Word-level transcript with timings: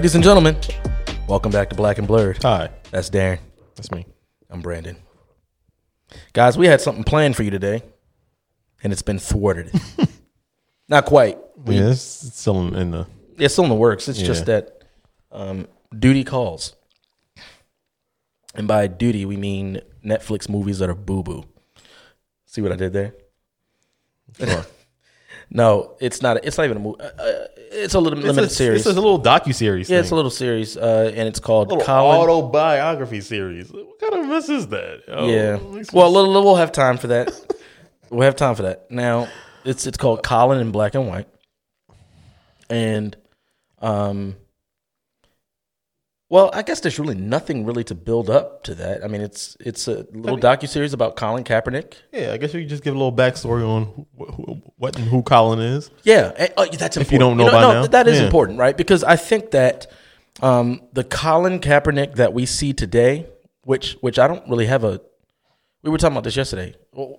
Ladies 0.00 0.14
and 0.14 0.24
gentlemen, 0.24 0.56
welcome 1.28 1.52
back 1.52 1.68
to 1.68 1.76
Black 1.76 1.98
and 1.98 2.08
Blurred. 2.08 2.42
Hi, 2.42 2.70
That's 2.90 3.10
Darren. 3.10 3.38
that's 3.76 3.90
me. 3.90 4.06
I'm 4.48 4.62
Brandon. 4.62 4.96
Guys, 6.32 6.56
we 6.56 6.68
had 6.68 6.80
something 6.80 7.04
planned 7.04 7.36
for 7.36 7.42
you 7.42 7.50
today, 7.50 7.82
and 8.82 8.94
it's 8.94 9.02
been 9.02 9.18
thwarted. 9.18 9.70
Not 10.88 11.04
quite. 11.04 11.36
We, 11.54 11.74
yeah, 11.74 11.90
it's, 11.90 12.24
it's 12.24 12.40
still 12.40 12.66
in, 12.66 12.74
in 12.76 12.90
the. 12.92 13.06
It's 13.36 13.52
still 13.52 13.64
in 13.64 13.68
the 13.68 13.76
works. 13.76 14.08
It's 14.08 14.18
just 14.18 14.48
Yeah. 14.48 14.60
that 14.60 14.84
um, 15.32 15.68
duty 15.94 16.24
calls. 16.24 16.74
And 18.54 18.66
by 18.66 18.86
duty, 18.86 19.26
we 19.26 19.36
mean 19.36 19.82
Netflix 20.02 20.48
movies 20.48 20.78
that 20.78 20.88
are 20.88 20.94
boo 20.94 21.22
boo. 21.22 21.44
See 22.46 22.62
what 22.62 22.72
I 22.72 22.76
did 22.76 22.94
there? 22.94 23.14
Sure. 24.38 24.64
No, 25.52 25.96
it's 26.00 26.22
not. 26.22 26.44
It's 26.44 26.56
not 26.56 26.64
even 26.64 26.76
a 26.76 26.80
movie. 26.80 27.00
Uh, 27.00 27.06
uh, 27.06 27.46
it's 27.70 27.94
a 27.94 28.00
little 28.00 28.18
it's, 28.18 28.26
limited 28.26 28.50
a, 28.50 28.54
series. 28.54 28.86
it's 28.86 28.96
a 28.96 29.00
little 29.00 29.20
docu 29.20 29.54
series. 29.54 29.88
yeah, 29.88 30.00
it's 30.00 30.10
a 30.10 30.14
little 30.16 30.30
series, 30.30 30.76
uh, 30.76 31.12
and 31.14 31.28
it's 31.28 31.38
called 31.38 31.68
Colin. 31.68 32.28
autobiography 32.28 33.20
series. 33.20 33.70
What 33.72 33.98
kind 34.00 34.14
of 34.14 34.26
mess 34.26 34.48
is 34.48 34.66
that? 34.68 35.02
Oh, 35.08 35.28
Yeah. 35.28 35.56
Well, 35.92 36.12
we'll, 36.12 36.32
we'll 36.44 36.56
have 36.56 36.72
time 36.72 36.98
for 36.98 37.06
that. 37.08 37.32
we'll 38.10 38.22
have 38.26 38.36
time 38.36 38.56
for 38.56 38.62
that. 38.62 38.90
Now, 38.90 39.28
it's 39.64 39.86
it's 39.86 39.96
called 39.96 40.22
Colin 40.22 40.60
in 40.60 40.72
Black 40.72 40.94
and 40.94 41.06
White, 41.06 41.28
and 42.68 43.16
um, 43.78 44.36
well, 46.30 46.48
I 46.54 46.62
guess 46.62 46.78
there's 46.80 46.98
really 46.98 47.16
nothing 47.16 47.66
really 47.66 47.82
to 47.84 47.94
build 47.94 48.30
up 48.30 48.62
to 48.62 48.74
that. 48.76 49.02
I 49.04 49.08
mean, 49.08 49.20
it's 49.20 49.56
it's 49.60 49.88
a 49.88 50.06
little 50.12 50.38
docu 50.38 50.68
series 50.68 50.92
about 50.92 51.16
Colin 51.16 51.42
Kaepernick. 51.44 51.94
yeah, 52.12 52.32
I 52.32 52.36
guess 52.38 52.54
we 52.54 52.60
could 52.62 52.68
just 52.70 52.84
give 52.84 52.94
a 52.94 52.98
little 52.98 53.12
backstory 53.12 53.66
on 53.68 54.06
who, 54.16 54.24
who, 54.24 54.62
what 54.76 54.96
and 54.96 55.06
who 55.08 55.22
Colin 55.24 55.58
is. 55.58 55.90
Yeah, 56.04 56.32
eh, 56.36 56.48
oh, 56.56 56.66
that's 56.66 56.96
important. 56.96 57.12
you 57.12 57.18
don't 57.18 57.36
know 57.36 57.50
by 57.50 57.60
now? 57.60 57.86
that 57.88 58.06
is 58.06 58.18
Yeah. 58.20 58.26
important, 58.26 58.58
right? 58.60 58.76
Because 58.76 59.02
I 59.04 59.16
think 59.16 59.50
that 59.50 59.88
um, 60.40 60.80
the 60.92 61.02
Colin 61.04 61.58
Kaepernick 61.58 62.14
that 62.14 62.32
we 62.32 62.46
see 62.46 62.72
today, 62.72 63.26
which 63.64 63.96
which 64.00 64.18
I 64.18 64.28
don't 64.28 64.48
really 64.48 64.66
have 64.66 64.84
a, 64.84 65.00
we 65.82 65.90
were 65.90 65.98
talking 65.98 66.14
about 66.14 66.24
this 66.24 66.36
yesterday. 66.36 66.74
Well, 66.92 67.18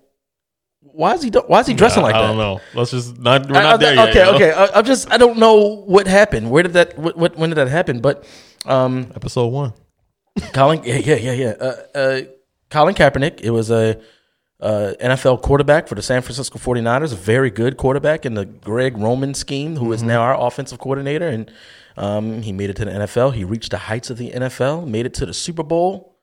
Why 0.80 1.14
is 1.16 1.22
he 1.22 1.30
Why 1.30 1.60
is 1.60 1.68
he 1.68 1.74
dressing 1.74 2.02
like 2.02 2.16
I 2.16 2.20
that? 2.22 2.24
I 2.24 2.28
don't 2.30 2.38
know. 2.38 2.62
Let's 2.74 2.92
just 2.92 3.20
not. 3.20 3.50
We're 3.50 3.58
I- 3.58 3.64
not 3.64 3.74
I- 3.74 3.78
there 3.78 3.96
yet. 3.96 4.10
okay, 4.10 4.20
you 4.20 4.26
know? 4.26 4.36
okay. 4.36 4.52
I, 4.54 4.80
I'm 4.80 4.86
just 4.86 5.12
I 5.12 5.18
don't 5.18 5.38
know 5.38 5.84
what 5.86 6.08
happened. 6.08 6.50
Where 6.50 6.64
did 6.64 6.74
that? 6.74 6.98
What, 6.98 7.18
what 7.18 7.38
when 7.38 7.50
did 7.50 7.58
that 7.58 7.68
happen? 7.68 8.00
But 8.00 8.26
um, 8.66 9.12
Episode 9.16 9.48
one. 9.48 9.74
Colin, 10.54 10.82
yeah, 10.84 10.96
yeah, 10.98 11.16
yeah, 11.16 11.32
yeah. 11.34 11.54
Uh, 11.60 11.76
uh, 11.96 12.22
Colin 12.70 12.96
Kaepernick. 12.96 13.42
It 13.42 13.52
was 13.52 13.70
a 13.70 14.00
uh, 14.60 14.94
NFL 15.02 15.42
quarterback 15.42 15.88
for 15.88 15.96
the 15.96 16.02
San 16.02 16.22
Francisco 16.22 16.58
49ers, 16.60 17.12
a 17.12 17.16
very 17.16 17.50
good 17.50 17.78
quarterback 17.78 18.26
in 18.26 18.36
the 18.36 18.46
Greg 18.46 18.98
Roman 18.98 19.34
scheme, 19.34 19.76
who 19.76 19.86
Mm-hmm. 19.86 19.94
is 19.94 20.04
now 20.04 20.22
our 20.22 20.40
offensive 20.40 20.80
coordinator. 20.80 21.28
And 21.28 21.52
um, 21.98 22.42
he 22.44 22.52
made 22.54 22.70
it 22.70 22.76
to 22.78 22.86
the 22.86 22.92
NFL. 22.92 23.34
He 23.34 23.44
reached 23.44 23.72
the 23.72 23.78
heights 23.78 24.10
of 24.10 24.18
the 24.18 24.32
NFL, 24.32 24.88
made 24.88 25.06
it 25.06 25.14
to 25.16 25.26
the 25.26 25.34
Super 25.34 25.64
Bowl, 25.64 26.18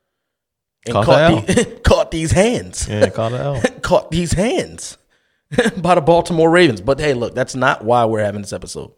and 0.85 0.93
Caught 0.95 1.05
caught, 1.05 1.47
the 1.47 1.79
caught 1.83 2.11
these 2.11 2.31
hands. 2.31 2.87
Yeah, 2.89 3.05
it 3.05 3.19
out. 3.19 3.81
caught 3.83 4.09
these 4.11 4.31
hands 4.33 4.97
by 5.77 5.95
the 5.95 6.01
Baltimore 6.01 6.49
Ravens. 6.49 6.81
But 6.81 6.99
hey, 6.99 7.13
look, 7.13 7.35
that's 7.35 7.53
not 7.55 7.83
why 7.83 8.05
we're 8.05 8.23
having 8.23 8.41
this 8.41 8.53
episode. 8.53 8.91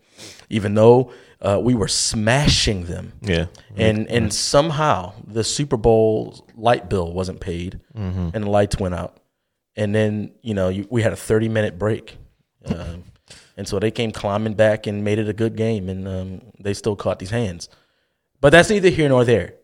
Even 0.49 0.75
though 0.75 1.11
uh, 1.41 1.59
we 1.61 1.73
were 1.73 1.87
smashing 1.87 2.85
them, 2.85 3.13
Yeah, 3.21 3.45
and 3.75 4.07
and 4.09 4.33
somehow 4.33 5.13
the 5.25 5.43
Super 5.43 5.77
Bowl 5.77 6.45
light 6.55 6.89
bill 6.89 7.11
wasn't 7.13 7.39
paid, 7.39 7.79
and 8.33 8.43
the 8.43 8.49
lights 8.49 8.77
went 8.79 8.93
out, 8.95 9.19
and 9.75 9.93
then 9.95 10.31
you 10.41 10.53
know 10.53 10.69
you, 10.69 10.87
we 10.91 11.01
had 11.01 11.13
a 11.13 11.17
thirty 11.17 11.49
minute 11.49 11.79
break, 11.79 12.17
um, 12.65 13.03
and 13.57 13.67
so 13.67 13.79
they 13.79 13.91
came 13.91 14.11
climbing 14.11 14.53
back 14.53 14.87
and 14.87 15.03
made 15.03 15.19
it 15.19 15.27
a 15.27 15.33
good 15.33 15.55
game, 15.55 15.89
and 15.89 16.07
um, 16.07 16.41
they 16.59 16.73
still 16.73 16.95
caught 16.95 17.19
these 17.19 17.31
hands. 17.31 17.69
But 18.39 18.51
that's 18.51 18.69
neither 18.69 18.89
here 18.89 19.09
nor 19.09 19.25
there. 19.25 19.55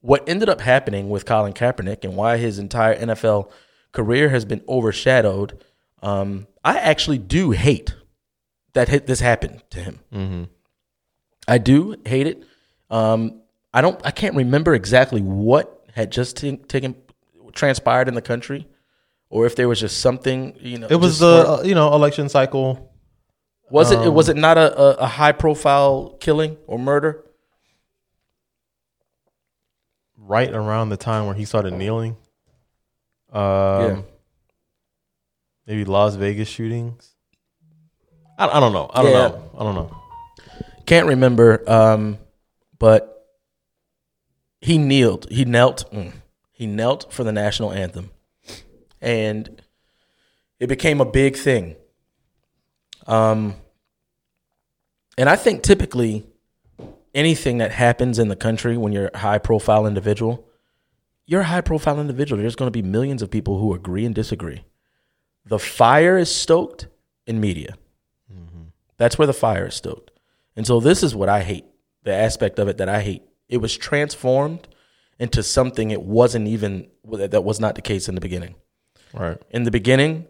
What 0.00 0.28
ended 0.28 0.48
up 0.50 0.60
happening 0.60 1.08
with 1.08 1.24
Colin 1.24 1.54
Kaepernick 1.54 2.04
and 2.04 2.14
why 2.16 2.36
his 2.36 2.58
entire 2.58 2.94
NFL 2.98 3.50
career 3.92 4.28
has 4.28 4.44
been 4.44 4.62
overshadowed, 4.68 5.64
um, 6.02 6.46
I 6.62 6.78
actually 6.78 7.16
do 7.16 7.52
hate 7.52 7.94
that 8.74 9.06
this 9.06 9.20
happened 9.20 9.62
to 9.70 9.78
him. 9.80 10.48
I 11.46 11.58
do 11.58 11.96
hate 12.06 12.26
it. 12.26 12.42
Um, 12.90 13.40
I 13.72 13.80
don't. 13.80 14.00
I 14.04 14.10
can't 14.10 14.34
remember 14.36 14.74
exactly 14.74 15.20
what 15.20 15.86
had 15.94 16.10
just 16.12 16.36
t- 16.38 16.56
taken 16.56 16.94
transpired 17.52 18.08
in 18.08 18.14
the 18.14 18.22
country, 18.22 18.66
or 19.30 19.46
if 19.46 19.56
there 19.56 19.68
was 19.68 19.80
just 19.80 20.00
something. 20.00 20.56
You 20.60 20.78
know, 20.78 20.86
it 20.90 20.96
was 20.96 21.18
the 21.18 21.26
uh, 21.60 21.62
you 21.64 21.74
know 21.74 21.92
election 21.94 22.28
cycle. 22.28 22.92
was 23.70 23.90
it? 23.90 23.98
Was 24.12 24.28
it 24.28 24.36
not 24.36 24.56
a, 24.58 24.78
a, 24.78 24.90
a 25.04 25.06
high 25.06 25.32
profile 25.32 26.16
killing 26.20 26.56
or 26.66 26.78
murder? 26.78 27.20
right 30.16 30.50
around 30.54 30.88
the 30.88 30.96
time 30.96 31.26
where 31.26 31.34
he 31.34 31.44
started 31.44 31.74
kneeling. 31.74 32.16
Um, 33.30 33.42
Yeah. 33.42 34.02
Maybe 35.66 35.84
Las 35.84 36.14
Vegas 36.14 36.48
shootings. 36.48 37.14
I, 38.38 38.48
I 38.48 38.60
don't 38.60 38.72
know. 38.72 38.90
I 38.92 39.02
don't 39.02 39.12
Yeah. 39.12 39.28
know. 39.28 39.50
I 39.58 39.62
don't 39.64 39.74
know. 39.74 39.96
Can't 40.86 41.06
remember. 41.06 41.68
Um, 41.70 42.18
but 42.78 43.26
he 44.60 44.78
kneeled. 44.78 45.26
He 45.30 45.44
knelt. 45.44 45.90
mm, 45.92 46.12
he 46.52 46.66
knelt 46.66 47.12
for 47.12 47.24
the 47.24 47.32
national 47.32 47.72
anthem, 47.72 48.10
and 49.00 49.60
it 50.60 50.68
became 50.68 51.00
a 51.00 51.04
big 51.04 51.36
thing. 51.36 51.76
Um, 53.06 53.56
and 55.18 55.28
I 55.28 55.36
think 55.36 55.62
typically 55.62 56.24
anything 57.14 57.58
that 57.58 57.72
happens 57.72 58.18
in 58.18 58.28
the 58.28 58.36
country 58.36 58.76
when 58.76 58.92
you're 58.92 59.10
a 59.12 59.18
high 59.18 59.38
profile 59.38 59.86
individual, 59.86 60.48
you're 61.26 61.42
a 61.42 61.44
high 61.44 61.60
profile 61.60 62.00
individual. 62.00 62.40
There's 62.40 62.56
going 62.56 62.68
to 62.68 62.82
be 62.82 62.82
millions 62.82 63.22
of 63.22 63.30
people 63.30 63.58
who 63.58 63.74
agree 63.74 64.04
and 64.04 64.14
disagree. 64.14 64.64
The 65.44 65.58
fire 65.58 66.16
is 66.16 66.34
stoked 66.34 66.88
in 67.26 67.40
media. 67.40 67.76
That's 68.96 69.18
where 69.18 69.26
the 69.26 69.32
fire 69.34 69.66
is 69.66 69.74
stoked. 69.74 70.10
And 70.56 70.66
so 70.66 70.80
this 70.80 71.02
is 71.02 71.14
what 71.14 71.28
I 71.28 71.42
hate. 71.42 71.64
The 72.02 72.12
aspect 72.12 72.58
of 72.58 72.68
it 72.68 72.78
that 72.78 72.88
I 72.88 73.00
hate. 73.00 73.22
It 73.48 73.58
was 73.58 73.76
transformed 73.76 74.68
into 75.18 75.42
something 75.42 75.90
it 75.90 76.02
wasn't 76.02 76.48
even 76.48 76.88
that 77.04 77.44
was 77.44 77.60
not 77.60 77.74
the 77.74 77.82
case 77.82 78.08
in 78.08 78.14
the 78.14 78.20
beginning. 78.20 78.54
Right. 79.12 79.40
In 79.50 79.62
the 79.62 79.70
beginning, 79.70 80.26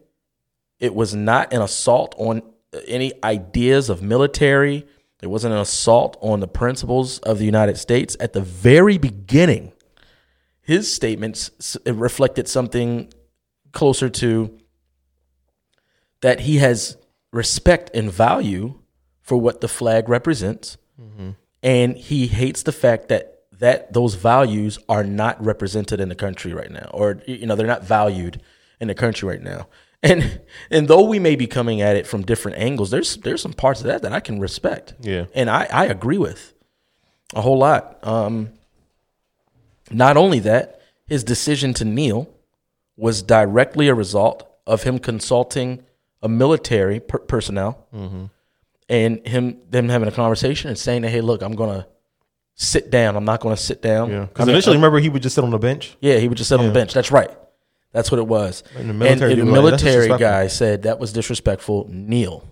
it 0.78 0.94
was 0.94 1.14
not 1.14 1.52
an 1.52 1.62
assault 1.62 2.14
on 2.18 2.42
any 2.86 3.12
ideas 3.22 3.88
of 3.88 4.02
military. 4.02 4.86
It 5.22 5.28
wasn't 5.28 5.54
an 5.54 5.60
assault 5.60 6.16
on 6.20 6.40
the 6.40 6.48
principles 6.48 7.18
of 7.20 7.38
the 7.38 7.44
United 7.46 7.78
States. 7.78 8.16
At 8.20 8.34
the 8.34 8.40
very 8.40 8.98
beginning, 8.98 9.72
his 10.60 10.92
statements 10.92 11.76
reflected 11.86 12.48
something 12.48 13.12
closer 13.72 14.08
to 14.08 14.58
that 16.20 16.40
he 16.40 16.56
has 16.56 16.96
respect 17.32 17.90
and 17.94 18.10
value 18.10 18.80
for 19.24 19.36
what 19.36 19.60
the 19.60 19.68
flag 19.68 20.08
represents, 20.08 20.76
and 21.62 21.96
he 21.96 22.28
hates 22.28 22.62
the 22.62 22.72
fact 22.72 23.08
that 23.08 23.30
that 23.58 23.92
those 23.92 24.14
values 24.14 24.78
are 24.88 25.02
not 25.04 25.42
represented 25.44 25.98
in 26.00 26.08
the 26.08 26.14
country 26.14 26.52
right 26.52 26.70
now, 26.70 26.88
or 26.94 27.20
you 27.26 27.46
know 27.46 27.56
they're 27.56 27.66
not 27.76 27.82
valued 27.84 28.40
in 28.80 28.86
the 28.88 28.94
country 28.94 29.28
right 29.28 29.42
now. 29.42 29.66
And 30.04 30.42
and 30.70 30.86
though 30.86 31.04
we 31.08 31.18
may 31.18 31.34
be 31.34 31.46
coming 31.46 31.80
at 31.80 31.96
it 31.96 32.06
from 32.06 32.20
different 32.26 32.58
angles, 32.58 32.90
there's 32.90 33.16
there's 33.24 33.40
some 33.40 33.54
parts 33.54 33.80
of 33.80 33.86
that 33.86 34.02
that 34.02 34.12
I 34.12 34.20
can 34.20 34.38
respect, 34.38 34.92
Yeah. 35.00 35.24
and 35.34 35.48
I 35.48 35.66
I 35.72 35.86
agree 35.86 36.18
with 36.18 36.52
a 37.34 37.40
whole 37.40 37.56
lot. 37.58 37.82
Um, 38.06 38.50
not 39.90 40.18
only 40.18 40.40
that, 40.40 40.80
his 41.06 41.24
decision 41.24 41.72
to 41.74 41.84
kneel 41.86 42.28
was 42.98 43.22
directly 43.22 43.88
a 43.88 43.94
result 43.94 44.46
of 44.66 44.82
him 44.82 44.98
consulting 44.98 45.82
a 46.22 46.28
military 46.28 47.00
per- 47.00 47.18
personnel 47.20 47.86
and 48.88 49.26
him 49.26 49.58
them 49.70 49.88
having 49.88 50.08
a 50.08 50.12
conversation 50.12 50.68
and 50.68 50.78
saying 50.78 51.02
that 51.02 51.10
hey 51.10 51.20
look 51.20 51.42
i'm 51.42 51.54
gonna 51.54 51.86
sit 52.56 52.88
down. 52.88 53.16
I'm 53.16 53.24
not 53.24 53.40
gonna 53.40 53.56
sit 53.56 53.82
down. 53.82 54.10
Yeah. 54.10 54.22
I 54.22 54.26
Because 54.26 54.46
mean, 54.46 54.54
initially, 54.54 54.76
remember, 54.76 55.00
he 55.00 55.08
would 55.08 55.22
just 55.22 55.34
sit 55.34 55.42
on 55.42 55.50
the 55.50 55.58
bench. 55.58 55.96
yeah 56.00 56.18
he 56.18 56.28
would 56.28 56.38
just 56.38 56.48
sit 56.50 56.60
on 56.60 56.66
the 56.68 56.72
bench. 56.72 56.94
That's 56.94 57.10
right. 57.10 57.30
That's 57.90 58.12
what 58.12 58.18
it 58.20 58.28
was. 58.28 58.62
And 58.76 58.88
the 58.90 58.94
military 58.94 59.32
and 59.32 59.40
the 59.40 59.44
dude 59.44 59.52
was 59.52 59.62
like, 59.62 59.70
"That's 59.72 59.82
military 59.82 60.06
disrespectful." 60.08 60.18
guy 60.18 60.46
said 60.46 60.82
that 60.82 61.00
was 61.00 61.12
disrespectful 61.12 61.88
kneel 61.90 62.44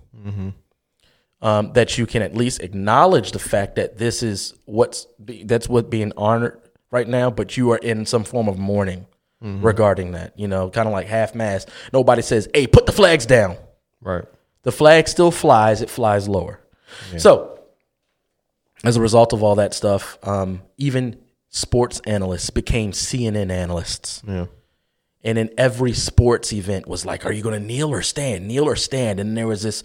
um, 1.40 1.72
that 1.74 1.98
you 1.98 2.06
can 2.06 2.22
at 2.22 2.34
least 2.34 2.60
acknowledge 2.62 3.32
the 3.32 3.38
fact 3.38 3.76
that 3.76 3.98
this 3.98 4.22
is 4.22 4.54
what's 4.64 5.06
be, 5.24 5.44
that's 5.44 5.68
what 5.68 5.90
being 5.90 6.12
honored 6.16 6.60
right 6.90 7.08
now 7.08 7.30
but 7.30 7.56
you 7.56 7.70
are 7.70 7.78
in 7.78 8.04
some 8.06 8.24
form 8.24 8.48
of 8.48 8.58
mourning 8.58 9.06
regarding 9.40 10.12
that 10.12 10.32
you 10.38 10.46
know 10.46 10.70
kind 10.70 10.86
of 10.86 10.92
like 10.92 11.06
half 11.08 11.34
mast 11.34 11.68
nobody 11.92 12.22
says 12.22 12.48
hey 12.54 12.66
put 12.66 12.86
the 12.86 12.92
flags 12.92 13.26
down. 13.26 13.56
Right. 14.00 14.24
The 14.62 14.72
flag 14.72 15.08
still 15.08 15.30
flies, 15.30 15.82
it 15.82 15.90
flies 15.90 16.28
lower. 16.28 16.60
So, 17.16 17.58
as 18.84 18.96
a 18.96 19.00
result 19.00 19.32
of 19.32 19.42
all 19.42 19.54
that 19.56 19.74
stuff, 19.74 20.18
um, 20.22 20.62
even 20.76 21.18
sports 21.48 22.00
analysts 22.06 22.50
became 22.50 22.92
CNN 22.92 23.50
analysts. 23.50 24.22
Yeah. 24.26 24.46
And 25.24 25.38
in 25.38 25.50
every 25.56 25.92
sports 25.92 26.52
event 26.52 26.88
was 26.88 27.06
like, 27.06 27.24
are 27.24 27.32
you 27.32 27.42
going 27.42 27.60
to 27.60 27.64
kneel 27.64 27.90
or 27.90 28.02
stand? 28.02 28.48
Kneel 28.48 28.64
or 28.68 28.74
stand? 28.74 29.20
And 29.20 29.36
there 29.36 29.46
was 29.46 29.62
this 29.62 29.84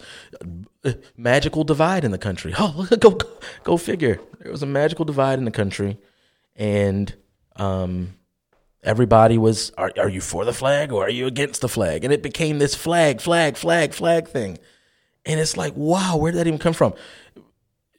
uh, 0.84 0.92
magical 1.16 1.62
divide 1.62 2.04
in 2.04 2.10
the 2.10 2.18
country. 2.18 2.54
Oh, 2.58 2.88
go, 2.98 3.10
go, 3.10 3.30
go 3.62 3.76
figure. 3.76 4.20
There 4.40 4.50
was 4.50 4.64
a 4.64 4.66
magical 4.66 5.04
divide 5.04 5.38
in 5.38 5.44
the 5.44 5.52
country. 5.52 5.98
And 6.56 7.14
um, 7.54 8.14
everybody 8.82 9.38
was, 9.38 9.72
are, 9.76 9.92
are 9.98 10.08
you 10.08 10.20
for 10.20 10.44
the 10.44 10.52
flag 10.52 10.92
or 10.92 11.04
are 11.04 11.10
you 11.10 11.26
against 11.26 11.60
the 11.60 11.68
flag? 11.68 12.04
And 12.04 12.12
it 12.12 12.22
became 12.22 12.58
this 12.58 12.74
flag, 12.74 13.20
flag, 13.20 13.56
flag, 13.56 13.92
flag 13.92 14.28
thing. 14.28 14.58
And 15.26 15.38
it's 15.40 15.56
like, 15.56 15.74
wow, 15.76 16.16
where 16.16 16.32
did 16.32 16.38
that 16.38 16.46
even 16.46 16.58
come 16.58 16.72
from? 16.72 16.94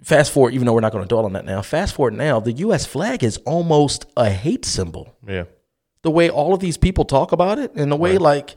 Fast 0.01 0.31
forward, 0.31 0.53
even 0.53 0.65
though 0.65 0.73
we're 0.73 0.79
not 0.79 0.93
going 0.93 1.03
to 1.03 1.07
dwell 1.07 1.25
on 1.25 1.33
that 1.33 1.45
now, 1.45 1.61
fast 1.61 1.93
forward 1.93 2.13
now, 2.13 2.39
the 2.39 2.53
US 2.53 2.85
flag 2.85 3.23
is 3.23 3.37
almost 3.45 4.05
a 4.15 4.29
hate 4.29 4.65
symbol. 4.65 5.13
Yeah. 5.27 5.43
The 6.01 6.11
way 6.11 6.29
all 6.29 6.53
of 6.53 6.61
these 6.61 6.77
people 6.77 7.03
talk 7.03 7.33
about 7.33 7.59
it 7.59 7.75
and 7.75 7.91
the 7.91 7.97
way, 7.97 8.17
like, 8.17 8.55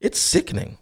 it's 0.00 0.18
sickening. 0.20 0.76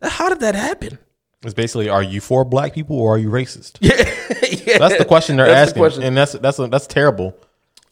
How 0.00 0.28
did 0.28 0.40
that 0.40 0.54
happen? 0.54 0.98
It's 1.42 1.52
basically, 1.52 1.88
are 1.88 2.02
you 2.02 2.20
for 2.20 2.44
black 2.44 2.72
people 2.72 2.98
or 2.98 3.16
are 3.16 3.18
you 3.18 3.28
racist? 3.28 3.78
Yeah. 3.80 3.96
yeah. 4.66 4.78
That's 4.78 4.96
the 4.96 5.04
question 5.04 5.36
they're 5.36 5.46
That's 5.46 5.72
the 5.72 5.80
asking, 5.80 5.82
question. 5.82 6.02
and 6.04 6.16
that's 6.16 6.32
that's 6.32 6.56
that's 6.56 6.86
terrible. 6.86 7.36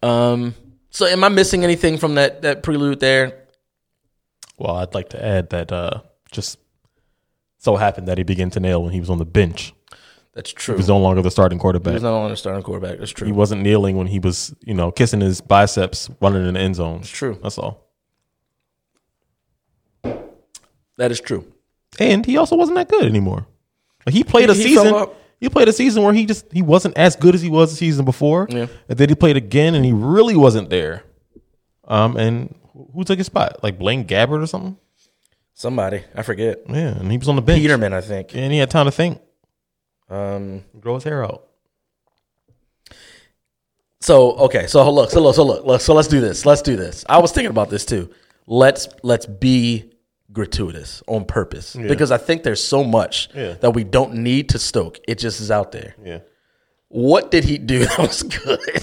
Um, 0.03 0.55
so 0.93 1.07
am 1.07 1.25
I 1.25 1.29
missing 1.29 1.65
anything 1.65 1.99
from 1.99 2.15
that, 2.15 2.43
that 2.43 2.63
prelude 2.63 3.01
there? 3.01 3.39
Well, 4.59 4.77
I'd 4.77 4.95
like 4.95 5.09
to 5.11 5.25
add 5.25 5.51
that 5.51 5.73
uh, 5.73 6.03
just 6.31 6.59
so 7.59 7.75
happened 7.77 8.07
that 8.09 8.19
he 8.19 8.23
began 8.25 8.51
to 8.51 8.61
nail 8.61 8.83
when 8.85 8.93
he 8.93 9.01
was 9.01 9.11
on 9.11 9.19
the 9.19 9.25
bench. 9.25 9.75
That's 10.35 10.53
true. 10.53 10.75
He 10.75 10.79
was 10.79 10.89
no 10.89 10.99
longer 10.99 11.21
the 11.21 11.31
starting 11.31 11.59
quarterback. 11.59 11.91
He 11.93 11.95
was 11.97 12.03
no 12.05 12.13
longer 12.13 12.31
the 12.31 12.37
starting 12.37 12.63
quarterback. 12.63 12.99
That's 12.99 13.11
true. 13.11 13.27
He 13.27 13.33
wasn't 13.33 13.63
kneeling 13.63 13.97
when 13.97 14.07
he 14.07 14.19
was, 14.19 14.55
you 14.65 14.73
know, 14.75 14.91
kissing 14.91 15.21
his 15.21 15.41
biceps, 15.41 16.09
running 16.21 16.47
in 16.47 16.55
the 16.55 16.61
end 16.61 16.77
zone. 16.77 17.01
It's 17.01 17.11
true. 17.11 17.39
That's 17.43 17.59
all. 17.59 17.87
That 20.97 21.11
is 21.11 21.21
true. 21.21 21.51
And 21.99 22.25
he 22.25 22.37
also 22.37 22.57
wasn't 22.57 22.77
that 22.77 22.89
good 22.89 23.05
anymore. 23.05 23.47
Like, 24.07 24.15
he 24.15 24.25
played 24.25 24.49
a 24.51 24.55
He- 24.55 24.69
he 24.69 24.75
fell 24.75 24.85
season. 24.85 25.09
He 25.43 25.49
played 25.49 25.67
a 25.67 25.73
season 25.73 26.05
where 26.05 26.13
he 26.13 26.25
just 26.25 26.47
he 26.53 26.63
wasn't 26.63 26.97
as 26.97 27.17
good 27.17 27.35
as 27.35 27.43
he 27.43 27.51
was 27.51 27.71
the 27.71 27.77
season 27.77 28.05
before. 28.05 28.47
Yeah. 28.49 28.69
And 28.89 28.97
then 28.97 29.09
he 29.09 29.17
played 29.17 29.37
again, 29.37 29.75
and 29.75 29.85
he 29.85 29.93
really 29.93 30.37
wasn't 30.37 30.71
there. 30.71 31.03
Um, 31.89 32.17
and 32.17 32.55
who 32.95 33.03
took 33.03 33.19
his 33.19 33.27
spot? 33.27 33.61
Like 33.61 33.77
Blaine 33.77 34.05
Gabbert 34.05 34.41
or 34.41 34.47
something? 34.47 34.77
Somebody, 35.53 36.05
I 36.15 36.23
forget. 36.23 36.61
Yeah, 36.69 36.97
and 36.97 37.11
he 37.11 37.19
was 37.19 37.29
on 37.29 37.35
the 37.35 37.43
bench. 37.43 37.61
Peterman, 37.61 37.93
I 37.93 38.01
think. 38.03 38.37
and 38.37 38.53
he 38.53 38.59
had 38.61 38.71
time 38.71 38.87
to 38.87 38.93
think, 38.93 39.21
Um, 40.09 40.63
grow 40.79 40.95
his 40.95 41.03
hair 41.03 41.25
out. 41.25 41.49
So 44.01 44.33
okay, 44.35 44.69
so 44.69 44.89
look, 44.93 45.11
so 45.11 45.21
look, 45.21 45.35
so 45.35 45.45
look, 45.45 45.65
look, 45.67 45.81
so 45.81 45.93
let's 45.93 46.09
do 46.09 46.21
this. 46.21 46.47
Let's 46.47 46.63
do 46.63 46.77
this. 46.77 47.05
I 47.09 47.19
was 47.19 47.33
thinking 47.33 47.51
about 47.51 47.69
this 47.69 47.85
too. 47.85 48.11
Let's 48.47 48.89
let's 49.03 49.27
be 49.27 49.92
gratuitous 50.33 51.03
on 51.07 51.25
purpose 51.25 51.75
because 51.77 52.11
I 52.11 52.17
think 52.19 52.43
there's 52.43 52.63
so 52.63 52.83
much 52.85 53.29
Yeah. 53.35 53.55
that 53.61 53.73
we 53.73 53.85
don't 53.85 54.15
need 54.15 54.49
to 54.51 54.59
stoke. 54.59 54.99
It 55.07 55.19
just 55.19 55.41
is 55.41 55.51
out 55.51 55.73
there. 55.73 55.95
Yeah. 56.03 56.21
What 56.89 57.31
did 57.31 57.45
he 57.45 57.59
do 57.59 57.79
that 57.85 57.99
was 57.99 58.23
good? 58.23 58.83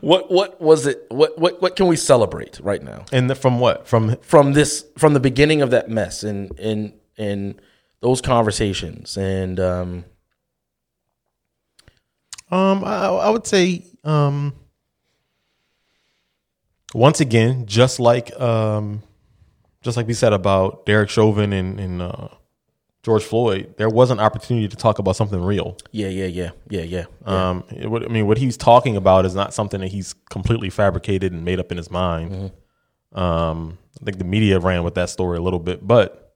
what 0.00 0.30
what 0.30 0.60
was 0.60 0.86
it? 0.86 1.04
What 1.10 1.38
what 1.38 1.60
what 1.62 1.76
can 1.76 1.86
we 1.86 1.96
celebrate 1.96 2.58
right 2.60 2.82
now 2.82 3.04
And 3.12 3.28
the, 3.30 3.34
from 3.34 3.60
what? 3.60 3.86
From 3.86 4.16
from 4.22 4.52
this 4.54 4.84
from 4.98 5.12
the 5.14 5.20
beginning 5.20 5.62
of 5.62 5.70
that 5.70 5.88
mess 5.88 6.22
and 6.22 6.58
in 6.58 6.94
in 7.16 7.60
those 8.00 8.20
conversations 8.20 9.16
and 9.16 9.58
um 9.60 10.04
Um, 12.50 12.84
I, 12.84 13.06
I 13.08 13.30
would 13.30 13.44
say, 13.46 13.84
um, 14.04 14.54
once 16.94 17.20
again, 17.20 17.66
just 17.66 17.98
like, 17.98 18.30
um, 18.40 19.02
just 19.86 19.96
like 19.96 20.06
we 20.06 20.12
said 20.14 20.32
about 20.34 20.84
Derek 20.84 21.08
Chauvin 21.08 21.52
and, 21.54 21.80
and 21.80 22.02
uh, 22.02 22.28
George 23.02 23.22
Floyd, 23.24 23.74
there 23.78 23.88
was 23.88 24.10
an 24.10 24.18
opportunity 24.20 24.68
to 24.68 24.76
talk 24.76 24.98
about 24.98 25.16
something 25.16 25.40
real. 25.42 25.76
yeah 25.92 26.08
yeah 26.08 26.26
yeah 26.26 26.50
yeah 26.68 26.82
yeah 26.82 27.04
Um, 27.24 27.64
it 27.74 27.88
would- 27.90 28.04
I 28.04 28.08
mean, 28.08 28.26
what 28.26 28.36
he's 28.38 28.56
talking 28.56 28.96
about 28.96 29.24
is 29.24 29.34
not 29.34 29.54
something 29.54 29.80
that 29.80 29.88
he's 29.92 30.12
completely 30.28 30.68
fabricated 30.70 31.32
and 31.32 31.44
made 31.44 31.58
up 31.60 31.70
in 31.70 31.76
his 31.78 31.90
mind. 31.90 32.50
Um, 33.12 33.78
I 34.00 34.04
think 34.04 34.18
the 34.18 34.24
media 34.24 34.58
ran 34.58 34.82
with 34.84 34.94
that 34.96 35.08
story 35.08 35.38
a 35.38 35.40
little 35.40 35.60
bit, 35.60 35.86
but 35.86 36.34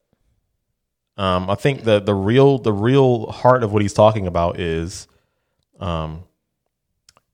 um, 1.18 1.50
I 1.50 1.54
think 1.56 1.84
the 1.84 2.00
the 2.00 2.14
real 2.14 2.56
the 2.58 2.72
real 2.72 3.26
heart 3.32 3.62
of 3.62 3.72
what 3.72 3.82
he's 3.82 3.92
talking 3.92 4.26
about 4.26 4.58
is, 4.58 5.06
um, 5.80 6.24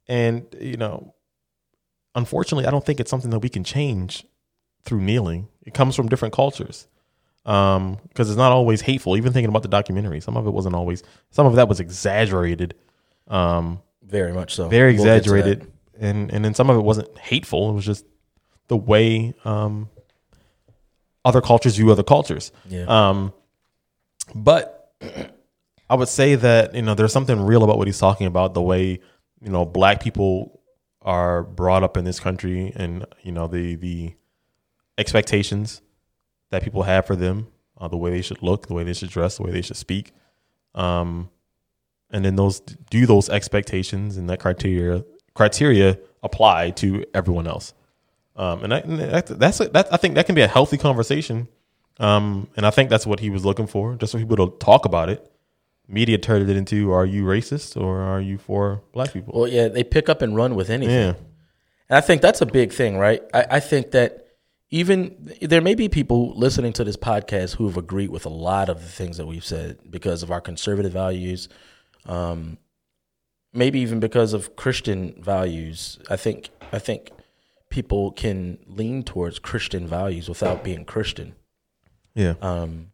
and 0.08 0.46
you 0.60 0.76
know, 0.78 1.14
unfortunately, 2.14 2.66
I 2.66 2.70
don't 2.70 2.84
think 2.84 2.98
it's 3.00 3.10
something 3.10 3.30
that 3.30 3.38
we 3.40 3.48
can 3.48 3.62
change 3.62 4.24
through 4.86 5.00
kneeling. 5.02 5.48
It 5.62 5.74
comes 5.74 5.94
from 5.94 6.08
different 6.08 6.32
cultures. 6.34 6.86
Um, 7.44 7.98
because 8.08 8.28
it's 8.28 8.36
not 8.36 8.50
always 8.50 8.80
hateful. 8.80 9.16
Even 9.16 9.32
thinking 9.32 9.48
about 9.48 9.62
the 9.62 9.68
documentary, 9.68 10.20
some 10.20 10.36
of 10.36 10.46
it 10.48 10.50
wasn't 10.50 10.74
always. 10.74 11.04
Some 11.30 11.46
of 11.46 11.54
that 11.56 11.68
was 11.68 11.78
exaggerated. 11.78 12.74
Um, 13.28 13.80
very 14.02 14.32
much 14.32 14.54
so 14.54 14.68
very 14.68 14.94
We'll 14.94 15.04
get 15.04 15.24
to 15.24 15.30
that. 15.30 15.36
exaggerated, 15.36 15.72
and 15.98 16.32
and 16.32 16.44
then 16.44 16.54
some 16.54 16.70
of 16.70 16.76
it 16.76 16.80
wasn't 16.82 17.16
hateful. 17.18 17.70
It 17.70 17.74
was 17.74 17.84
just 17.84 18.04
the 18.68 18.76
way 18.76 19.34
um, 19.44 19.88
other 21.24 21.40
cultures 21.40 21.76
view 21.76 21.90
other 21.92 22.02
cultures. 22.02 22.50
Yeah. 22.68 22.84
Um, 22.86 23.32
but 24.34 24.92
I 25.90 25.94
would 25.94 26.08
say 26.08 26.34
that 26.34 26.74
you 26.74 26.82
know 26.82 26.94
there's 26.94 27.12
something 27.12 27.40
real 27.40 27.62
about 27.62 27.78
what 27.78 27.86
he's 27.86 27.98
talking 27.98 28.26
about. 28.26 28.54
The 28.54 28.62
way 28.62 29.00
you 29.40 29.50
know 29.50 29.64
black 29.64 30.00
people 30.02 30.60
are 31.02 31.44
brought 31.44 31.84
up 31.84 31.96
in 31.96 32.04
this 32.04 32.18
country, 32.18 32.72
and 32.74 33.06
you 33.22 33.30
know 33.32 33.46
the 33.46 33.76
the 33.76 34.14
expectations 34.98 35.82
that 36.50 36.62
people 36.62 36.84
have 36.84 37.06
for 37.06 37.16
them, 37.16 37.48
uh, 37.78 37.88
the 37.88 37.96
way 37.96 38.10
they 38.10 38.22
should 38.22 38.42
look, 38.42 38.66
the 38.66 38.74
way 38.74 38.84
they 38.84 38.94
should 38.94 39.10
dress, 39.10 39.36
the 39.36 39.42
way 39.42 39.50
they 39.50 39.62
should 39.62 39.76
speak. 39.76 40.12
Um, 40.74 41.30
and 42.10 42.24
then 42.24 42.36
those 42.36 42.60
do 42.60 43.06
those 43.06 43.28
expectations 43.28 44.16
and 44.16 44.30
that 44.30 44.38
criteria 44.40 45.04
criteria 45.34 45.98
apply 46.22 46.70
to 46.70 47.04
everyone 47.14 47.46
else. 47.46 47.74
Um, 48.36 48.64
and, 48.64 48.72
that, 48.72 48.84
and 48.84 48.98
that, 48.98 49.26
that's 49.26 49.60
a, 49.60 49.68
that. 49.68 49.92
I 49.92 49.96
think 49.96 50.14
that 50.14 50.26
can 50.26 50.34
be 50.34 50.42
a 50.42 50.48
healthy 50.48 50.76
conversation. 50.76 51.48
Um, 51.98 52.48
and 52.56 52.66
I 52.66 52.70
think 52.70 52.90
that's 52.90 53.06
what 53.06 53.20
he 53.20 53.30
was 53.30 53.44
looking 53.44 53.66
for, 53.66 53.94
just 53.94 54.12
for 54.12 54.18
people 54.18 54.36
to 54.36 54.56
talk 54.58 54.84
about 54.84 55.08
it. 55.08 55.30
Media 55.88 56.18
turned 56.18 56.48
it 56.48 56.56
into: 56.56 56.92
Are 56.92 57.06
you 57.06 57.24
racist 57.24 57.80
or 57.80 58.00
are 58.00 58.20
you 58.20 58.36
for 58.36 58.82
black 58.92 59.12
people? 59.12 59.40
Well, 59.40 59.48
yeah, 59.48 59.68
they 59.68 59.84
pick 59.84 60.08
up 60.08 60.20
and 60.20 60.36
run 60.36 60.54
with 60.54 60.68
anything. 60.68 60.94
yeah, 60.94 61.14
And 61.88 61.96
I 61.96 62.00
think 62.00 62.20
that's 62.20 62.40
a 62.40 62.46
big 62.46 62.72
thing, 62.72 62.98
right? 62.98 63.22
I, 63.32 63.46
I 63.52 63.60
think 63.60 63.92
that 63.92 64.25
even 64.70 65.32
there 65.40 65.60
may 65.60 65.74
be 65.74 65.88
people 65.88 66.36
listening 66.36 66.72
to 66.74 66.84
this 66.84 66.96
podcast 66.96 67.56
who 67.56 67.66
have 67.66 67.76
agreed 67.76 68.10
with 68.10 68.26
a 68.26 68.30
lot 68.30 68.68
of 68.68 68.80
the 68.82 68.88
things 68.88 69.16
that 69.16 69.26
we've 69.26 69.44
said 69.44 69.78
because 69.88 70.22
of 70.22 70.30
our 70.30 70.40
conservative 70.40 70.92
values, 70.92 71.48
um, 72.06 72.58
maybe 73.52 73.78
even 73.80 74.00
because 74.00 74.32
of 74.32 74.56
Christian 74.56 75.14
values. 75.22 75.98
I 76.10 76.16
think 76.16 76.50
I 76.72 76.78
think 76.78 77.10
people 77.70 78.10
can 78.12 78.58
lean 78.66 79.02
towards 79.02 79.38
Christian 79.38 79.86
values 79.86 80.28
without 80.28 80.64
being 80.64 80.84
Christian. 80.84 81.34
yeah, 82.14 82.34
Um, 82.40 82.92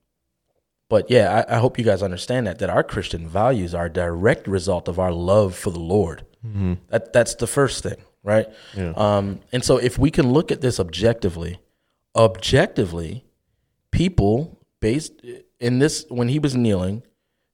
but 0.89 1.11
yeah, 1.11 1.45
I, 1.49 1.57
I 1.57 1.59
hope 1.59 1.79
you 1.79 1.85
guys 1.85 2.03
understand 2.03 2.47
that 2.47 2.59
that 2.59 2.69
our 2.69 2.83
Christian 2.83 3.27
values 3.27 3.75
are 3.75 3.87
a 3.87 3.93
direct 3.93 4.47
result 4.47 4.89
of 4.89 4.99
our 4.99 5.13
love 5.13 5.55
for 5.55 5.71
the 5.71 5.81
Lord. 5.81 6.27
That 6.89 7.13
that's 7.15 7.35
the 7.37 7.47
first 7.47 7.83
thing, 7.83 8.03
right? 8.23 8.47
Yeah. 8.77 8.93
Um, 8.97 9.41
and 9.53 9.65
so 9.65 9.77
if 9.79 9.99
we 9.99 10.11
can 10.11 10.33
look 10.33 10.51
at 10.53 10.61
this 10.61 10.79
objectively, 10.81 11.59
objectively, 12.15 13.25
people 13.91 14.59
based 14.81 15.13
in 15.61 15.79
this 15.79 16.05
when 16.09 16.29
he 16.29 16.39
was 16.39 16.55
kneeling, 16.55 17.03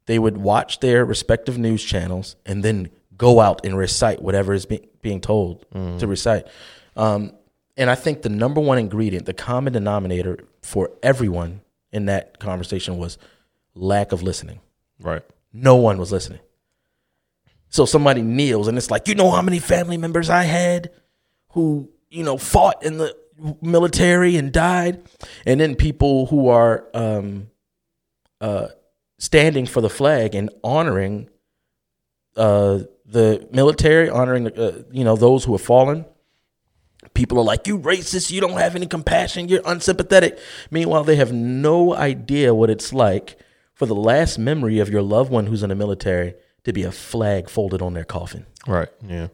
they 0.07 0.19
would 0.19 0.39
watch 0.39 0.81
their 0.81 1.05
respective 1.05 1.59
news 1.59 1.83
channels 1.85 2.37
and 2.47 2.63
then 2.65 2.91
go 3.17 3.41
out 3.41 3.65
and 3.65 3.77
recite 3.77 4.23
whatever 4.23 4.55
is 4.55 4.65
be, 4.67 4.81
being 5.03 5.21
told 5.21 5.67
to 5.99 6.07
recite. 6.07 6.47
Um, 6.97 7.33
and 7.77 7.91
I 7.91 7.95
think 7.95 8.23
the 8.23 8.29
number 8.29 8.61
one 8.61 8.79
ingredient, 8.79 9.27
the 9.27 9.35
common 9.35 9.73
denominator 9.73 10.39
for 10.63 10.91
everyone 11.03 11.61
in 11.93 12.07
that 12.07 12.39
conversation 12.39 12.97
was 12.99 13.19
lack 13.75 14.13
of 14.13 14.23
listening. 14.23 14.61
right. 15.01 15.23
No 15.53 15.77
one 15.77 15.97
was 15.99 16.13
listening. 16.13 16.41
So 17.71 17.85
somebody 17.85 18.23
kneels 18.23 18.69
and 18.69 18.79
it's 18.79 18.91
like, 18.91 19.09
you 19.09 19.15
know 19.15 19.31
how 19.31 19.43
many 19.43 19.59
family 19.59 19.97
members 19.97 20.31
I 20.31 20.45
had 20.45 20.91
who, 21.51 21.91
you 22.09 22.25
know, 22.25 22.39
fought 22.39 22.83
in 22.83 22.99
the 22.99 23.17
military 23.61 24.37
and 24.37 24.53
died? 24.53 25.03
And 25.47 25.61
then 25.61 25.75
people 25.75 26.27
who 26.27 26.49
are 26.49 26.89
um, 26.95 27.49
uh, 28.41 28.69
standing 29.19 29.67
for 29.67 29.81
the 29.81 29.91
flag 29.91 30.35
and 30.35 30.51
honoring 30.65 31.29
uh, 32.37 32.81
the 33.05 33.47
military, 33.53 34.09
honoring, 34.09 34.47
uh, 34.47 34.83
you 34.91 35.05
know, 35.05 35.17
those 35.17 35.45
who 35.45 35.53
have 35.53 35.63
fallen. 35.63 36.05
People 37.15 37.39
are 37.39 37.45
like, 37.45 37.67
you 37.67 37.79
racist, 37.79 38.31
you 38.31 38.41
don't 38.41 38.59
have 38.59 38.77
any 38.77 38.87
compassion, 38.87 39.49
you're 39.49 39.63
unsympathetic. 39.65 40.39
Meanwhile, 40.71 41.05
they 41.05 41.17
have 41.17 41.33
no 41.33 41.95
idea 41.95 42.55
what 42.55 42.71
it's 42.71 42.93
like 42.93 43.39
for 43.73 43.87
the 43.87 43.95
last 43.95 44.39
memory 44.39 44.79
of 44.79 44.89
your 44.89 45.03
loved 45.03 45.31
one 45.31 45.47
who's 45.47 45.63
in 45.63 45.69
the 45.69 45.75
military 45.75 46.35
to 46.69 46.73
be 46.73 46.85
a 46.85 46.93
flag 46.93 47.51
folded 47.51 47.83
on 47.83 47.95
their 47.95 48.05
coffin. 48.05 48.47
Right. 48.67 48.89
Yeah. 49.07 49.29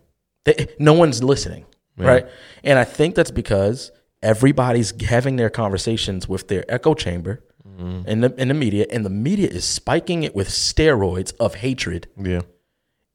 They, 0.44 0.68
no 0.78 0.92
one's 0.94 1.22
listening, 1.22 1.64
right? 1.96 2.26
And 2.62 2.78
I 2.78 2.84
think 2.84 3.14
that's 3.14 3.30
because 3.30 3.92
everybody's 4.22 4.92
having 5.02 5.36
their 5.36 5.50
conversations 5.50 6.28
with 6.28 6.48
their 6.48 6.64
echo 6.68 6.94
chamber 6.94 7.42
mm-hmm. 7.66 8.08
in 8.08 8.20
the 8.20 8.34
in 8.40 8.48
the 8.48 8.54
media, 8.54 8.86
and 8.90 9.04
the 9.04 9.10
media 9.10 9.48
is 9.48 9.64
spiking 9.64 10.22
it 10.22 10.34
with 10.34 10.48
steroids 10.48 11.34
of 11.38 11.56
hatred, 11.56 12.08
Yeah. 12.16 12.42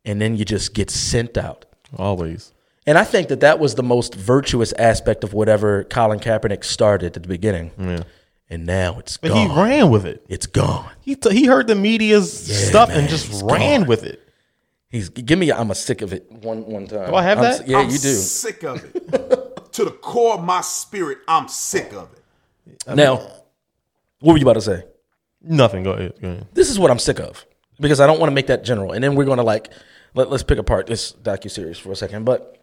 and 0.05 0.21
then 0.21 0.37
you 0.37 0.45
just 0.45 0.73
get 0.73 0.89
sent 0.89 1.37
out. 1.37 1.65
Always. 1.95 2.53
And 2.85 2.97
I 2.97 3.03
think 3.03 3.27
that 3.27 3.41
that 3.41 3.59
was 3.59 3.75
the 3.75 3.83
most 3.83 4.15
virtuous 4.15 4.73
aspect 4.73 5.23
of 5.23 5.33
whatever 5.33 5.83
Colin 5.83 6.19
Kaepernick 6.19 6.63
started 6.63 7.15
at 7.15 7.21
the 7.21 7.29
beginning. 7.29 7.71
Yeah. 7.77 8.03
And 8.49 8.65
now 8.65 8.97
it's 8.99 9.17
But 9.17 9.29
gone. 9.29 9.49
he 9.49 9.55
ran 9.61 9.89
with 9.91 10.05
it. 10.05 10.25
it's 10.27 10.47
gone. 10.47 10.89
He 11.01 11.15
t- 11.15 11.29
he 11.33 11.45
heard 11.45 11.67
the 11.67 11.75
media's 11.75 12.31
stuff 12.69 12.89
man, 12.89 12.99
and 13.01 13.09
just 13.09 13.43
ran 13.43 13.81
gone. 13.81 13.87
with 13.89 14.03
it. 14.03 14.21
He's 14.89 15.09
give 15.09 15.37
me. 15.37 15.51
I'm 15.51 15.69
a 15.69 15.75
sick 15.75 16.01
of 16.01 16.13
it. 16.13 16.31
One 16.31 16.65
one 16.65 16.87
time. 16.87 17.09
Do 17.09 17.15
I 17.15 17.21
have 17.23 17.37
I'm 17.37 17.43
that? 17.43 17.67
Yeah, 17.67 17.77
I'm 17.77 17.85
you 17.89 17.99
do. 17.99 18.13
sick 18.15 18.63
of 18.63 18.83
it. 18.83 18.93
to 19.73 19.85
the 19.85 19.91
core 19.91 20.33
of 20.33 20.43
my 20.43 20.61
spirit, 20.61 21.19
I'm 21.27 21.47
sick 21.47 21.93
of 21.93 22.09
it. 22.11 22.95
now, 22.95 23.17
what 24.19 24.33
were 24.33 24.37
you 24.39 24.43
about 24.45 24.53
to 24.53 24.61
say? 24.61 24.83
Nothing. 25.41 25.83
Go 25.83 25.91
ahead. 25.91 26.13
Go 26.19 26.27
ahead. 26.29 26.47
This 26.53 26.71
is 26.71 26.79
what 26.79 26.89
I'm 26.89 26.97
sick 26.99 27.19
of 27.19 27.45
because 27.79 27.99
I 27.99 28.07
don't 28.07 28.19
want 28.19 28.31
to 28.31 28.33
make 28.35 28.47
that 28.47 28.63
general. 28.63 28.93
And 28.93 29.03
then 29.03 29.13
we're 29.15 29.25
going 29.25 29.37
to 29.37 29.43
like 29.43 29.71
let, 30.15 30.31
let's 30.31 30.41
pick 30.43 30.57
apart 30.57 30.87
this 30.87 31.13
docu 31.13 31.51
series 31.51 31.77
for 31.77 31.91
a 31.91 31.95
second. 31.95 32.25
But 32.25 32.57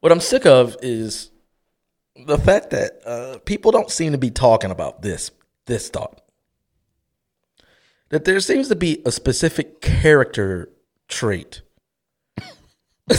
what 0.00 0.12
I'm 0.12 0.20
sick 0.20 0.44
of 0.44 0.76
is 0.82 1.30
the 2.26 2.38
fact 2.38 2.70
that 2.70 3.00
uh, 3.06 3.38
people 3.44 3.70
don't 3.70 3.90
seem 3.90 4.12
to 4.12 4.18
be 4.18 4.30
talking 4.30 4.70
about 4.70 5.02
this 5.02 5.30
this 5.66 5.88
thought 5.88 6.22
that 8.10 8.24
there 8.24 8.40
seems 8.40 8.68
to 8.68 8.76
be 8.76 9.02
a 9.04 9.12
specific 9.12 9.80
character 9.80 10.70
trait 11.08 11.62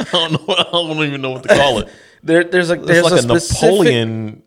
I 0.00 0.06
don't 0.12 0.32
know. 0.32 0.54
I 0.54 0.62
don't 0.70 1.04
even 1.04 1.20
know 1.20 1.30
what 1.30 1.42
to 1.44 1.48
call 1.48 1.80
it. 1.80 1.88
there, 2.22 2.44
there's 2.44 2.70
a 2.70 2.74
It's 2.74 2.86
there's 2.86 3.04
like 3.04 3.24
a, 3.24 3.32
a, 3.32 3.38
Napoleon 3.38 4.42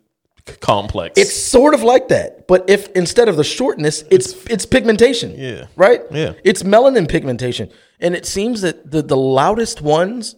complex. 0.60 1.18
It's 1.18 1.34
sort 1.34 1.74
of 1.74 1.82
like 1.82 2.08
that, 2.08 2.46
but 2.46 2.68
if 2.68 2.88
instead 2.92 3.28
of 3.28 3.36
the 3.36 3.44
shortness, 3.44 4.04
it's 4.10 4.32
it's 4.46 4.66
pigmentation. 4.66 5.34
Yeah. 5.36 5.66
Right. 5.76 6.02
Yeah. 6.10 6.34
It's 6.44 6.62
melanin 6.62 7.08
pigmentation, 7.08 7.70
and 8.00 8.14
it 8.14 8.26
seems 8.26 8.62
that 8.62 8.90
the 8.90 9.02
the 9.02 9.16
loudest 9.16 9.80
ones 9.80 10.36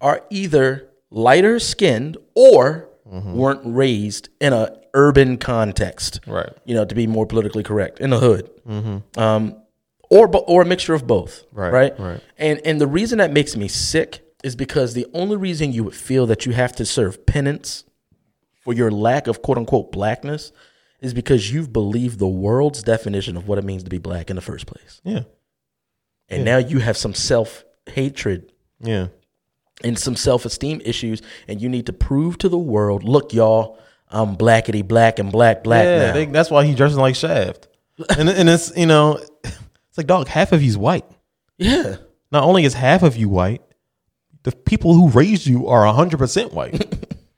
are 0.00 0.24
either 0.30 0.89
lighter 1.10 1.58
skinned 1.58 2.16
or 2.34 2.86
Mm-hmm. 3.10 3.32
weren't 3.34 3.62
raised 3.64 4.28
in 4.40 4.52
a 4.52 4.78
urban 4.94 5.36
context. 5.36 6.20
Right. 6.28 6.46
Mm-hmm. 6.46 6.68
You 6.68 6.74
know, 6.76 6.84
to 6.84 6.94
be 6.94 7.08
more 7.08 7.26
politically 7.26 7.64
correct, 7.64 7.98
in 7.98 8.10
the 8.10 8.20
hood. 8.20 8.48
Um, 9.16 9.56
or 10.08 10.28
or 10.46 10.62
a 10.62 10.64
mixture 10.64 10.94
of 10.94 11.08
both. 11.08 11.42
Right, 11.50 11.72
Right. 11.72 11.98
right. 11.98 12.20
And 12.38 12.60
and 12.64 12.80
the 12.80 12.86
reason 12.86 13.18
that 13.18 13.32
makes 13.32 13.56
me 13.56 13.66
sick 13.66 14.22
is 14.44 14.54
because 14.54 14.94
the 14.94 15.08
only 15.12 15.36
reason 15.36 15.72
you 15.72 15.82
would 15.82 15.96
feel 15.96 16.26
that 16.26 16.46
you 16.46 16.52
have 16.52 16.72
to 16.76 16.86
serve 16.86 17.26
penance 17.26 17.82
for 18.60 18.72
your 18.74 18.92
lack 18.92 19.26
of 19.26 19.42
quote 19.42 19.58
unquote 19.58 19.90
blackness 19.90 20.52
is 21.00 21.12
because 21.12 21.52
you've 21.52 21.72
believed 21.72 22.20
the 22.20 22.28
world's 22.28 22.84
definition 22.84 23.36
of 23.36 23.48
what 23.48 23.58
it 23.58 23.64
means 23.64 23.82
to 23.82 23.90
be 23.90 23.98
black 23.98 24.30
in 24.30 24.36
the 24.36 24.42
first 24.42 24.66
place. 24.66 25.00
yeah. 25.02 25.22
And 26.28 26.44
now 26.44 26.58
you 26.58 26.78
have 26.78 26.96
some 26.96 27.14
self 27.14 27.64
hatred 27.88 28.52
Yeah. 28.80 29.08
And 29.84 29.98
some 29.98 30.16
self 30.16 30.44
esteem 30.44 30.80
issues, 30.84 31.22
and 31.48 31.60
you 31.60 31.68
need 31.68 31.86
to 31.86 31.92
prove 31.92 32.38
to 32.38 32.48
the 32.48 32.58
world, 32.58 33.02
look, 33.04 33.32
y'all, 33.32 33.78
I'm 34.08 34.36
blackety 34.36 34.86
black 34.86 35.18
and 35.18 35.30
black 35.32 35.62
black 35.64 35.84
Yeah. 35.84 36.12
They, 36.12 36.26
that's 36.26 36.50
why 36.50 36.64
he's 36.64 36.76
dressing 36.76 36.98
like 36.98 37.14
Shaft. 37.16 37.68
and 38.18 38.28
and 38.28 38.48
it's 38.48 38.76
you 38.76 38.86
know, 38.86 39.18
it's 39.44 39.96
like 39.98 40.06
dog. 40.06 40.26
Half 40.28 40.52
of 40.52 40.62
you's 40.62 40.76
white. 40.78 41.04
yeah. 41.58 41.96
Not 42.32 42.44
only 42.44 42.64
is 42.64 42.74
half 42.74 43.02
of 43.02 43.16
you 43.16 43.28
white, 43.28 43.60
the 44.44 44.52
people 44.52 44.94
who 44.94 45.08
raised 45.08 45.46
you 45.46 45.66
are 45.68 45.84
hundred 45.92 46.18
percent 46.18 46.52
white, 46.54 46.80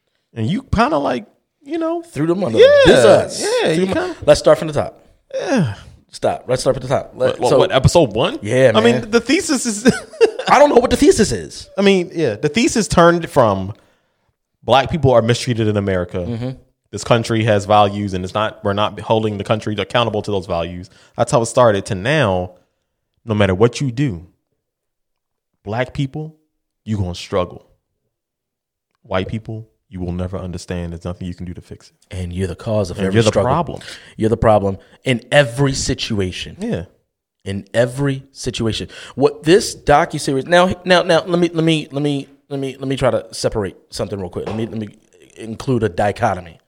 and 0.34 0.46
you 0.46 0.62
kind 0.64 0.92
of 0.94 1.02
like 1.02 1.26
you 1.62 1.78
know. 1.78 2.02
Through 2.02 2.26
the 2.28 2.34
mother. 2.34 2.58
Yeah, 2.58 2.66
This 2.86 3.04
us. 3.04 3.40
yeah, 3.62 3.70
you 3.72 3.86
kinda- 3.86 4.16
Let's 4.26 4.40
start 4.40 4.58
from 4.58 4.68
the 4.68 4.74
top. 4.74 5.04
Yeah. 5.34 5.76
Stop. 6.10 6.44
Let's 6.46 6.60
start 6.60 6.76
from 6.76 6.82
the 6.82 6.88
top. 6.88 7.12
Let- 7.14 7.38
What, 7.40 7.48
so, 7.50 7.58
what 7.58 7.72
episode 7.72 8.12
one? 8.14 8.38
Yeah, 8.42 8.72
I 8.74 8.80
mean 8.80 9.10
the 9.10 9.20
thesis 9.20 9.64
is. 9.66 9.84
I 10.52 10.58
don't 10.58 10.68
know 10.68 10.76
what 10.76 10.90
the 10.90 10.96
thesis 10.98 11.32
is. 11.32 11.70
I 11.78 11.82
mean, 11.82 12.10
yeah, 12.12 12.36
the 12.36 12.50
thesis 12.50 12.86
turned 12.86 13.28
from 13.30 13.72
black 14.62 14.90
people 14.90 15.10
are 15.12 15.22
mistreated 15.22 15.66
in 15.66 15.78
America. 15.78 16.18
Mm-hmm. 16.18 16.50
This 16.90 17.04
country 17.04 17.44
has 17.44 17.64
values, 17.64 18.12
and 18.12 18.22
it's 18.22 18.34
not. 18.34 18.62
We're 18.62 18.74
not 18.74 19.00
holding 19.00 19.38
the 19.38 19.44
country 19.44 19.74
accountable 19.74 20.20
to 20.20 20.30
those 20.30 20.44
values. 20.46 20.90
That's 21.16 21.32
how 21.32 21.40
it 21.40 21.46
started. 21.46 21.86
To 21.86 21.94
now, 21.94 22.56
no 23.24 23.34
matter 23.34 23.54
what 23.54 23.80
you 23.80 23.90
do, 23.90 24.26
black 25.62 25.94
people, 25.94 26.36
you 26.84 26.98
gonna 26.98 27.14
struggle. 27.14 27.66
White 29.00 29.28
people, 29.28 29.70
you 29.88 30.00
will 30.00 30.12
never 30.12 30.36
understand. 30.36 30.92
There's 30.92 31.06
nothing 31.06 31.28
you 31.28 31.34
can 31.34 31.46
do 31.46 31.54
to 31.54 31.62
fix 31.62 31.90
it. 31.90 31.96
And 32.14 32.30
you're 32.30 32.46
the 32.46 32.54
cause 32.54 32.90
of 32.90 32.98
And 32.98 33.06
every 33.06 33.14
you're 33.16 33.22
the 33.22 33.30
struggle. 33.30 33.50
problem. 33.50 33.80
You're 34.18 34.28
the 34.28 34.36
problem 34.36 34.76
in 35.02 35.22
every 35.32 35.72
situation. 35.72 36.56
Yeah, 36.60 36.84
in 37.44 37.66
every 37.74 38.24
situation. 38.30 38.88
What 39.14 39.42
this 39.42 39.74
docu 39.74 40.20
series 40.20 40.46
now 40.46 40.74
now 40.84 41.02
now 41.02 41.24
let 41.24 41.38
me 41.38 41.48
let 41.48 41.64
me 41.64 41.88
let 41.90 42.02
me 42.02 42.28
let 42.48 42.60
me 42.60 42.76
let 42.76 42.88
me 42.88 42.96
try 42.96 43.10
to 43.10 43.32
separate 43.34 43.76
something 43.90 44.18
real 44.18 44.30
quick. 44.30 44.46
Let 44.46 44.56
me 44.56 44.66
let 44.66 44.78
me 44.78 44.88
include 45.36 45.82
a 45.82 45.88
dichotomy. 45.88 46.60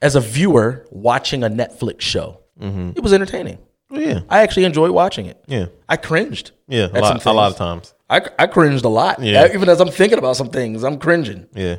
As 0.00 0.16
a 0.16 0.20
viewer 0.20 0.86
watching 0.90 1.44
a 1.44 1.48
Netflix 1.48 2.00
show, 2.00 2.40
mm-hmm. 2.60 2.90
it 2.96 3.02
was 3.02 3.12
entertaining. 3.12 3.58
Oh, 3.90 3.98
yeah, 3.98 4.20
I 4.28 4.40
actually 4.40 4.64
enjoyed 4.64 4.90
watching 4.90 5.26
it. 5.26 5.42
yeah, 5.46 5.66
I 5.88 5.96
cringed. 5.96 6.52
yeah. 6.66 6.88
A 6.92 7.00
lot, 7.00 7.24
a 7.24 7.32
lot 7.32 7.52
of 7.52 7.58
times. 7.58 7.94
I, 8.08 8.22
I 8.38 8.46
cringed 8.46 8.84
a 8.84 8.88
lot. 8.88 9.22
Yeah. 9.22 9.52
Even 9.54 9.68
as 9.68 9.80
I'm 9.80 9.90
thinking 9.90 10.18
about 10.18 10.36
some 10.36 10.48
things, 10.48 10.82
I'm 10.82 10.98
cringing. 10.98 11.46
Yeah. 11.54 11.76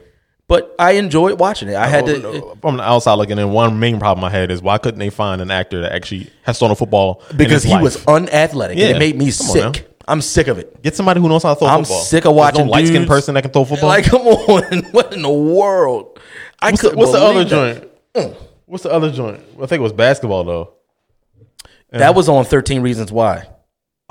But 0.53 0.75
I 0.77 0.91
enjoyed 0.91 1.39
watching 1.39 1.67
it. 1.69 1.73
I 1.75 1.87
had 1.87 2.05
to. 2.05 2.19
no. 2.19 2.51
Uh, 2.51 2.55
from 2.61 2.77
the 2.77 2.83
outside 2.83 3.15
looking 3.15 3.39
in, 3.39 3.49
one 3.49 3.79
main 3.79 3.97
problem 3.97 4.23
I 4.23 4.29
had 4.29 4.51
is 4.51 4.61
why 4.61 4.77
couldn't 4.77 4.99
they 4.99 5.09
find 5.09 5.41
an 5.41 5.49
actor 5.49 5.81
that 5.81 5.93
actually 5.93 6.29
has 6.43 6.59
thrown 6.59 6.69
a 6.69 6.75
football 6.75 7.23
because 7.35 7.63
he 7.63 7.71
life? 7.71 7.81
was 7.81 8.05
unathletic. 8.05 8.77
Yeah. 8.77 8.89
And 8.89 8.97
it 8.97 8.99
made 8.99 9.17
me 9.17 9.25
Come 9.25 9.31
sick. 9.31 9.89
I'm 10.07 10.21
sick 10.21 10.47
of 10.47 10.59
it. 10.59 10.79
Get 10.83 10.95
somebody 10.95 11.21
who 11.21 11.27
knows 11.27 11.41
how 11.41 11.55
to 11.55 11.59
throw 11.59 11.67
I'm 11.67 11.79
football. 11.79 12.01
sick 12.01 12.25
of 12.25 12.35
watching 12.35 12.67
no 12.67 12.71
light 12.71 12.85
skinned 12.85 13.07
person 13.07 13.33
that 13.33 13.41
can 13.41 13.49
throw 13.49 13.65
football. 13.65 13.89
Like, 13.89 14.05
come 14.11 14.21
on, 14.21 14.83
what 14.91 15.11
in 15.11 15.23
the 15.23 15.29
world? 15.31 16.19
I 16.61 16.69
what's 16.69 16.83
the, 16.83 16.95
what's 16.95 17.11
the 17.13 17.17
other 17.17 17.43
that. 17.45 17.89
joint? 18.13 18.37
What's 18.67 18.83
the 18.83 18.91
other 18.91 19.11
joint? 19.11 19.39
I 19.55 19.65
think 19.65 19.79
it 19.79 19.81
was 19.81 19.93
basketball 19.93 20.43
though. 20.43 20.73
That 21.89 22.13
was 22.13 22.29
on 22.29 22.45
13 22.45 22.83
Reasons 22.83 23.11
Why. 23.11 23.47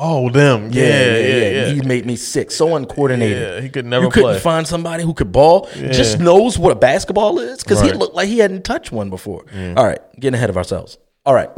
Oh, 0.04 0.28
them. 0.30 0.71
Yeah, 0.73 1.16
yeah, 1.16 1.49
yeah. 1.50 1.66
He 1.75 1.80
made 1.82 2.04
me 2.06 2.16
sick. 2.16 2.50
So 2.50 2.75
uncoordinated. 2.75 3.38
Yeah, 3.40 3.61
he 3.61 3.68
could 3.68 3.87
never 3.87 4.06
You 4.06 4.11
couldn't 4.11 4.40
find 4.40 4.66
somebody 4.66 5.04
who 5.04 5.14
could 5.14 5.30
ball. 5.30 5.68
Just 5.75 6.18
knows 6.18 6.59
what 6.59 6.73
a 6.73 6.75
basketball 6.75 7.38
is 7.38 7.62
because 7.62 7.80
he 7.80 7.92
looked 7.92 8.14
like 8.16 8.28
he 8.28 8.38
hadn't 8.38 8.64
touched 8.64 8.90
one 8.90 9.11
before. 9.11 9.44
All 9.76 9.85
right, 9.85 10.00
getting 10.18 10.35
ahead 10.35 10.50
of 10.50 10.56
ourselves. 10.56 10.99
All 11.25 11.35
right, 11.35 11.50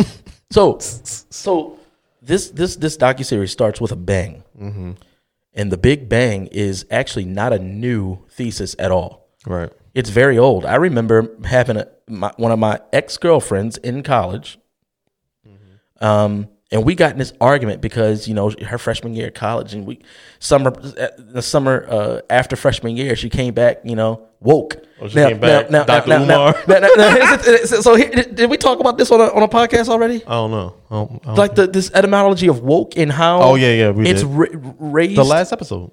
so 0.51 0.79
so 0.81 1.79
this 2.21 2.51
this 2.51 2.77
this 2.77 2.97
docu 2.99 3.25
series 3.25 3.51
starts 3.51 3.81
with 3.81 3.93
a 3.93 3.97
bang, 3.97 4.45
Mm-hmm. 4.61 4.91
and 5.55 5.73
the 5.73 5.79
big 5.79 6.09
bang 6.11 6.47
is 6.49 6.85
actually 6.91 7.25
not 7.25 7.53
a 7.55 7.59
new 7.59 8.19
thesis 8.31 8.77
at 8.79 8.91
all. 8.91 9.27
Right. 9.47 9.73
It's 9.95 10.11
very 10.11 10.37
old. 10.39 10.67
I 10.67 10.75
remember 10.77 11.31
having 11.45 11.77
a, 11.79 11.87
my, 12.09 12.31
one 12.37 12.53
of 12.53 12.59
my 12.59 12.81
ex 12.93 13.17
girlfriends 13.17 13.79
in 13.79 14.03
college, 14.03 14.59
um, 16.01 16.49
and 16.75 16.85
we 16.85 16.95
got 16.95 17.12
in 17.12 17.19
this 17.19 17.33
argument 17.40 17.81
because 17.81 18.28
you 18.28 18.35
know 18.35 18.50
her 18.66 18.76
freshman 18.76 19.14
year 19.14 19.28
at 19.28 19.35
college, 19.35 19.73
and 19.73 19.87
we 19.87 20.00
summer 20.40 20.71
the 20.71 21.40
summer 21.40 21.87
uh, 21.88 22.21
after 22.28 22.57
freshman 22.57 22.97
year, 22.97 23.16
she 23.16 23.31
came 23.31 23.54
back, 23.54 23.81
you 23.85 23.97
know, 23.97 24.26
woke. 24.40 24.76
Oh, 25.00 25.09
she 25.09 25.14
came 25.14 25.38
back, 25.40 25.69
Dr. 25.71 26.09
now, 26.09 26.23
Umar? 26.23 26.54
now, 26.69 26.78
now, 26.81 26.88
now, 26.97 27.16
is 27.16 27.47
it- 27.49 27.61
is 27.62 27.73
it- 27.73 27.83
so 27.83 27.95
here, 27.97 28.11
did 28.11 28.50
we 28.50 28.57
talk 28.57 28.78
about 28.81 28.97
this 28.99 29.11
on 29.11 29.21
a, 29.21 29.25
on 29.35 29.43
a 29.43 29.49
podcast 29.49 29.88
already? 29.88 30.23
I 30.26 30.31
don't 30.31 30.50
know. 30.50 30.75
I 30.90 30.95
don't, 30.95 31.12
I 31.23 31.26
don't- 31.26 31.35
Like 31.37 31.54
the 31.54 31.66
this 31.66 31.90
etymology 31.93 32.49
of 32.49 32.61
woke 32.61 32.97
and 32.97 33.11
how? 33.11 33.40
Oh, 33.43 33.54
yeah, 33.54 33.73
yeah, 33.73 33.90
we 33.90 34.09
it's 34.09 34.21
did. 34.23 34.28
ra- 34.28 34.47
raised. 34.78 35.16
the 35.16 35.25
last 35.25 35.52
episode. 35.52 35.93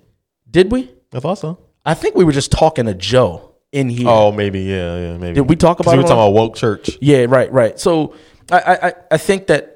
did 0.50 0.71
we? 0.71 0.91
I 1.13 1.19
thought 1.19 1.38
so. 1.39 1.57
I 1.85 1.93
think 1.93 2.15
we 2.15 2.23
were 2.23 2.31
just 2.31 2.51
talking 2.51 2.85
to 2.85 2.93
Joe 2.93 3.53
in 3.71 3.89
here. 3.89 4.07
Oh, 4.09 4.31
maybe. 4.31 4.61
Yeah, 4.61 4.97
yeah, 4.97 5.17
maybe. 5.17 5.35
Did 5.35 5.50
we 5.50 5.55
talk 5.55 5.79
about 5.79 5.91
We 5.91 5.97
were 5.97 6.03
talking 6.03 6.17
about 6.17 6.33
woke 6.33 6.55
church. 6.55 6.97
Yeah, 7.01 7.25
right, 7.27 7.51
right. 7.51 7.79
So 7.79 8.15
I, 8.51 8.77
I- 8.89 8.93
I 9.11 9.17
think 9.17 9.47
that 9.47 9.70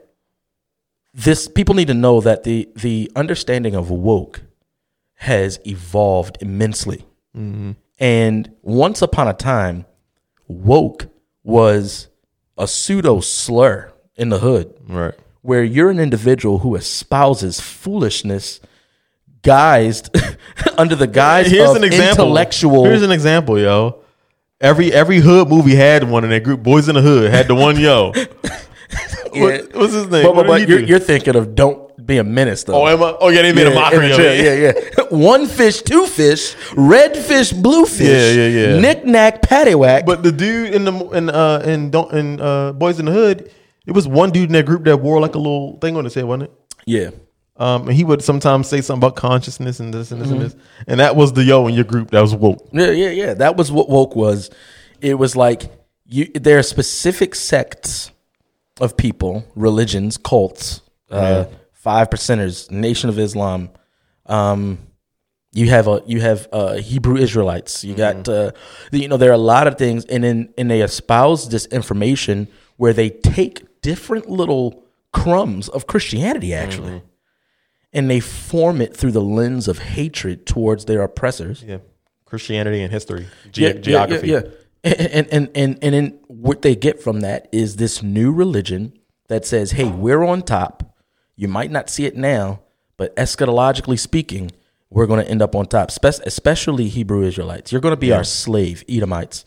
this 1.18 1.48
people 1.48 1.74
need 1.76 1.88
to 1.88 1.94
know 1.94 2.20
that 2.22 2.44
the 2.44 2.68
the 2.76 3.10
understanding 3.16 3.74
of 3.74 3.90
woke 3.90 4.42
has 5.16 5.60
evolved 5.66 6.38
immensely. 6.42 7.06
Mm-hmm. 7.36 7.72
And 8.00 8.52
once 8.62 9.02
upon 9.02 9.28
a 9.30 9.34
time, 9.34 9.86
woke 10.48 11.08
was 11.44 12.10
a 12.58 12.68
pseudo 12.68 13.22
slur 13.22 13.92
in 14.18 14.28
the 14.30 14.40
hood, 14.40 14.74
Right. 14.88 15.14
where 15.42 15.64
you're 15.64 15.90
an 15.90 16.00
individual 16.00 16.60
who 16.60 16.76
espouses 16.76 17.62
foolishness 17.62 18.60
guised 19.42 20.10
under 20.78 20.96
the 20.96 21.08
guise 21.08 21.48
Here's 21.50 21.70
of 21.70 21.78
an 21.78 21.84
example. 21.86 22.26
intellectual. 22.26 22.84
Here's 22.86 23.04
an 23.04 23.12
example, 23.12 23.58
yo. 23.58 24.02
Every 24.60 24.92
every 24.92 25.20
hood 25.20 25.48
movie 25.50 25.76
had 25.76 26.10
one 26.10 26.24
in 26.26 26.30
that 26.32 26.44
group. 26.44 26.62
Boys 26.64 26.90
in 26.90 26.96
the 26.96 27.02
Hood 27.02 27.30
had 27.32 27.48
the 27.48 27.56
one 27.56 27.80
yo. 27.80 28.12
Yeah. 29.34 29.42
What- 29.44 29.76
what's 29.76 29.94
his 29.94 30.08
name? 30.08 30.24
But, 30.24 30.34
but, 30.36 30.48
but 30.48 30.62
he 30.62 30.68
you're, 30.68 30.80
you're 30.80 31.00
thinking 31.00 31.36
of 31.36 31.56
don't 31.56 32.06
be 32.06 32.18
a 32.20 32.24
menace 32.24 32.64
though. 32.64 32.76
Oh, 32.84 32.88
am 32.88 33.02
I? 33.04 33.16
Oh, 33.20 33.30
yeah, 33.30 33.42
they 33.42 33.52
made 33.52 33.68
a 33.68 33.74
mockery 33.74 34.12
of 34.12 34.18
the 34.18 34.24
it. 34.34 34.64
Yeah, 34.64 34.82
yeah. 34.98 35.04
One 35.10 35.48
fish, 35.48 35.82
two 35.82 36.06
fish, 36.08 36.56
red 36.78 37.18
fish, 37.18 37.52
blue 37.52 37.86
fish. 37.86 38.08
Yeah, 38.08 38.48
yeah, 38.48 38.68
yeah. 38.76 38.80
Knick 38.80 39.04
knack, 39.06 39.42
paddywhack. 39.42 40.06
But 40.06 40.24
the 40.24 40.32
dude 40.32 40.74
in 40.74 40.86
the 40.86 40.94
in 41.10 41.30
uh 41.30 41.64
in 41.66 41.90
don't 41.92 42.12
in 42.14 42.40
uh 42.40 42.72
Boys 42.74 43.00
in 43.00 43.06
the 43.08 43.12
Hood, 43.12 43.52
it 43.86 43.92
was 43.92 44.08
one 44.08 44.30
dude 44.32 44.48
in 44.50 44.54
that 44.54 44.66
group 44.66 44.84
that 44.86 44.98
wore 44.98 45.20
like 45.20 45.36
a 45.36 45.40
little 45.40 45.78
thing 45.80 45.98
on 45.98 46.04
his 46.06 46.14
head, 46.14 46.26
wasn't 46.26 46.44
it? 46.44 46.52
yeah, 46.86 47.10
Um, 47.58 47.88
and 47.88 47.94
he 47.98 48.04
would 48.04 48.22
sometimes 48.22 48.68
say 48.68 48.80
something 48.82 49.00
about 49.06 49.16
consciousness 49.18 49.80
and 49.80 49.94
this 49.94 50.12
and 50.12 50.22
this 50.22 50.28
Mm-hmm. 50.30 50.42
and 50.42 50.46
this, 50.52 50.56
and 50.88 51.00
that 51.00 51.16
was 51.16 51.34
the 51.34 51.44
yo 51.44 51.68
in 51.68 51.74
your 51.74 51.84
group 51.86 52.12
that 52.12 52.22
was 52.22 52.34
woke. 52.36 52.70
yeah, 52.72 52.92
yeah, 52.92 53.10
yeah. 53.10 53.34
That 53.34 53.58
was 53.58 53.72
what 53.72 53.90
woke 53.90 54.16
was. 54.16 54.50
It 55.02 55.16
was 55.16 55.36
like 55.36 55.64
you. 56.06 56.26
There 56.36 56.58
are 56.60 56.64
specific 56.64 57.34
sects 57.36 58.12
of 58.82 58.98
people, 58.98 59.46
religions, 59.56 60.18
cults, 60.18 60.82
uh, 61.10 61.46
five 61.72 62.10
percenters, 62.10 62.70
Nation 62.72 63.10
of 63.10 63.18
Islam. 63.20 63.70
Um, 64.26 64.80
you 65.54 65.70
have 65.70 65.88
a 65.88 66.02
you 66.06 66.20
have 66.20 66.48
uh, 66.52 66.74
Hebrew 66.76 67.16
Israelites. 67.16 67.84
You 67.84 67.96
got 67.96 68.28
uh, 68.28 68.52
you 68.92 69.08
know 69.08 69.18
there 69.18 69.30
are 69.30 69.34
a 69.34 69.38
lot 69.38 69.68
of 69.68 69.78
things, 69.78 70.04
and 70.06 70.24
then 70.24 70.54
and 70.58 70.70
they 70.70 70.82
espouse 70.82 71.50
this 71.50 71.66
information 71.68 72.48
where 72.78 72.92
they 72.92 73.10
take 73.10 73.82
different 73.82 74.30
little 74.30 74.84
crumbs 75.14 75.70
of 75.70 75.88
Christianity 75.88 76.54
actually, 76.54 77.02
and 77.94 78.10
they 78.10 78.20
form 78.20 78.82
it 78.82 78.98
through 78.98 79.12
the 79.12 79.22
lens 79.22 79.70
of 79.70 79.80
hatred 79.80 80.46
towards 80.46 80.86
their 80.86 81.02
oppressors. 81.04 81.64
Yeah, 81.64 81.78
Christianity 82.26 82.82
and 82.82 82.92
history, 82.92 83.28
Ge- 83.52 83.60
yeah, 83.60 83.74
geography. 83.74 84.28
Yeah, 84.28 84.42
yeah. 84.44 84.52
And, 84.86 85.28
and 85.32 85.50
and 85.56 85.80
and 85.82 85.94
then 85.96 86.20
what 86.28 86.62
they 86.62 86.76
get 86.76 87.02
from 87.02 87.22
that 87.22 87.50
is 87.52 87.78
this 87.78 88.04
new 88.04 88.32
religion 88.32 88.94
that 89.30 89.44
says, 89.44 89.72
"Hey, 89.72 89.86
we're 89.90 90.24
on 90.24 90.44
top. 90.44 90.96
You 91.36 91.48
might 91.48 91.72
not 91.72 91.90
see 91.90 92.06
it 92.06 92.16
now, 92.16 92.62
but 92.96 93.16
eschatologically 93.16 93.98
speaking, 93.98 94.52
we're 94.92 95.08
going 95.08 95.26
to 95.26 95.30
end 95.30 95.42
up 95.42 95.56
on 95.56 95.66
top. 95.66 95.90
Spe- 95.90 96.22
especially 96.26 96.88
Hebrew 96.88 97.24
Israelites. 97.24 97.72
You're 97.72 97.82
going 97.82 97.94
to 97.94 98.00
be 98.00 98.14
our 98.14 98.24
slave, 98.24 98.84
Edomites. 98.88 99.44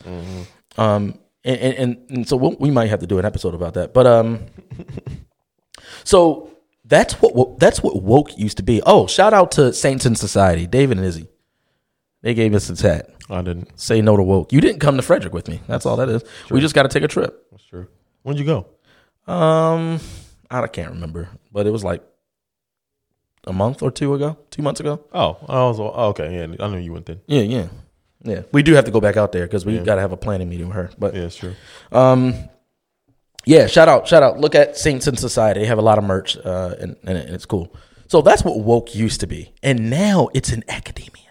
Um, 0.77 1.19
and, 1.45 1.57
and, 1.57 1.97
and, 2.09 2.27
so 2.27 2.35
we'll, 2.35 2.57
we 2.59 2.69
might 2.69 2.89
have 2.89 2.99
to 2.99 3.07
do 3.07 3.17
an 3.17 3.25
episode 3.25 3.55
about 3.55 3.75
that. 3.75 3.93
But 3.93 4.07
um, 4.07 4.45
so 6.03 6.51
that's 6.83 7.13
what 7.13 7.59
that's 7.59 7.81
what 7.81 8.03
woke 8.03 8.37
used 8.37 8.57
to 8.57 8.63
be. 8.63 8.81
Oh, 8.85 9.07
shout 9.07 9.33
out 9.33 9.51
to 9.53 9.71
Saints 9.71 10.05
in 10.05 10.15
Society, 10.15 10.67
David 10.67 10.97
and 10.97 11.05
Izzy. 11.07 11.29
They 12.21 12.33
gave 12.33 12.53
us 12.53 12.69
a 12.69 12.87
hat 12.87 13.09
I 13.29 13.41
didn't. 13.41 13.79
say 13.79 14.01
no 14.01 14.17
to 14.17 14.23
woke. 14.23 14.51
You 14.51 14.59
didn't 14.61 14.79
come 14.79 14.97
to 14.97 15.03
Frederick 15.03 15.33
with 15.33 15.47
me. 15.47 15.61
That's 15.67 15.85
all 15.85 15.95
that 15.97 16.09
is. 16.09 16.23
We 16.49 16.59
just 16.61 16.73
got 16.75 16.83
to 16.83 16.89
take 16.89 17.03
a 17.03 17.07
trip. 17.07 17.45
That's 17.51 17.63
true. 17.65 17.87
When'd 18.23 18.39
you 18.39 18.45
go? 18.45 18.65
Um, 19.31 19.99
I 20.49 20.65
can't 20.67 20.91
remember, 20.91 21.29
but 21.51 21.67
it 21.67 21.69
was 21.71 21.83
like 21.83 22.03
a 23.45 23.53
month 23.53 23.83
or 23.83 23.91
two 23.91 24.13
ago, 24.15 24.37
two 24.49 24.61
months 24.63 24.79
ago. 24.79 25.03
Oh, 25.13 25.37
I 25.47 25.63
was. 25.65 25.79
Oh, 25.79 25.91
okay, 26.09 26.35
yeah, 26.35 26.55
I 26.63 26.67
knew 26.69 26.77
you 26.79 26.91
went 26.93 27.05
then. 27.05 27.21
Yeah, 27.27 27.41
yeah, 27.41 27.67
yeah. 28.23 28.41
We 28.51 28.63
do 28.63 28.73
have 28.73 28.85
to 28.85 28.91
go 28.91 28.99
back 28.99 29.15
out 29.17 29.31
there 29.31 29.45
because 29.45 29.65
we 29.65 29.77
got 29.79 29.95
to 29.95 30.01
have 30.01 30.11
a 30.11 30.17
planning 30.17 30.49
meeting 30.49 30.67
with 30.67 30.75
her. 30.75 30.89
But 30.97 31.13
Yeah, 31.13 31.21
it's 31.23 31.35
true. 31.35 31.53
um, 31.91 32.33
yeah, 33.45 33.67
shout 33.67 33.87
out, 33.87 34.07
shout 34.07 34.21
out. 34.23 34.39
Look 34.39 34.55
at 34.55 34.75
Saints 34.77 35.07
in 35.07 35.15
Society. 35.15 35.61
They 35.61 35.65
have 35.67 35.77
a 35.77 35.83
lot 35.83 35.97
of 35.97 36.03
merch, 36.03 36.35
uh, 36.37 36.75
and, 36.79 36.95
and 37.03 37.17
and 37.17 37.29
it's 37.35 37.45
cool. 37.45 37.73
So 38.07 38.21
that's 38.21 38.43
what 38.43 38.59
woke 38.59 38.95
used 38.95 39.19
to 39.21 39.27
be, 39.27 39.53
and 39.63 39.89
now 39.91 40.29
it's 40.33 40.51
in 40.51 40.63
academia. 40.67 41.29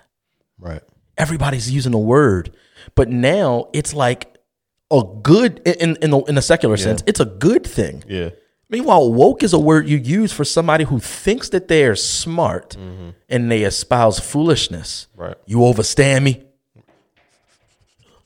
Right. 0.58 0.82
Everybody's 1.18 1.70
using 1.70 1.92
the 1.92 1.98
word, 1.98 2.54
but 2.94 3.08
now 3.08 3.68
it's 3.72 3.92
like 3.92 4.38
a 4.90 5.02
good 5.22 5.60
in 5.66 5.96
in 5.96 6.10
the, 6.10 6.18
in 6.20 6.34
the 6.36 6.42
secular 6.42 6.76
sense. 6.76 7.02
It's 7.06 7.20
a 7.20 7.24
good 7.26 7.66
thing. 7.66 8.04
Yeah. 8.08 8.30
Meanwhile, 8.70 9.12
woke 9.12 9.42
is 9.42 9.52
a 9.54 9.58
word 9.58 9.88
you 9.88 9.96
use 9.96 10.30
for 10.32 10.44
somebody 10.44 10.84
who 10.84 11.00
thinks 11.00 11.48
that 11.50 11.68
they 11.68 11.84
are 11.84 11.96
smart 11.96 12.76
and 13.28 13.50
they 13.50 13.62
espouse 13.62 14.20
foolishness. 14.20 15.06
Right. 15.16 15.36
You 15.46 15.64
overstand 15.64 16.24
me. 16.24 16.44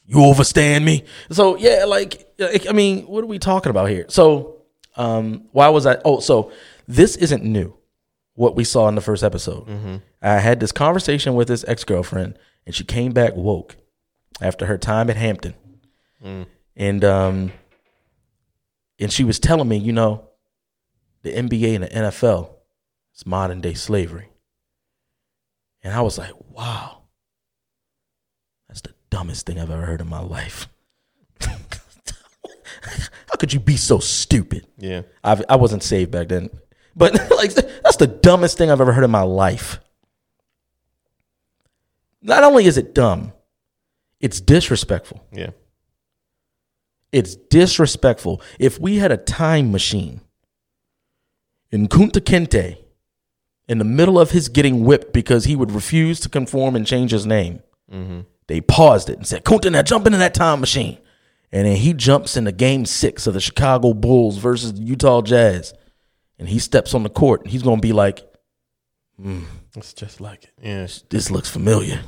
You 0.04 0.24
overstand 0.24 0.84
me. 0.84 1.04
So 1.30 1.56
yeah, 1.56 1.84
like 1.86 2.28
like, 2.38 2.68
I 2.68 2.72
mean, 2.72 3.06
what 3.06 3.22
are 3.22 3.28
we 3.28 3.38
talking 3.38 3.70
about 3.70 3.88
here? 3.88 4.06
So 4.08 4.62
um 4.96 5.44
why 5.52 5.68
was 5.68 5.86
I 5.86 5.98
oh 6.04 6.20
so 6.20 6.52
this 6.86 7.16
isn't 7.16 7.44
new 7.44 7.74
what 8.34 8.56
we 8.56 8.64
saw 8.64 8.88
in 8.88 8.94
the 8.94 9.00
first 9.00 9.22
episode. 9.22 10.00
I 10.22 10.38
had 10.38 10.60
this 10.60 10.72
conversation 10.72 11.34
with 11.34 11.48
this 11.48 11.64
ex-girlfriend 11.68 12.38
and 12.66 12.74
she 12.74 12.84
came 12.84 13.12
back 13.12 13.34
woke 13.36 13.76
after 14.40 14.66
her 14.66 14.78
time 14.78 15.10
at 15.10 15.16
Hampton. 15.16 15.54
And 16.76 17.04
um 17.04 17.52
and 18.98 19.12
she 19.12 19.24
was 19.24 19.38
telling 19.38 19.68
me, 19.68 19.76
you 19.76 19.92
know, 19.92 20.28
the 21.22 21.32
NBA 21.32 21.74
and 21.74 21.84
the 21.84 21.88
NFL 21.88 22.50
is 23.14 23.26
modern 23.26 23.60
day 23.60 23.74
slavery. 23.74 24.28
And 25.82 25.92
I 25.92 26.00
was 26.00 26.18
like, 26.18 26.32
wow. 26.50 27.02
That's 28.68 28.80
the 28.80 28.94
dumbest 29.10 29.44
thing 29.46 29.58
I've 29.58 29.70
ever 29.70 29.84
heard 29.84 30.00
in 30.00 30.08
my 30.08 30.20
life. 30.20 30.68
How 31.40 33.36
could 33.38 33.52
you 33.52 33.60
be 33.60 33.76
so 33.76 33.98
stupid? 33.98 34.66
Yeah. 34.78 35.02
I 35.22 35.42
I 35.48 35.56
wasn't 35.56 35.82
saved 35.82 36.10
back 36.10 36.28
then, 36.28 36.48
but 36.94 37.14
like 37.36 37.54
that's 37.54 37.96
the 37.96 38.06
dumbest 38.06 38.58
thing 38.58 38.70
I've 38.70 38.80
ever 38.80 38.92
heard 38.92 39.04
in 39.04 39.10
my 39.10 39.22
life. 39.22 39.80
Not 42.22 42.44
only 42.44 42.66
is 42.66 42.78
it 42.78 42.94
dumb, 42.94 43.32
it's 44.20 44.40
disrespectful. 44.40 45.26
Yeah. 45.32 45.50
It's 47.10 47.34
disrespectful. 47.34 48.40
If 48.58 48.78
we 48.78 48.96
had 48.96 49.12
a 49.12 49.16
time 49.16 49.70
machine 49.70 50.20
in 51.70 51.88
Kunta 51.88 52.20
Kinte 52.20 52.78
in 53.68 53.78
the 53.78 53.84
middle 53.84 54.18
of 54.18 54.30
his 54.30 54.48
getting 54.48 54.84
whipped 54.84 55.12
because 55.12 55.44
he 55.44 55.56
would 55.56 55.72
refuse 55.72 56.20
to 56.20 56.28
conform 56.28 56.76
and 56.76 56.86
change 56.86 57.10
his 57.10 57.26
name, 57.26 57.62
mm-hmm. 57.92 58.20
they 58.46 58.60
paused 58.60 59.10
it 59.10 59.18
and 59.18 59.26
said, 59.26 59.44
Kunta, 59.44 59.70
now 59.70 59.82
jump 59.82 60.06
into 60.06 60.18
that 60.18 60.34
time 60.34 60.60
machine. 60.60 60.98
And 61.50 61.66
then 61.66 61.76
he 61.76 61.92
jumps 61.92 62.36
into 62.36 62.50
game 62.50 62.86
six 62.86 63.26
of 63.26 63.34
the 63.34 63.40
Chicago 63.40 63.92
Bulls 63.92 64.38
versus 64.38 64.72
the 64.72 64.80
Utah 64.80 65.20
Jazz. 65.20 65.74
And 66.42 66.48
he 66.48 66.58
steps 66.58 66.92
on 66.92 67.04
the 67.04 67.08
court 67.08 67.42
and 67.42 67.50
he's 67.52 67.62
going 67.62 67.76
to 67.76 67.80
be 67.80 67.92
like, 67.92 68.20
It's 69.76 69.92
just 69.92 70.20
like 70.20 70.42
it. 70.42 70.50
Yeah. 70.60 70.88
this 71.08 71.30
looks 71.30 71.48
familiar. 71.48 72.00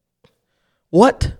what? 0.90 1.34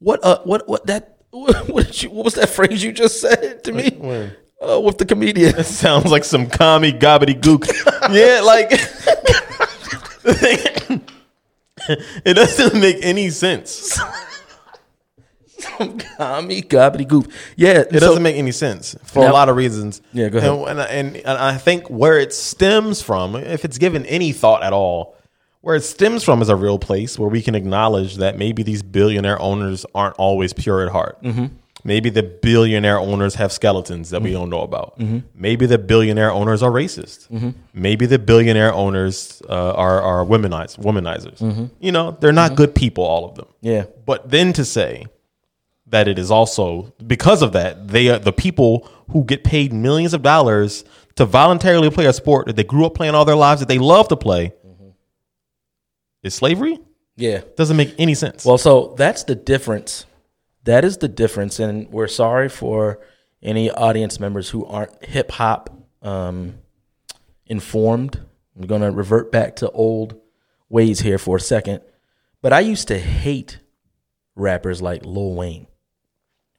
What? 0.00 0.18
Uh, 0.24 0.40
what? 0.42 0.68
What? 0.68 0.84
That? 0.86 1.14
What, 1.30 1.86
did 1.86 2.02
you, 2.02 2.10
what 2.10 2.24
was 2.24 2.34
that 2.34 2.48
phrase 2.48 2.82
you 2.82 2.90
just 2.90 3.20
said 3.20 3.62
to 3.62 3.72
me? 3.72 3.90
When? 3.90 4.34
Uh, 4.60 4.80
with 4.80 4.98
the 4.98 5.06
comedian. 5.06 5.56
It 5.56 5.66
sounds 5.66 6.10
like 6.10 6.24
some 6.24 6.48
commie 6.48 6.92
gobbledygook. 6.92 7.68
yeah, 8.12 8.40
like 8.40 8.72
it 12.24 12.34
doesn't 12.34 12.80
make 12.80 12.96
any 13.02 13.30
sense. 13.30 13.96
Tommy 16.16 16.62
gobbledygook. 16.62 17.30
Yeah, 17.56 17.80
It 17.80 17.90
doesn't 17.90 18.22
make 18.22 18.36
any 18.36 18.52
sense 18.52 18.96
for 19.04 19.24
Now- 19.24 19.32
a 19.32 19.34
lot 19.34 19.48
of 19.48 19.56
reasons. 19.56 20.00
Yeah, 20.12 20.28
go 20.28 20.38
ahead. 20.38 20.50
And, 20.78 20.80
and, 20.80 21.16
and 21.16 21.38
I 21.38 21.56
think 21.56 21.88
where 21.88 22.18
it 22.18 22.32
stems 22.32 23.02
from, 23.02 23.34
if 23.36 23.64
it's 23.64 23.78
given 23.78 24.06
any 24.06 24.32
thought 24.32 24.62
at 24.62 24.72
all, 24.72 25.16
where 25.60 25.74
it 25.74 25.82
stems 25.82 26.22
from 26.22 26.40
is 26.40 26.48
a 26.48 26.56
real 26.56 26.78
place 26.78 27.18
where 27.18 27.28
we 27.28 27.42
can 27.42 27.54
acknowledge 27.54 28.16
that 28.16 28.38
maybe 28.38 28.62
these 28.62 28.82
billionaire 28.82 29.40
owners 29.42 29.84
aren't 29.94 30.14
always 30.16 30.52
pure 30.52 30.82
at 30.86 30.92
heart. 30.92 31.20
Mm-hmm. 31.22 31.46
Maybe 31.84 32.10
the 32.10 32.22
billionaire 32.22 32.98
owners 32.98 33.36
have 33.36 33.52
skeletons 33.52 34.10
that 34.10 34.20
we 34.20 34.32
don't 34.32 34.50
know 34.50 34.62
about. 34.62 34.98
Mm-hmm. 34.98 35.18
Maybe 35.34 35.64
the 35.66 35.78
billionaire 35.78 36.30
owners 36.30 36.62
are 36.62 36.70
racist. 36.70 37.54
Maybe 37.72 38.06
the 38.06 38.18
billionaire 38.18 38.72
owners 38.74 39.42
uh, 39.48 39.72
are 39.72 40.00
are 40.02 40.24
womanize, 40.24 40.76
womanizers. 40.78 41.38
Mm-hmm. 41.38 41.66
You 41.80 41.92
know, 41.92 42.16
they're 42.20 42.32
not 42.32 42.56
good 42.56 42.74
people, 42.74 43.04
all 43.04 43.24
of 43.28 43.36
them. 43.36 43.46
Yeah. 43.60 43.84
But 44.06 44.30
then 44.30 44.52
to 44.54 44.64
say 44.64 45.06
that 45.90 46.06
it 46.08 46.18
is 46.18 46.30
also 46.30 46.92
because 47.06 47.40
of 47.42 47.52
that 47.52 47.88
they 47.88 48.08
are 48.08 48.18
the 48.18 48.32
people 48.32 48.88
who 49.10 49.24
get 49.24 49.42
paid 49.44 49.72
millions 49.72 50.12
of 50.14 50.22
dollars 50.22 50.84
to 51.16 51.24
voluntarily 51.24 51.90
play 51.90 52.06
a 52.06 52.12
sport 52.12 52.46
that 52.46 52.56
they 52.56 52.64
grew 52.64 52.84
up 52.86 52.94
playing 52.94 53.14
all 53.14 53.24
their 53.24 53.34
lives 53.36 53.60
that 53.60 53.68
they 53.68 53.78
love 53.78 54.06
to 54.08 54.16
play 54.16 54.52
is 56.22 56.34
slavery 56.34 56.78
Yeah. 57.16 57.40
doesn't 57.56 57.76
make 57.76 57.94
any 57.98 58.14
sense 58.14 58.44
Well, 58.44 58.58
so 58.58 58.94
that's 58.96 59.24
the 59.24 59.34
difference. 59.34 60.04
That 60.64 60.84
is 60.84 60.98
the 60.98 61.08
difference, 61.08 61.58
and 61.60 61.88
we're 61.90 62.08
sorry 62.08 62.48
for 62.50 63.00
any 63.42 63.70
audience 63.70 64.20
members 64.20 64.50
who 64.50 64.66
aren't 64.66 65.02
hip 65.04 65.30
hop 65.30 65.70
um, 66.02 66.58
informed. 67.46 68.20
I'm 68.58 68.66
going 68.66 68.82
to 68.82 68.90
revert 68.90 69.32
back 69.32 69.56
to 69.56 69.70
old 69.70 70.20
ways 70.68 71.00
here 71.00 71.16
for 71.18 71.36
a 71.36 71.40
second. 71.40 71.80
But 72.42 72.52
I 72.52 72.60
used 72.60 72.88
to 72.88 72.98
hate 72.98 73.60
rappers 74.34 74.82
like 74.82 75.06
Lil 75.06 75.34
Wayne. 75.34 75.66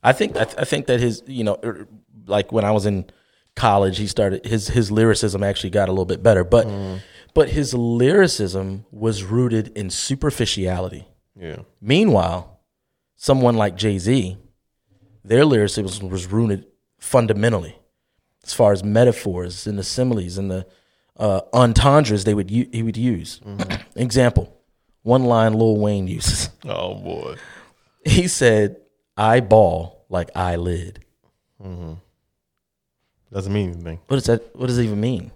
I 0.04 0.14
think 0.14 0.38
I, 0.38 0.46
th- 0.46 0.58
I 0.58 0.64
think 0.66 0.86
that 0.88 1.00
his 1.00 1.24
you 1.28 1.44
know 1.44 1.58
er, 1.64 1.88
like 2.26 2.52
when 2.52 2.64
I 2.66 2.72
was 2.72 2.86
in 2.86 3.06
college, 3.56 3.98
he 3.98 4.08
started 4.08 4.46
his 4.46 4.68
his 4.68 4.92
lyricism 4.92 5.44
actually 5.44 5.72
got 5.72 5.90
a 5.90 5.92
little 5.92 6.06
bit 6.06 6.24
better, 6.24 6.44
but 6.44 6.68
but 7.34 7.50
his 7.50 7.74
lyricism 7.74 8.86
was 8.92 9.24
rooted 9.24 9.68
in 9.78 9.90
superficiality. 9.90 11.08
yeah 11.36 11.58
Meanwhile, 11.82 12.60
someone 13.16 13.56
like 13.58 13.76
Jay 13.76 13.98
Z, 14.00 14.38
their 15.24 15.46
lyricism 15.46 15.84
was, 15.84 16.02
was 16.02 16.26
rooted 16.28 16.66
fundamentally. 17.00 17.76
as 18.44 18.54
far 18.54 18.72
as 18.72 18.84
metaphors 18.84 19.68
and 19.68 19.78
the 19.78 19.84
similes 19.84 20.38
and 20.38 20.50
the 20.50 20.66
uh, 21.18 21.42
entendres 21.54 22.24
they 22.24 22.34
would 22.34 22.50
u- 22.50 22.70
he 22.72 22.82
would 22.84 22.98
use. 22.98 23.42
Example, 23.96 24.46
one 25.04 25.26
line 25.26 25.54
Lil 25.54 25.78
Wayne 25.78 26.08
uses. 26.08 26.50
Oh 26.66 26.96
boy. 26.96 27.36
He 28.06 28.28
said, 28.28 28.78
"I 29.20 29.42
ball 29.42 30.06
like 30.10 30.30
eyelid." 30.36 31.04
Mm-hmm. 31.64 31.94
Doesn't 33.32 33.54
mean 33.54 33.72
anything. 33.74 34.00
What 34.08 34.18
does 34.18 34.26
that? 34.26 34.56
What 34.56 34.68
does 34.68 34.78
it 34.78 34.86
even 34.86 35.00
mean? 35.00 35.32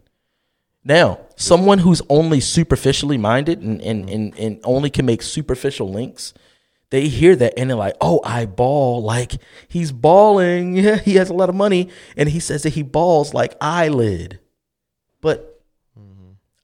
Now, 0.84 1.20
someone 1.36 1.80
who's 1.80 2.02
only 2.10 2.42
superficially 2.42 3.18
minded 3.18 3.62
and, 3.62 3.82
and, 3.82 4.10
and, 4.10 4.38
and 4.38 4.60
only 4.66 4.90
can 4.90 5.06
make 5.06 5.22
superficial 5.22 5.90
links, 5.90 6.34
they 6.90 7.08
hear 7.08 7.36
that 7.38 7.54
and 7.58 7.70
they're 7.70 7.78
like, 7.78 7.96
"Oh, 8.02 8.20
I 8.24 8.46
ball 8.46 9.02
like 9.02 9.34
he's 9.68 9.92
balling. 9.92 10.76
he 11.06 11.16
has 11.16 11.30
a 11.30 11.34
lot 11.34 11.50
of 11.50 11.56
money, 11.56 11.90
and 12.18 12.30
he 12.30 12.40
says 12.40 12.64
that 12.64 12.74
he 12.74 12.84
balls 12.84 13.34
like 13.34 13.56
eyelid." 13.62 14.40
But 15.22 15.53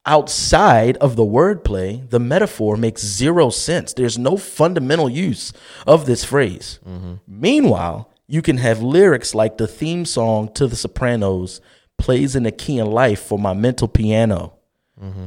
outside 0.10 0.98
of 0.98 1.16
the 1.16 1.24
wordplay, 1.24 2.10
the 2.10 2.20
metaphor 2.20 2.76
makes 2.76 3.02
zero 3.04 3.52
sense. 3.52 3.94
There's 3.94 4.18
no 4.18 4.36
fundamental 4.38 5.08
use 5.08 5.54
of 5.86 6.06
this 6.08 6.26
phrase. 6.26 6.80
Meanwhile, 7.28 8.10
you 8.28 8.42
can 8.42 8.58
have 8.58 8.82
lyrics 8.82 9.36
like 9.36 9.58
the 9.58 9.68
theme 9.68 10.06
song 10.06 10.52
to 10.54 10.68
The 10.68 10.76
Sopranos 10.76 11.62
plays 11.98 12.36
in 12.36 12.44
the 12.44 12.52
key 12.52 12.80
in 12.80 12.88
life 12.88 13.22
for 13.22 13.38
my 13.38 13.54
mental 13.54 13.88
piano. 13.88 14.56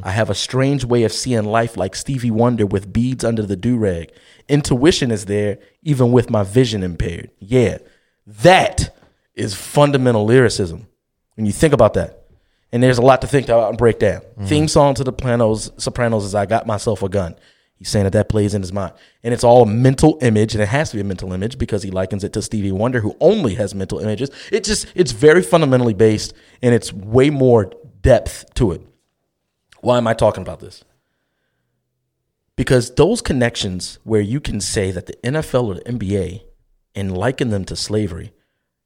I 0.02 0.10
have 0.10 0.28
a 0.28 0.34
strange 0.34 0.84
way 0.84 1.04
of 1.04 1.12
seeing 1.12 1.44
life 1.44 1.76
like 1.78 1.94
Stevie 1.96 2.30
Wonder 2.30 2.66
with 2.66 2.92
beads 2.92 3.24
under 3.24 3.42
the 3.42 3.56
do 3.56 3.78
rag. 3.78 4.12
Intuition 4.48 5.10
is 5.10 5.24
there, 5.26 5.58
even 5.82 6.12
with 6.12 6.28
my 6.28 6.42
vision 6.42 6.82
impaired. 6.82 7.30
Yeah, 7.38 7.78
that 8.26 8.94
is 9.34 9.54
fundamental 9.54 10.26
lyricism. 10.26 10.88
When 11.36 11.46
you 11.46 11.52
think 11.52 11.72
about 11.72 11.94
that, 11.94 12.21
and 12.72 12.82
there's 12.82 12.98
a 12.98 13.02
lot 13.02 13.20
to 13.20 13.26
think 13.26 13.46
about 13.46 13.68
and 13.68 13.78
break 13.78 13.98
down. 13.98 14.20
Mm-hmm. 14.20 14.46
Theme 14.46 14.68
song 14.68 14.94
to 14.94 15.04
the 15.04 15.12
Sopranos, 15.12 15.70
Sopranos 15.76 16.24
is 16.24 16.34
"I 16.34 16.46
Got 16.46 16.66
Myself 16.66 17.02
a 17.02 17.08
Gun." 17.08 17.36
He's 17.76 17.88
saying 17.88 18.04
that 18.04 18.12
that 18.12 18.28
plays 18.28 18.54
in 18.54 18.62
his 18.62 18.72
mind, 18.72 18.94
and 19.24 19.34
it's 19.34 19.42
all 19.42 19.62
a 19.62 19.66
mental 19.66 20.18
image, 20.22 20.54
and 20.54 20.62
it 20.62 20.68
has 20.68 20.90
to 20.90 20.96
be 20.96 21.00
a 21.00 21.04
mental 21.04 21.32
image 21.32 21.58
because 21.58 21.82
he 21.82 21.90
likens 21.90 22.22
it 22.22 22.32
to 22.34 22.42
Stevie 22.42 22.70
Wonder, 22.72 23.00
who 23.00 23.16
only 23.20 23.56
has 23.56 23.74
mental 23.74 23.98
images. 23.98 24.30
It 24.50 24.64
just 24.64 24.86
it's 24.94 25.12
very 25.12 25.42
fundamentally 25.42 25.94
based, 25.94 26.32
and 26.62 26.74
it's 26.74 26.92
way 26.92 27.30
more 27.30 27.72
depth 28.00 28.54
to 28.54 28.72
it. 28.72 28.82
Why 29.80 29.98
am 29.98 30.06
I 30.06 30.14
talking 30.14 30.42
about 30.42 30.60
this? 30.60 30.84
Because 32.54 32.94
those 32.94 33.20
connections 33.20 33.98
where 34.04 34.20
you 34.20 34.40
can 34.40 34.60
say 34.60 34.90
that 34.92 35.06
the 35.06 35.16
NFL 35.24 35.64
or 35.64 35.74
the 35.74 35.80
NBA 35.80 36.42
and 36.94 37.16
liken 37.16 37.48
them 37.48 37.64
to 37.64 37.74
slavery, 37.74 38.32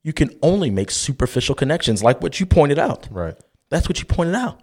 you 0.02 0.12
can 0.12 0.30
only 0.40 0.70
make 0.70 0.90
superficial 0.90 1.54
connections, 1.54 2.02
like 2.02 2.22
what 2.22 2.40
you 2.40 2.46
pointed 2.46 2.78
out. 2.78 3.08
Right. 3.10 3.36
That's 3.70 3.88
what 3.88 3.98
you 3.98 4.04
pointed 4.04 4.34
out. 4.34 4.62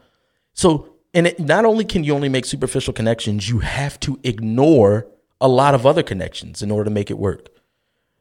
So, 0.54 0.96
and 1.14 1.28
it, 1.28 1.40
not 1.40 1.66
only 1.66 1.86
can 1.86 2.04
you 2.04 2.14
only 2.14 2.30
make 2.30 2.46
superficial 2.46 2.94
connections, 2.94 3.50
you 3.50 3.60
have 3.60 4.00
to 4.02 4.20
ignore 4.24 5.08
a 5.42 5.48
lot 5.48 5.76
of 5.76 5.86
other 5.86 6.04
connections 6.04 6.62
in 6.62 6.72
order 6.72 6.86
to 6.86 6.90
make 6.90 7.12
it 7.12 7.18
work. 7.18 7.50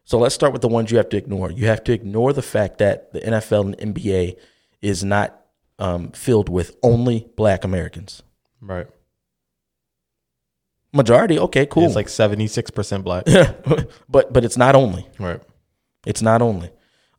So 0.03 0.19
let's 0.19 0.35
start 0.35 0.51
with 0.51 0.61
the 0.61 0.67
ones 0.67 0.91
you 0.91 0.97
have 0.97 1.09
to 1.09 1.17
ignore. 1.17 1.49
You 1.51 1.67
have 1.67 1.83
to 1.85 1.93
ignore 1.93 2.33
the 2.33 2.41
fact 2.41 2.79
that 2.79 3.13
the 3.13 3.21
NFL 3.21 3.79
and 3.79 3.95
NBA 3.95 4.35
is 4.81 5.03
not 5.03 5.39
um, 5.79 6.11
filled 6.11 6.49
with 6.49 6.75
only 6.83 7.27
Black 7.37 7.63
Americans. 7.63 8.21
Right. 8.59 8.87
Majority, 10.91 11.39
okay, 11.39 11.65
cool. 11.65 11.85
It's 11.85 11.95
like 11.95 12.09
seventy 12.09 12.45
six 12.45 12.69
percent 12.69 13.03
black. 13.03 13.25
but 14.09 14.31
but 14.31 14.45
it's 14.45 14.57
not 14.57 14.75
only. 14.75 15.07
right. 15.17 15.41
It's 16.05 16.21
not 16.21 16.41
only. 16.41 16.69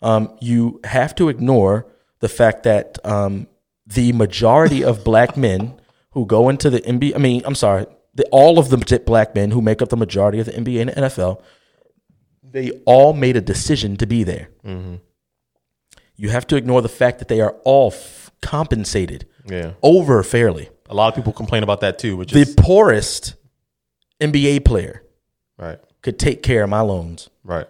Um, 0.01 0.37
you 0.41 0.81
have 0.85 1.15
to 1.17 1.29
ignore 1.29 1.91
the 2.21 2.29
fact 2.29 2.65
that 2.65 2.99
um, 3.05 3.49
the 3.87 4.13
majority 4.13 4.83
of 4.85 5.05
black 5.05 5.37
men 5.37 5.81
who 6.13 6.27
go 6.27 6.49
into 6.49 6.71
the 6.71 6.81
NBA, 6.81 7.15
I 7.15 7.19
mean, 7.19 7.43
I'm 7.45 7.55
sorry, 7.55 7.87
the, 8.15 8.25
all 8.31 8.59
of 8.59 8.71
the 8.71 9.01
black 9.05 9.35
men 9.35 9.51
who 9.51 9.61
make 9.61 9.83
up 9.83 9.89
the 9.89 9.97
majority 9.97 10.39
of 10.41 10.47
the 10.47 10.53
NBA 10.53 10.81
and 10.81 10.91
the 10.91 10.95
NFL, 10.95 11.43
they 12.43 12.71
all 12.87 13.13
made 13.13 13.37
a 13.37 13.41
decision 13.41 13.97
to 13.97 14.07
be 14.07 14.23
there. 14.25 14.49
You 16.17 16.29
have 16.31 16.47
to 16.49 16.57
ignore 16.57 16.81
the 16.83 16.89
fact 16.89 17.19
that 17.19 17.29
they 17.29 17.41
are 17.41 17.57
all 17.65 17.89
f- 17.93 18.31
compensated 18.41 19.27
Yeah. 19.47 19.73
over 19.83 20.23
fairly. 20.23 20.71
A 20.89 20.95
lot 20.95 21.09
of 21.09 21.17
people 21.17 21.33
complain 21.33 21.63
about 21.65 21.81
that 21.81 21.99
too, 21.99 22.17
which 22.17 22.31
The 22.33 22.41
is 22.41 22.55
poorest 22.57 23.35
NBA 24.21 24.61
player 24.65 25.03
right. 25.59 25.81
could 26.03 26.19
take 26.19 26.43
care 26.43 26.63
of 26.63 26.71
my 26.71 26.81
loans. 26.83 27.29
Right. 27.43 27.67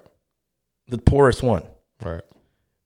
The 0.89 0.99
poorest 0.99 1.43
one. 1.43 1.63
Right. 2.05 2.23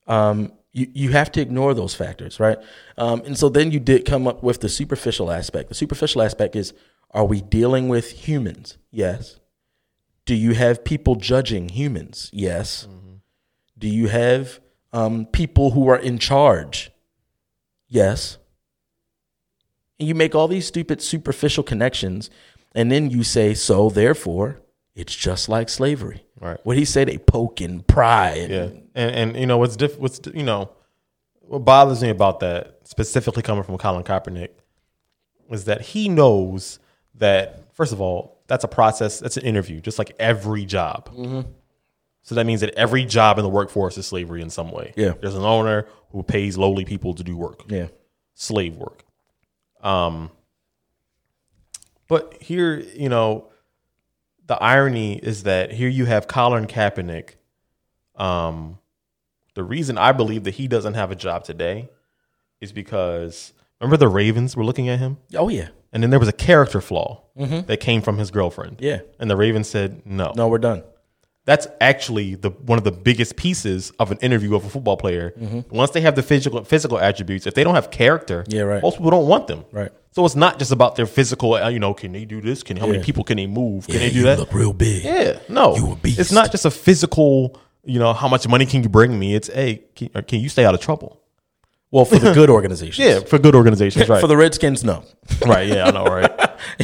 um, 0.07 0.53
you, 0.79 0.91
you 0.95 1.11
have 1.11 1.33
to 1.33 1.41
ignore 1.41 1.75
those 1.75 1.95
factors, 1.95 2.39
right? 2.39 2.59
Um, 2.97 3.23
and 3.27 3.37
so 3.37 3.49
then 3.49 3.73
you 3.73 3.81
did 3.81 4.05
come 4.05 4.27
up 4.27 4.43
with 4.43 4.61
the 4.61 4.69
superficial 4.69 5.31
aspect. 5.31 5.69
The 5.69 5.75
superficial 5.75 6.23
aspect 6.23 6.55
is 6.55 6.73
are 7.11 7.25
we 7.25 7.41
dealing 7.41 7.89
with 7.89 8.11
humans? 8.11 8.79
Yes. 8.91 9.41
Do 10.27 10.35
you 10.35 10.53
have 10.53 10.85
people 10.85 11.17
judging 11.17 11.71
humans? 11.71 12.31
Yes. 12.33 12.87
Do 13.79 13.89
you 13.89 14.09
have 14.09 14.61
um, 14.93 15.27
people 15.27 15.71
who 15.71 15.89
are 15.89 15.97
in 15.99 16.19
charge? 16.19 16.91
Yes. 17.89 18.39
And 19.99 20.07
you 20.07 20.15
make 20.15 20.35
all 20.35 20.49
these 20.49 20.67
stupid 20.67 21.01
superficial 21.01 21.65
connections, 21.65 22.31
and 22.75 22.93
then 22.93 23.11
you 23.11 23.25
say, 23.25 23.55
so 23.55 23.89
therefore, 23.89 24.61
it's 24.99 25.15
just 25.15 25.49
like 25.49 25.69
slavery. 25.69 26.25
Right. 26.41 26.59
What 26.65 26.77
he 26.77 26.85
say? 26.85 27.05
They 27.05 27.19
poke 27.19 27.61
and 27.61 27.87
pry. 27.87 28.31
And, 28.31 28.51
Yeah, 28.53 28.81
and 28.95 29.15
and 29.15 29.37
you 29.37 29.47
know 29.47 29.57
what's 29.59 29.77
diff- 29.77 29.99
what's 29.99 30.21
you 30.35 30.43
know 30.43 30.71
what 31.41 31.61
bothers 31.65 32.03
me 32.03 32.11
about 32.11 32.41
that 32.41 32.81
specifically 32.85 33.43
coming 33.43 33.65
from 33.65 33.79
Colin 33.79 34.03
Kaepernick 34.05 34.51
is 35.51 35.65
that 35.65 35.81
he 35.81 36.09
knows 36.09 36.79
that 37.15 37.73
first 37.75 37.93
of 37.93 38.01
all 38.01 38.43
that's 38.49 38.65
a 38.65 38.69
process 38.69 39.19
that's 39.21 39.37
an 39.37 39.45
interview 39.45 39.81
just 39.81 39.99
like 39.99 40.13
every 40.19 40.65
job. 40.65 41.11
So 42.23 42.35
that 42.35 42.45
means 42.45 42.61
that 42.61 42.75
every 42.75 43.05
job 43.07 43.39
in 43.39 43.43
the 43.45 43.49
workforce 43.49 43.97
is 43.97 44.07
slavery 44.07 44.43
in 44.43 44.51
some 44.51 44.71
way. 44.71 44.93
Yeah. 44.97 45.13
there's 45.21 45.35
an 45.37 45.45
owner 45.45 45.87
who 46.11 46.23
pays 46.23 46.59
lowly 46.59 46.85
people 46.85 47.15
to 47.15 47.23
do 47.25 47.37
work, 47.37 47.65
Yeah. 47.69 47.89
slave 48.35 48.77
work. 48.77 49.05
Um, 49.83 50.31
but 52.09 52.37
here 52.41 52.79
you 52.79 53.09
know 53.09 53.49
the 54.49 54.61
irony 54.63 55.17
is 55.17 55.45
that 55.45 55.71
here 55.73 55.89
you 55.89 56.05
have 56.07 56.27
Colin 56.29 56.67
Kaepernick. 56.67 57.35
Um, 58.17 58.79
the 59.55 59.63
reason 59.65 59.97
I 59.99 60.13
believe 60.13 60.45
that 60.45 60.55
he 60.55 60.69
doesn't 60.69 60.95
have 60.95 61.11
a 61.11 61.17
job 61.17 61.45
today 61.45 61.89
is 62.61 62.73
because 62.73 63.53
remember 63.81 63.97
the 63.97 64.09
Ravens 64.09 64.57
were 64.57 64.65
looking 64.65 64.89
at 64.89 64.99
him, 64.99 65.19
Oh 65.37 65.49
yeah. 65.49 65.69
and 65.93 66.03
then 66.03 66.11
there 66.11 66.19
was 66.19 66.29
a 66.29 66.33
character 66.33 66.81
flaw 66.81 67.23
that 67.37 67.79
came 67.79 68.03
from 68.03 68.19
his 68.19 68.31
girlfriend. 68.33 68.79
Yeah. 68.81 69.01
and 69.21 69.31
the 69.31 69.37
Ravens 69.37 69.69
said 69.69 70.03
no. 70.05 70.33
No, 70.37 70.49
we're 70.49 70.59
done. 70.59 70.83
That's 71.45 71.67
actually 71.81 72.35
the 72.35 72.51
one 72.51 72.77
of 72.79 72.85
the 72.85 72.93
biggest 72.93 73.37
pieces 73.37 73.91
of 73.99 74.11
an 74.11 74.19
interview 74.19 74.55
of 74.55 74.65
a 74.65 74.69
football 74.69 74.97
player. 74.99 75.33
Once 75.71 75.93
they 75.93 76.01
have 76.03 76.15
the 76.17 76.23
physical 76.23 76.63
physical 76.65 76.99
attributes, 76.99 77.47
if 77.47 77.55
they 77.55 77.65
don't 77.65 77.75
have 77.75 77.91
character, 77.91 78.45
Yeah, 78.49 78.63
right. 78.63 78.83
most 78.83 78.97
people 78.99 79.11
don't 79.13 79.29
want 79.29 79.47
them. 79.47 79.65
Right. 79.73 79.93
So 80.19 80.25
it's 80.25 80.35
not 80.35 80.59
just 80.59 80.73
about 80.73 80.97
their 80.97 81.07
physical. 81.07 81.55
uh, 81.55 81.69
You 81.69 81.79
know, 81.79 81.95
can 81.95 82.11
they 82.11 82.25
do 82.25 82.41
this? 82.41 82.65
Can 82.65 82.77
how 82.77 82.89
many 82.89 83.01
people 83.05 83.23
can 83.23 83.37
they 83.37 83.47
move? 83.47 83.87
Can 83.87 84.01
they 84.01 84.11
do 84.11 84.17
you 84.17 84.23
that? 84.25 84.41
look 84.41 84.53
real 84.53 84.73
big. 84.73 85.05
Yeah, 85.05 85.39
no. 85.49 85.77
You 85.77 85.93
a 85.93 85.95
beast. 85.95 86.19
It's 86.19 86.33
not 86.33 86.51
just 86.51 86.65
a 86.65 86.73
physical, 86.73 87.57
you 87.85 88.01
know, 88.01 88.13
how 88.13 88.27
much 88.27 88.49
money 88.49 88.67
can 88.67 88.83
you 88.83 88.89
bring 88.89 89.17
me? 89.17 89.37
It's, 89.37 89.47
hey, 89.47 89.85
can, 89.95 90.09
can 90.25 90.41
you 90.41 90.49
stay 90.49 90.65
out 90.65 90.75
of 90.75 90.81
trouble? 90.81 91.21
Well, 91.93 92.05
for 92.05 92.19
the 92.19 92.35
good 92.35 92.51
organizations. 92.59 92.99
Yeah, 92.99 93.21
for 93.21 93.39
good 93.39 93.55
organizations, 93.55 94.09
right? 94.13 94.21
For 94.21 94.27
the 94.27 94.37
Redskins, 94.37 94.83
no. 94.83 95.05
right, 95.47 95.69
yeah, 95.69 95.87
I 95.87 95.91
know, 95.93 96.05
right? 96.05 96.29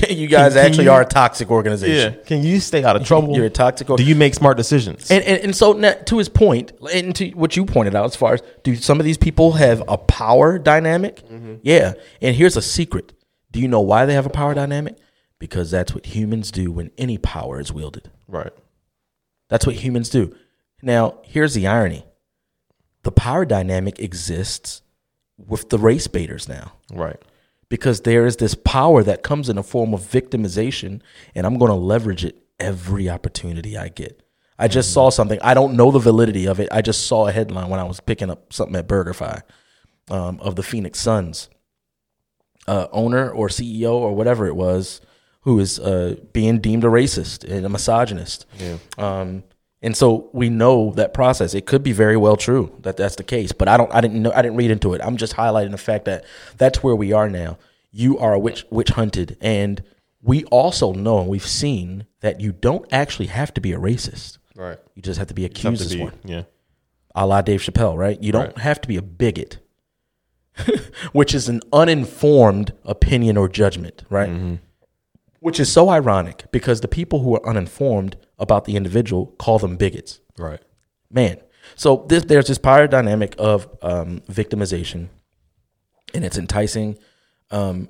you 0.08 0.28
guys 0.28 0.52
Can- 0.52 0.62
can 0.62 0.66
actually 0.70 0.84
you- 0.84 0.92
are 0.92 1.02
a 1.02 1.04
toxic 1.06 1.50
organization. 1.50 2.14
yeah. 2.16 2.24
Can 2.24 2.44
you 2.44 2.60
stay 2.60 2.84
out 2.84 2.94
of 2.94 3.04
trouble? 3.04 3.34
You're 3.34 3.46
a 3.46 3.50
toxic 3.50 3.90
or- 3.90 3.96
Do 3.96 4.04
you 4.04 4.14
make 4.14 4.34
smart 4.34 4.56
decisions? 4.56 5.10
And, 5.10 5.24
and 5.24 5.38
and 5.42 5.56
so 5.56 5.72
now, 5.72 5.94
to 6.06 6.18
his 6.18 6.28
point, 6.28 6.70
and 6.94 7.16
to 7.16 7.30
what 7.30 7.56
you 7.56 7.66
pointed 7.66 7.96
out, 7.96 8.04
as 8.04 8.14
far 8.14 8.34
as 8.34 8.42
do 8.62 8.76
some 8.76 9.00
of 9.00 9.04
these 9.04 9.18
people 9.18 9.52
have 9.54 9.82
a 9.88 9.98
power 9.98 10.56
dynamic? 10.56 11.20
Yeah. 11.64 11.94
And 12.22 12.36
here's 12.36 12.56
a 12.56 12.62
secret: 12.62 13.12
Do 13.54 13.60
you 13.60 13.68
know 13.68 13.80
why 13.80 14.04
they 14.04 14.14
have 14.14 14.26
a 14.26 14.30
power 14.30 14.52
dynamic? 14.52 14.98
Because 15.38 15.70
that's 15.70 15.94
what 15.94 16.06
humans 16.06 16.50
do 16.50 16.70
when 16.72 16.90
any 16.98 17.18
power 17.18 17.60
is 17.60 17.72
wielded. 17.72 18.10
right. 18.28 18.52
That's 19.48 19.64
what 19.66 19.76
humans 19.76 20.08
do. 20.08 20.34
Now, 20.82 21.18
here's 21.22 21.54
the 21.54 21.66
irony: 21.66 22.04
the 23.04 23.12
power 23.12 23.44
dynamic 23.44 23.98
exists 24.00 24.82
with 25.36 25.68
the 25.68 25.78
race 25.78 26.08
baiters 26.08 26.48
now. 26.48 26.72
Right. 26.92 27.20
because 27.68 28.00
there 28.02 28.26
is 28.26 28.36
this 28.36 28.54
power 28.54 29.02
that 29.04 29.22
comes 29.22 29.48
in 29.48 29.56
a 29.58 29.62
form 29.62 29.94
of 29.94 30.00
victimization 30.00 31.00
and 31.34 31.46
i'm 31.46 31.58
going 31.58 31.70
to 31.70 31.74
leverage 31.92 32.24
it 32.24 32.36
every 32.60 33.08
opportunity 33.08 33.76
i 33.76 33.88
get 33.88 34.22
i 34.58 34.68
just 34.68 34.92
saw 34.92 35.10
something 35.10 35.40
i 35.42 35.54
don't 35.54 35.74
know 35.74 35.90
the 35.90 35.98
validity 35.98 36.46
of 36.46 36.60
it 36.60 36.68
i 36.70 36.80
just 36.82 37.06
saw 37.06 37.26
a 37.26 37.32
headline 37.32 37.68
when 37.70 37.80
i 37.80 37.84
was 37.84 37.98
picking 38.00 38.30
up 38.30 38.52
something 38.52 38.76
at 38.76 38.86
burgerfi 38.86 39.42
um, 40.10 40.38
of 40.40 40.54
the 40.56 40.62
phoenix 40.62 41.00
suns 41.00 41.48
uh, 42.66 42.86
owner 42.92 43.30
or 43.30 43.48
ceo 43.48 43.92
or 43.92 44.14
whatever 44.14 44.46
it 44.46 44.56
was 44.56 45.00
who 45.42 45.58
is 45.60 45.78
uh, 45.78 46.16
being 46.32 46.58
deemed 46.60 46.84
a 46.84 46.88
racist 46.88 47.44
and 47.44 47.66
a 47.66 47.68
misogynist 47.68 48.46
Yeah. 48.58 48.76
um, 48.98 49.42
And 49.82 49.94
so 49.94 50.30
we 50.32 50.48
know 50.48 50.92
that 50.96 51.12
process. 51.12 51.52
It 51.54 51.66
could 51.66 51.82
be 51.82 51.92
very 51.92 52.16
well 52.16 52.36
true 52.36 52.72
that 52.80 52.96
that's 52.96 53.16
the 53.16 53.22
case, 53.24 53.52
but 53.52 53.68
I 53.68 53.76
don't. 53.76 53.92
I 53.94 54.00
didn't 54.00 54.22
know. 54.22 54.32
I 54.34 54.40
didn't 54.40 54.56
read 54.56 54.70
into 54.70 54.94
it. 54.94 55.02
I'm 55.04 55.18
just 55.18 55.34
highlighting 55.36 55.72
the 55.72 55.84
fact 55.90 56.06
that 56.06 56.24
that's 56.56 56.82
where 56.82 56.96
we 56.96 57.12
are 57.12 57.28
now. 57.28 57.58
You 57.92 58.18
are 58.18 58.32
a 58.32 58.38
witch 58.38 58.64
witch 58.70 58.88
hunted, 58.96 59.36
and 59.42 59.82
we 60.22 60.44
also 60.44 60.94
know 60.94 61.18
and 61.20 61.28
we've 61.28 61.46
seen 61.46 62.06
that 62.20 62.40
you 62.40 62.50
don't 62.52 62.86
actually 62.90 63.26
have 63.28 63.52
to 63.54 63.60
be 63.60 63.72
a 63.74 63.78
racist. 63.78 64.38
Right. 64.56 64.78
You 64.94 65.02
just 65.02 65.18
have 65.18 65.28
to 65.28 65.34
be 65.34 65.44
accused 65.44 65.82
to 65.82 65.86
as 65.88 65.94
be- 65.94 66.00
one, 66.02 66.14
Yeah. 66.24 66.44
a 67.14 67.26
la 67.26 67.42
Dave 67.42 67.60
Chappelle, 67.60 67.94
right? 67.98 68.18
You 68.22 68.32
don't 68.32 68.54
Right. 68.56 68.58
have 68.68 68.80
to 68.80 68.88
be 68.88 68.96
a 68.96 69.02
bigot, 69.02 69.58
which 71.12 71.34
is 71.34 71.48
an 71.48 71.60
uninformed 71.72 72.72
opinion 72.84 73.36
or 73.36 73.48
judgment, 73.48 74.04
right? 74.08 74.30
Mm-hmm. 74.30 74.54
Which 75.40 75.60
is 75.60 75.70
so 75.70 75.90
ironic 75.90 76.46
because 76.52 76.80
the 76.80 76.88
people 76.88 77.20
who 77.20 77.34
are 77.36 77.46
uninformed 77.46 78.16
about 78.38 78.64
the 78.64 78.76
individual 78.76 79.26
call 79.38 79.58
them 79.58 79.76
bigots. 79.76 80.20
Right. 80.38 80.60
Man, 81.10 81.38
so 81.76 82.06
this, 82.08 82.24
there's 82.24 82.46
this 82.46 82.58
power 82.58 82.86
dynamic 82.86 83.34
of 83.38 83.68
um, 83.82 84.20
victimization, 84.30 85.08
and 86.12 86.24
it's 86.24 86.38
enticing. 86.38 86.98
Um, 87.50 87.88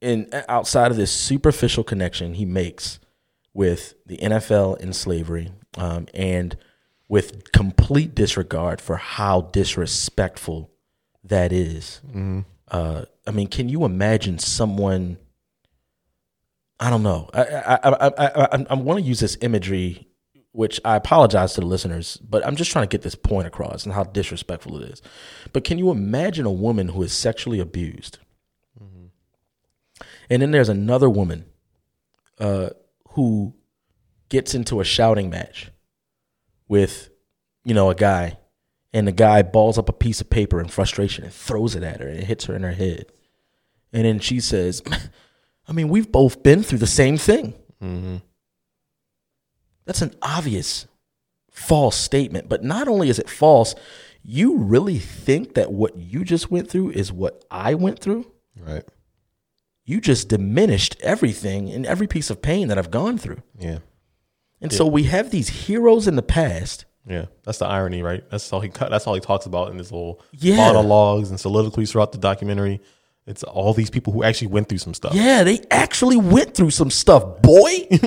and 0.00 0.34
outside 0.48 0.90
of 0.90 0.96
this 0.96 1.12
superficial 1.12 1.84
connection 1.84 2.34
he 2.34 2.44
makes 2.44 2.98
with 3.54 3.94
the 4.06 4.18
NFL 4.18 4.80
and 4.80 4.96
slavery, 4.96 5.52
um, 5.76 6.06
and 6.14 6.56
with 7.08 7.52
complete 7.52 8.14
disregard 8.14 8.80
for 8.80 8.96
how 8.96 9.42
disrespectful 9.42 10.71
that 11.32 11.52
is. 11.52 12.00
Uh, 12.68 13.04
I 13.26 13.30
mean, 13.30 13.48
can 13.48 13.68
you 13.68 13.84
imagine 13.84 14.38
someone? 14.38 15.18
I 16.78 16.90
don't 16.90 17.02
know. 17.02 17.28
I 17.32 17.42
I 17.42 17.74
I 17.74 18.06
I, 18.06 18.56
I, 18.56 18.66
I 18.70 18.74
want 18.74 19.00
to 19.00 19.04
use 19.04 19.20
this 19.20 19.36
imagery, 19.40 20.08
which 20.52 20.80
I 20.84 20.96
apologize 20.96 21.54
to 21.54 21.60
the 21.60 21.66
listeners, 21.66 22.18
but 22.18 22.44
I'm 22.46 22.56
just 22.56 22.70
trying 22.70 22.84
to 22.84 22.88
get 22.88 23.02
this 23.02 23.14
point 23.14 23.46
across 23.46 23.84
and 23.84 23.94
how 23.94 24.04
disrespectful 24.04 24.82
it 24.82 24.90
is. 24.90 25.02
But 25.52 25.64
can 25.64 25.78
you 25.78 25.90
imagine 25.90 26.46
a 26.46 26.52
woman 26.52 26.88
who 26.88 27.02
is 27.02 27.12
sexually 27.12 27.60
abused, 27.60 28.18
and 30.30 30.42
then 30.42 30.50
there's 30.50 30.68
another 30.68 31.10
woman 31.10 31.46
uh, 32.38 32.70
who 33.10 33.54
gets 34.28 34.54
into 34.54 34.80
a 34.80 34.84
shouting 34.84 35.30
match 35.30 35.70
with, 36.68 37.10
you 37.64 37.74
know, 37.74 37.90
a 37.90 37.94
guy, 37.94 38.38
and 38.92 39.06
the 39.06 39.12
guy 39.12 39.42
balls 39.42 39.78
up 39.78 39.88
a 39.88 39.92
piece 39.92 40.20
of 40.20 40.30
paper 40.30 40.60
in 40.60 40.68
frustration 40.68 41.24
and 41.24 41.32
throws 41.32 41.74
it 41.74 41.82
at 41.82 42.00
her, 42.00 42.08
and 42.08 42.18
it 42.18 42.24
hits 42.24 42.44
her 42.46 42.54
in 42.54 42.62
her 42.62 42.72
head, 42.72 43.06
and 43.92 44.04
then 44.04 44.18
she 44.18 44.40
says. 44.40 44.82
I 45.68 45.72
mean, 45.72 45.88
we've 45.88 46.10
both 46.10 46.42
been 46.42 46.62
through 46.62 46.78
the 46.78 46.86
same 46.86 47.16
thing. 47.16 47.54
Mm-hmm. 47.82 48.16
That's 49.84 50.02
an 50.02 50.14
obvious 50.22 50.86
false 51.50 51.96
statement. 51.96 52.48
But 52.48 52.64
not 52.64 52.88
only 52.88 53.08
is 53.08 53.18
it 53.18 53.28
false, 53.28 53.74
you 54.22 54.56
really 54.56 54.98
think 54.98 55.54
that 55.54 55.72
what 55.72 55.96
you 55.96 56.24
just 56.24 56.50
went 56.50 56.68
through 56.70 56.90
is 56.90 57.12
what 57.12 57.44
I 57.50 57.74
went 57.74 58.00
through? 58.00 58.30
Right. 58.58 58.84
You 59.84 60.00
just 60.00 60.28
diminished 60.28 60.96
everything 61.02 61.70
and 61.70 61.84
every 61.86 62.06
piece 62.06 62.30
of 62.30 62.42
pain 62.42 62.68
that 62.68 62.78
I've 62.78 62.90
gone 62.90 63.18
through. 63.18 63.42
Yeah. 63.58 63.78
And 64.60 64.72
so 64.72 64.86
we 64.86 65.04
have 65.04 65.30
these 65.30 65.48
heroes 65.48 66.06
in 66.06 66.14
the 66.14 66.22
past. 66.22 66.84
Yeah, 67.06 67.26
that's 67.44 67.58
the 67.58 67.66
irony, 67.66 68.02
right? 68.02 68.22
That's 68.30 68.52
all 68.52 68.60
he. 68.60 68.68
That's 68.68 69.06
all 69.06 69.14
he 69.14 69.20
talks 69.20 69.46
about 69.46 69.70
in 69.72 69.78
his 69.78 69.90
little 69.90 70.20
Yeah. 70.38 70.56
monologues 70.56 71.30
and 71.30 71.38
soliloquies 71.40 71.90
throughout 71.92 72.12
the 72.12 72.18
documentary. 72.18 72.80
It's 73.26 73.42
all 73.42 73.74
these 73.74 73.90
people 73.90 74.12
who 74.12 74.22
actually 74.22 74.48
went 74.48 74.68
through 74.68 74.78
some 74.78 74.94
stuff. 74.94 75.14
Yeah, 75.14 75.42
they 75.44 75.60
actually 75.70 76.16
went 76.16 76.54
through 76.54 76.70
some 76.70 76.90
stuff, 76.90 77.42
boy. 77.42 77.88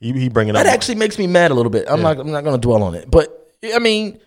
He, 0.00 0.12
he 0.12 0.28
bringing 0.28 0.54
it 0.54 0.56
up 0.56 0.62
That 0.62 0.72
actually 0.72 0.94
makes 0.94 1.18
me 1.18 1.26
mad 1.26 1.50
a 1.50 1.54
little 1.54 1.70
bit. 1.70 1.86
I'm 1.90 2.00
not. 2.00 2.20
I'm 2.20 2.30
not 2.30 2.44
going 2.44 2.54
to 2.54 2.60
dwell 2.64 2.84
on 2.84 2.94
it. 2.94 3.10
But 3.10 3.52
I 3.74 3.80
mean, 3.80 4.20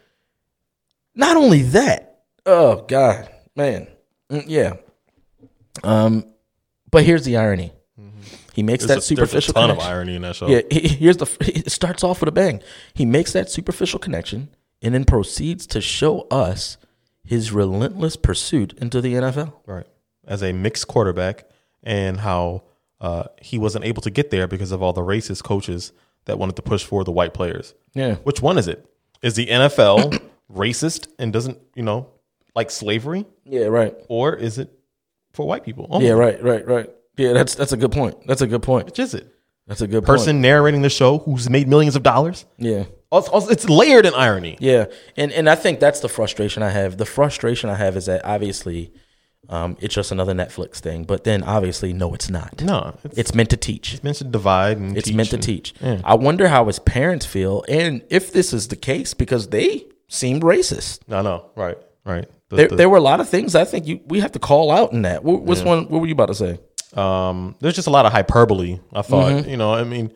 not 1.15 1.38
only 1.38 1.62
that. 1.62 2.24
Oh 2.45 2.84
God, 2.89 3.30
man, 3.56 3.88
Mm, 4.30 4.43
yeah. 4.47 4.74
Um, 5.82 6.26
but 6.89 7.06
here's 7.06 7.24
the 7.24 7.38
irony. 7.38 7.71
He 8.54 8.64
makes 8.64 8.86
there's 8.86 9.06
that 9.08 9.12
a, 9.12 9.16
there's 9.16 9.30
a 9.34 9.42
superficial 9.42 9.54
ton 9.54 9.70
of 9.72 9.80
irony 9.80 10.16
in 10.16 10.22
that 10.24 10.36
show. 10.36 10.48
Yeah, 10.48 10.62
he- 10.70 10.88
here's 10.90 11.18
the. 11.18 11.26
It 11.42 11.72
starts 11.72 12.04
off 12.04 12.20
with 12.20 12.30
a 12.30 12.32
bang. 12.34 12.62
He 12.94 13.06
makes 13.06 13.32
that 13.34 13.50
superficial 13.50 14.00
connection 14.00 14.50
and 14.82 14.94
then 14.94 15.06
proceeds 15.06 15.66
to 15.68 15.80
show 15.82 16.22
us 16.32 16.78
his 17.24 17.52
relentless 17.52 18.16
pursuit 18.16 18.74
into 18.80 19.00
the 19.00 19.14
NFL. 19.14 19.54
Right. 19.66 19.86
As 20.26 20.42
a 20.44 20.52
mixed 20.54 20.88
quarterback, 20.88 21.46
and 21.84 22.20
how 22.20 22.64
uh, 23.00 23.24
he 23.42 23.58
wasn't 23.58 23.86
able 23.86 24.02
to 24.04 24.10
get 24.12 24.32
there 24.32 24.48
because 24.48 24.72
of 24.72 24.82
all 24.84 24.94
the 24.94 25.02
racist 25.02 25.44
coaches 25.44 25.92
that 26.26 26.38
wanted 26.38 26.56
to 26.58 26.62
push 26.62 26.84
for 26.84 27.04
the 27.04 27.12
white 27.12 27.34
players. 27.34 27.74
Yeah. 27.94 28.16
Which 28.16 28.42
one 28.42 28.58
is 28.58 28.68
it? 28.68 28.86
Is 29.24 29.36
the 29.36 29.48
NFL 29.48 30.22
racist 30.54 31.08
and 31.18 31.32
doesn't, 31.34 31.58
you 31.76 31.84
know, 31.84 32.08
like 32.56 32.70
slavery? 32.70 33.26
Yeah. 33.46 33.66
Right. 33.66 33.96
Or 34.10 34.36
is 34.36 34.58
it 34.60 34.72
for 35.34 35.48
white 35.48 35.64
people? 35.64 35.88
only? 35.90 36.08
Yeah. 36.08 36.14
Right. 36.14 36.42
Right. 36.44 36.68
Right. 36.68 36.90
Yeah. 37.22 37.34
That's 37.34 37.56
that's 37.56 37.72
a 37.74 37.78
good 37.78 37.92
point. 37.92 38.26
That's 38.28 38.42
a 38.42 38.48
good 38.48 38.64
point. 38.64 38.86
Which 38.88 39.00
is 39.00 39.14
it? 39.14 39.28
That's 39.68 39.82
a 39.82 39.88
good 39.88 40.04
Person 40.06 40.34
Point. 40.36 40.42
narrating 40.42 40.82
the 40.82 40.90
show 40.90 41.20
who's 41.20 41.50
made 41.50 41.68
millions 41.68 41.96
of 41.96 42.04
dollars? 42.04 42.46
Yeah. 42.58 42.86
Also, 43.12 43.32
also, 43.32 43.50
it's 43.52 43.70
layered 43.70 44.06
in 44.06 44.14
irony. 44.14 44.58
Yeah, 44.60 44.86
and 45.18 45.32
and 45.32 45.50
I 45.50 45.56
think 45.56 45.80
that's 45.80 46.00
the 46.00 46.10
frustration 46.10 46.64
I 46.64 46.70
have. 46.70 46.98
The 46.98 47.06
frustration 47.06 47.70
I 47.70 47.76
have 47.76 47.96
is 47.96 48.06
that 48.08 48.26
obviously, 48.26 48.92
um, 49.50 49.78
it's 49.80 49.94
just 49.94 50.12
another 50.12 50.34
Netflix 50.34 50.78
thing. 50.80 51.04
But 51.04 51.24
then 51.26 51.44
obviously, 51.44 51.94
no, 51.94 52.14
it's 52.14 52.30
not. 52.30 52.62
No, 52.62 52.98
it's, 53.04 53.18
It's 53.18 53.36
meant 53.36 53.50
to 53.52 53.58
teach. 53.58 53.94
It's 53.94 54.04
meant 54.04 54.18
to 54.18 54.24
divide 54.24 54.78
and 54.78 54.98
It's 54.98 55.12
meant 55.12 55.30
to 55.30 55.38
teach. 55.38 55.74
Yeah. 55.82 56.02
I 56.04 56.16
wonder 56.16 56.48
how 56.48 56.66
his 56.66 56.80
parents 56.80 57.26
feel, 57.26 57.64
and 57.70 58.02
if 58.10 58.32
this 58.34 58.54
is 58.54 58.68
the 58.70 58.76
case, 58.78 59.14
because 59.14 59.48
they 59.50 59.86
seemed 60.08 60.42
racist. 60.44 61.00
I 61.10 61.22
know. 61.22 61.52
right, 61.56 61.78
right. 62.06 62.28
The- 62.50 62.56
There, 62.58 62.68
the- 62.68 62.76
there 62.76 62.90
were 62.90 62.98
a 62.98 63.02
lot 63.02 63.20
of 63.22 63.30
things 63.30 63.56
I 63.56 63.64
think 63.66 63.88
you 63.88 64.00
we 64.08 64.20
have 64.22 64.32
to 64.34 64.40
call 64.40 64.72
out 64.72 64.92
in 64.94 65.04
that. 65.04 65.24
What, 65.24 65.44
what's 65.44 65.64
one? 65.64 65.88
What 65.90 66.02
were 66.02 66.08
you 66.08 66.14
about 66.14 66.28
to 66.28 66.36
say? 66.36 66.60
Um, 66.96 67.56
there's 67.60 67.76
just 67.76 67.88
a 67.88 67.92
lot 67.92 68.06
of 68.06 68.12
hyperbole. 68.12 68.80
I 68.94 69.02
thought, 69.02 69.32
Mm-hmm. 69.32 69.50
you 69.50 69.58
know, 69.58 69.74
I 69.74 69.84
mean, 69.84 70.12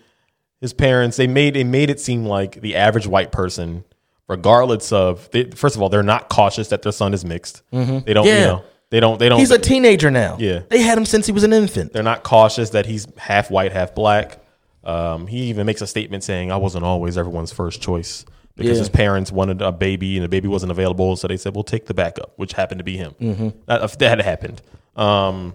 his 0.61 0.73
parents 0.73 1.17
they 1.17 1.27
made 1.27 1.53
they 1.53 1.63
made 1.63 1.89
it 1.89 1.99
seem 1.99 2.25
like 2.25 2.61
the 2.61 2.75
average 2.75 3.07
white 3.07 3.31
person, 3.31 3.83
regardless 4.27 4.91
of 4.91 5.29
they, 5.31 5.45
first 5.51 5.75
of 5.75 5.81
all, 5.81 5.89
they're 5.89 6.03
not 6.03 6.29
cautious 6.29 6.69
that 6.69 6.81
their 6.81 6.91
son 6.91 7.13
is 7.13 7.23
mixed. 7.25 7.61
They 7.71 7.77
don't, 7.79 8.05
you 8.05 8.13
Mm-hmm. 8.13 8.25
Yeah. 8.25 8.45
know, 8.45 8.63
they 8.89 8.99
don't, 8.99 9.19
they 9.19 9.29
don't. 9.29 9.39
He's 9.39 9.51
a 9.51 9.57
teenager 9.59 10.11
now. 10.11 10.37
Yeah. 10.39 10.61
they 10.69 10.81
had 10.81 10.97
him 10.97 11.05
since 11.05 11.25
he 11.25 11.31
was 11.31 11.43
an 11.43 11.53
infant. 11.53 11.91
they're 11.93 12.03
not 12.03 12.23
cautious 12.23 12.71
that 12.71 12.85
he's 12.85 13.07
half 13.17 13.49
white, 13.51 13.71
half 13.71 13.93
black. 13.95 14.39
Um, 14.83 15.25
he 15.27 15.43
even 15.49 15.65
makes 15.65 15.81
a 15.81 15.87
statement 15.87 16.23
saying, 16.23 16.51
"I 16.51 16.57
wasn't 16.57 16.85
always 16.85 17.17
everyone's 17.17 17.51
first 17.51 17.81
choice." 17.81 18.23
Because 18.55 18.77
Yeah. 18.77 18.81
his 18.83 18.89
parents 18.89 19.31
wanted 19.33 19.61
a 19.61 19.71
baby 19.71 20.15
and 20.15 20.23
the 20.23 20.29
baby 20.29 20.47
wasn't 20.47 20.71
available, 20.71 21.15
so 21.17 21.27
they 21.27 21.35
said, 21.37 21.55
"We'll 21.55 21.63
take 21.63 21.87
the 21.87 21.93
backup," 21.95 22.31
which 22.37 22.53
happened 22.53 22.77
to 22.79 22.83
be 22.85 22.95
him. 22.95 23.13
Mm-hmm. 23.19 23.49
That, 23.65 23.97
that 23.99 24.09
had 24.09 24.21
happened. 24.21 24.61
Um, 24.95 25.53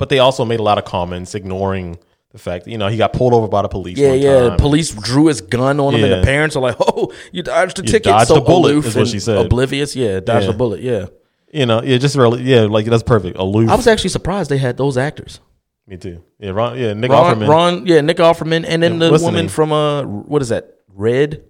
but 0.00 0.08
they 0.08 0.18
also 0.18 0.44
made 0.46 0.58
a 0.60 0.62
lot 0.62 0.78
of 0.78 0.84
comments 0.86 1.34
ignoring 1.34 1.98
the 2.32 2.38
fact 2.38 2.64
that 2.64 2.70
you 2.70 2.78
know 2.78 2.88
he 2.88 2.96
got 2.96 3.12
pulled 3.12 3.34
over 3.34 3.48
by 3.48 3.60
the 3.60 3.68
police. 3.68 3.98
Yeah, 3.98 4.14
yeah. 4.14 4.48
time. 4.48 4.58
Police 4.58 4.92
drew 4.92 5.26
his 5.26 5.42
gun 5.42 5.78
on 5.78 5.94
him, 5.94 6.02
and 6.02 6.12
the 6.12 6.24
parents 6.24 6.56
are 6.56 6.62
like, 6.62 6.76
"Oh, 6.80 7.12
you 7.32 7.42
dodged 7.42 7.78
a 7.78 7.82
You 7.82 7.88
ticket." 7.88 8.04
dodged 8.04 8.28
so 8.28 8.36
a 8.36 8.40
bullet, 8.40 8.72
aloof 8.72 8.86
is 8.86 8.96
what 8.96 9.08
she 9.08 9.20
said. 9.20 9.44
Oblivious, 9.44 9.94
yeah, 9.94 10.20
dodged 10.20 10.46
Yeah. 10.46 10.52
a 10.52 10.56
bullet. 10.56 10.80
Yeah, 10.80 11.06
You 11.52 11.66
know, 11.66 11.82
yeah, 11.82 11.98
just 11.98 12.16
really, 12.16 12.42
yeah, 12.42 12.62
like 12.62 12.86
that's 12.86 13.02
perfect. 13.02 13.36
Aloof. 13.36 13.68
I 13.68 13.76
was 13.76 13.86
actually 13.86 14.10
surprised 14.10 14.50
they 14.50 14.56
had 14.58 14.78
those 14.78 14.96
actors. 14.96 15.38
Me 15.86 15.98
too. 15.98 16.24
Yeah, 16.38 16.50
Ron. 16.52 16.78
Yeah, 16.78 16.94
Nick 16.94 17.10
Ron, 17.10 17.36
Offerman. 17.36 17.48
Ron, 17.48 17.86
yeah, 17.86 18.00
Nick 18.00 18.16
Offerman, 18.16 18.64
and 18.66 18.82
then 18.82 18.94
Yeah, 18.94 19.10
the 19.10 19.18
the 19.18 19.24
woman 19.24 19.48
from 19.50 19.70
uh, 19.72 20.04
what 20.04 20.40
is 20.40 20.48
that? 20.48 20.76
Red, 20.88 21.42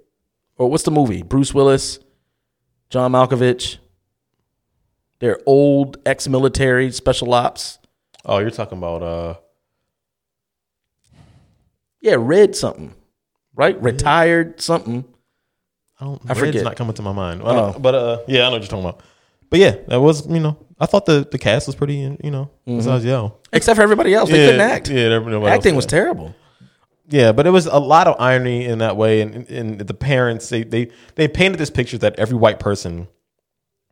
or 0.57 0.69
what's 0.69 0.83
the 0.83 0.91
movie? 0.91 1.23
Bruce 1.23 1.55
Willis, 1.55 2.01
John 2.89 3.13
Malkovich. 3.13 3.77
They're 5.21 5.39
old 5.47 5.99
ex-military 6.07 6.91
special 6.93 7.33
ops. 7.35 7.79
Oh, 8.25 8.39
you're 8.39 8.51
talking 8.51 8.79
about 8.79 9.03
uh, 9.03 9.35
Yeah, 12.01 12.17
Red 12.19 12.57
something, 12.57 12.95
right? 13.55 13.81
Retired 13.81 14.61
something. 14.61 15.05
I 16.01 16.05
don't. 16.05 16.23
I 16.29 16.35
forget. 16.35 16.65
not 16.65 16.77
coming 16.77 16.95
to 16.95 17.03
my 17.03 17.13
mind. 17.13 17.43
I 17.43 17.45
Oh. 17.45 17.55
don't- 17.55 17.73
know. 17.75 17.79
But 17.79 17.95
uh, 17.95 18.19
yeah, 18.27 18.43
I 18.43 18.45
know 18.47 18.53
what 18.53 18.63
you're 18.63 18.69
talking 18.69 18.85
about. 18.87 19.01
But 19.51 19.61
yeah, 19.61 19.75
that 19.89 20.01
was 20.01 20.27
you 20.29 20.41
know, 20.41 20.57
I 20.79 20.87
thought 20.87 21.05
the 21.07 21.27
the 21.31 21.39
cast 21.39 21.67
was 21.67 21.77
pretty. 21.77 22.17
You 22.23 22.31
know, 22.31 22.51
besides 22.65 23.05
yo, 23.05 23.35
Except 23.53 23.77
for 23.77 23.83
everybody 23.83 24.15
else, 24.15 24.29
Mm-hmm. 24.31 24.37
they 24.37 24.45
yeah, 24.45 24.51
couldn't 24.53 24.61
act. 24.71 24.89
Yeah, 24.91 25.01
everybody 25.17 25.37
else- 25.47 25.57
Acting 25.59 25.77
was 25.77 25.87
terrible. 25.87 26.35
Yeah, 27.09 27.33
but 27.33 27.45
it 27.47 27.51
was 27.51 27.67
a 27.67 27.79
lot 27.81 28.07
of 28.07 28.15
irony 28.21 28.65
in 28.67 28.79
that 28.79 28.97
way, 28.97 29.21
and, 29.21 29.49
and 29.51 29.81
the 29.81 29.95
parents 29.95 30.49
they 30.49 30.63
they 30.63 30.91
they 31.17 31.27
painted 31.29 31.59
this 31.59 31.69
picture 31.71 31.99
that 31.99 32.17
every 32.19 32.37
white 32.39 32.61
person, 32.61 33.09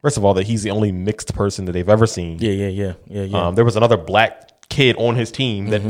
first 0.02 0.16
of 0.16 0.24
all, 0.24 0.34
that 0.34 0.46
he's 0.46 0.62
the 0.62 0.70
only 0.70 0.92
mixed 0.92 1.34
person 1.34 1.64
that 1.66 1.72
they've 1.72 1.88
ever 1.88 2.06
seen. 2.06 2.38
Yeah, 2.40 2.52
yeah, 2.52 2.68
yeah, 2.68 2.92
yeah, 3.06 3.22
yeah. 3.22 3.46
Um, 3.48 3.54
there 3.54 3.64
was 3.64 3.76
another 3.76 3.96
black 3.96 4.68
kid 4.68 4.96
on 4.98 5.16
his 5.16 5.30
team 5.30 5.66
that 5.70 5.82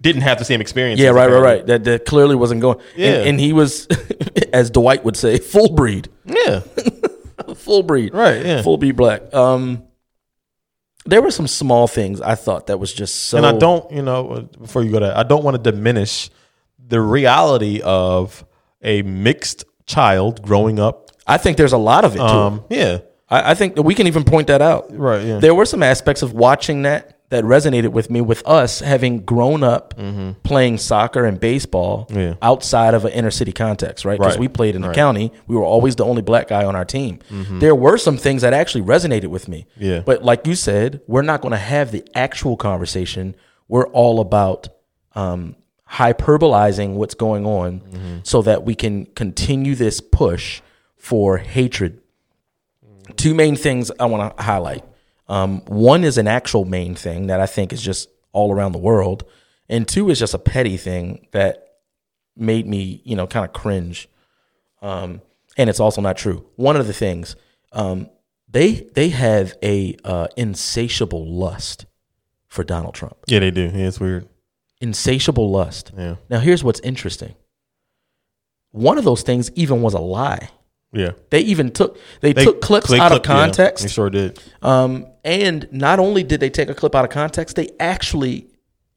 didn't 0.00 0.22
have 0.22 0.38
the 0.38 0.44
same 0.44 0.60
experience. 0.60 1.00
Mm-hmm. 1.00 1.16
Yeah, 1.16 1.22
right, 1.22 1.30
right, 1.30 1.40
right. 1.42 1.66
That, 1.66 1.84
that 1.84 2.04
clearly 2.06 2.34
wasn't 2.36 2.60
going. 2.60 2.78
Yeah. 2.96 3.14
And, 3.20 3.28
and 3.30 3.40
he 3.40 3.52
was, 3.52 3.86
as 4.52 4.70
Dwight 4.70 5.04
would 5.04 5.16
say, 5.16 5.38
full 5.38 5.74
breed, 5.74 6.08
Yeah, 6.24 6.60
full 7.54 7.82
breed, 7.82 8.12
Right, 8.14 8.44
yeah. 8.44 8.62
full 8.62 8.76
breed 8.76 8.96
black. 8.96 9.32
Um, 9.32 9.84
there 11.06 11.20
were 11.22 11.30
some 11.30 11.46
small 11.46 11.86
things 11.86 12.20
I 12.20 12.34
thought 12.34 12.66
that 12.68 12.78
was 12.78 12.92
just 12.92 13.26
so. 13.26 13.36
and 13.36 13.46
I 13.46 13.52
don't, 13.56 13.90
you 13.92 14.02
know, 14.02 14.48
before 14.60 14.82
you 14.82 14.90
go 14.90 15.00
to, 15.00 15.16
I 15.16 15.22
don't 15.22 15.44
want 15.44 15.62
to 15.62 15.70
diminish 15.72 16.30
the 16.86 17.00
reality 17.00 17.80
of 17.84 18.44
a 18.82 19.02
mixed 19.02 19.64
child 19.86 20.42
growing 20.42 20.78
up. 20.78 21.10
I 21.26 21.36
think 21.38 21.56
there's 21.56 21.72
a 21.74 21.78
lot 21.78 22.04
of 22.04 22.14
it 22.14 22.18
too. 22.18 22.24
Um, 22.24 22.64
yeah, 22.70 22.98
I, 23.30 23.52
I 23.52 23.54
think 23.54 23.74
that 23.76 23.82
we 23.82 23.94
can 23.94 24.06
even 24.06 24.24
point 24.24 24.46
that 24.48 24.60
out. 24.62 24.86
Right, 24.90 25.24
yeah. 25.24 25.38
There 25.38 25.54
were 25.54 25.64
some 25.66 25.82
aspects 25.82 26.22
of 26.22 26.32
watching 26.32 26.82
that 26.82 27.10
that 27.30 27.42
resonated 27.42 27.88
with 27.88 28.10
me 28.10 28.20
with 28.20 28.46
us 28.46 28.78
having 28.80 29.20
grown 29.24 29.64
up 29.64 29.94
playing 30.44 30.78
soccer 30.78 31.24
and 31.24 31.40
baseball 31.40 32.06
Mm-hmm. 32.10 32.18
Yeah. 32.20 32.34
outside 32.42 32.94
of 32.94 33.04
an 33.06 33.12
inner 33.12 33.30
city 33.30 33.50
context, 33.50 34.04
right? 34.04 34.18
Because 34.20 34.34
Right, 34.34 34.40
we 34.40 34.46
played 34.48 34.76
in 34.76 34.82
the 34.82 34.88
right. 34.88 34.94
county. 34.94 35.32
We 35.48 35.56
were 35.56 35.64
always 35.64 35.96
the 35.96 36.04
only 36.04 36.22
black 36.22 36.48
guy 36.48 36.64
on 36.64 36.76
our 36.76 36.84
team. 36.84 37.18
There 37.58 37.74
were 37.74 37.98
some 37.98 38.18
things 38.18 38.42
that 38.42 38.52
actually 38.52 38.84
resonated 38.84 39.28
with 39.28 39.48
me. 39.48 39.66
Yeah. 39.76 40.00
But 40.00 40.22
like 40.22 40.46
you 40.46 40.54
said, 40.54 41.00
we're 41.08 41.22
not 41.22 41.40
going 41.40 41.52
to 41.52 41.58
have 41.58 41.90
the 41.92 42.04
actual 42.14 42.56
conversation. 42.56 43.34
We're 43.68 43.86
all 43.88 44.20
about 44.20 44.68
um, 45.16 45.56
hyperbolizing 45.90 46.94
what's 46.94 47.14
going 47.14 47.46
on 47.46 48.20
so 48.22 48.42
that 48.42 48.64
we 48.64 48.74
can 48.74 49.06
continue 49.06 49.74
this 49.74 50.00
push 50.00 50.60
for 50.96 51.38
hatred 51.38 52.00
two 53.16 53.34
main 53.34 53.56
things 53.56 53.90
I 53.98 54.06
want 54.06 54.36
to 54.36 54.42
highlight. 54.42 54.84
Um, 55.28 55.60
one 55.66 56.04
is 56.04 56.18
an 56.18 56.28
actual 56.28 56.64
main 56.64 56.94
thing 56.94 57.28
that 57.28 57.40
I 57.40 57.46
think 57.46 57.72
is 57.72 57.82
just 57.82 58.08
all 58.32 58.52
around 58.52 58.72
the 58.72 58.78
world, 58.78 59.24
and 59.68 59.86
two 59.88 60.10
is 60.10 60.18
just 60.18 60.34
a 60.34 60.38
petty 60.38 60.76
thing 60.76 61.26
that 61.32 61.78
made 62.36 62.66
me, 62.66 63.00
you 63.04 63.16
know, 63.16 63.26
kind 63.26 63.44
of 63.46 63.52
cringe. 63.52 64.08
Um, 64.82 65.22
and 65.56 65.70
it's 65.70 65.80
also 65.80 66.00
not 66.00 66.16
true. 66.16 66.44
One 66.56 66.76
of 66.76 66.86
the 66.86 66.92
things 66.92 67.36
um, 67.72 68.10
they 68.48 68.86
they 68.94 69.08
have 69.08 69.54
a 69.62 69.96
uh, 70.04 70.28
insatiable 70.36 71.26
lust 71.26 71.86
for 72.46 72.62
Donald 72.64 72.94
Trump. 72.94 73.16
yeah, 73.26 73.40
they 73.40 73.50
do. 73.50 73.62
Yeah, 73.62 73.88
it's 73.88 73.98
weird. 73.98 74.28
Insatiable 74.80 75.50
lust. 75.50 75.92
Yeah, 75.96 76.16
Now, 76.28 76.38
here's 76.40 76.62
what's 76.62 76.80
interesting. 76.80 77.34
One 78.70 78.98
of 78.98 79.04
those 79.04 79.22
things 79.22 79.50
even 79.54 79.82
was 79.82 79.94
a 79.94 79.98
lie. 79.98 80.50
Yeah. 80.94 81.10
They 81.30 81.40
even 81.40 81.70
took 81.70 81.98
they, 82.20 82.32
They- 82.32 82.44
took 82.44 82.60
clips 82.60 82.88
they 82.90 82.98
out 82.98 83.12
of 83.12 83.22
clipped- 83.22 83.26
yeah, 83.28 83.34
context. 83.46 83.84
they 83.84 83.90
sure 83.90 84.10
did. 84.10 84.40
Um, 84.62 85.06
and 85.24 85.68
not 85.72 85.98
only 85.98 86.22
did 86.22 86.40
they 86.40 86.50
take 86.50 86.68
a 86.70 86.74
clip 86.74 86.94
out 86.94 87.04
of 87.04 87.10
context, 87.10 87.56
they 87.56 87.68
actually 87.80 88.48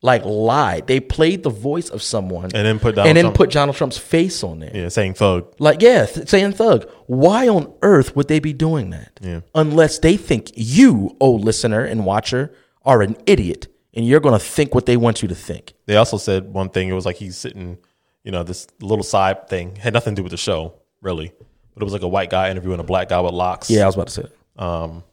like 0.03 0.23
lied. 0.25 0.85
They 0.87 0.99
played 0.99 1.41
the 1.43 1.49
voice 1.49 1.89
of 1.89 2.03
someone 2.03 2.45
And 2.53 2.65
then 2.67 2.77
put 2.79 2.95
Donald 2.95 3.07
and 3.09 3.17
then 3.17 3.23
Trump- 3.25 3.35
put 3.37 3.51
Donald 3.51 3.75
Trump's 3.75 3.97
face 3.97 4.43
on 4.43 4.59
there. 4.59 4.71
Yeah, 4.73 4.89
saying 4.89 5.15
thug. 5.15 5.53
Like, 5.59 5.81
yeah, 5.81 6.05
th- 6.05 6.27
saying 6.29 6.51
thug. 6.53 6.87
Why 7.07 7.47
on 7.47 7.73
earth 7.81 8.15
would 8.15 8.27
they 8.27 8.39
be 8.39 8.53
doing 8.53 8.91
that? 8.91 9.19
Yeah. 9.21 9.39
Unless 9.55 9.99
they 9.99 10.15
think 10.15 10.51
you, 10.55 11.15
oh 11.19 11.31
listener 11.31 11.83
and 11.83 12.05
watcher, 12.05 12.53
are 12.85 13.01
an 13.01 13.17
idiot 13.25 13.67
and 13.93 14.05
you're 14.05 14.19
going 14.19 14.37
to 14.37 14.45
think 14.45 14.75
what 14.75 14.85
they 14.85 14.97
want 14.97 15.23
you 15.23 15.27
to 15.29 15.35
think. 15.35 15.73
They 15.87 15.95
also 15.95 16.17
said 16.17 16.53
one 16.53 16.69
thing. 16.69 16.87
It 16.89 16.93
was 16.93 17.05
like 17.05 17.15
he's 17.15 17.35
sitting, 17.35 17.79
you 18.23 18.31
know, 18.31 18.43
this 18.43 18.67
little 18.79 19.03
side 19.03 19.49
thing 19.49 19.77
had 19.77 19.93
nothing 19.93 20.13
to 20.13 20.19
do 20.19 20.23
with 20.23 20.31
the 20.31 20.37
show, 20.37 20.75
really. 21.01 21.31
But 21.77 21.83
it 21.83 21.85
was 21.85 21.93
like 21.93 22.01
a 22.01 22.07
white 22.07 22.29
guy 22.29 22.49
interviewing 22.49 22.79
a 22.79 22.83
black 22.83 23.09
guy 23.09 23.19
with 23.21 23.33
locks. 23.33 23.69
Yeah, 23.69 23.83
I 23.83 23.85
was 23.85 23.95
about 23.95 24.07
to 24.07 24.13
say 24.13 24.21
it. 24.23 24.35
Um, 24.61 25.03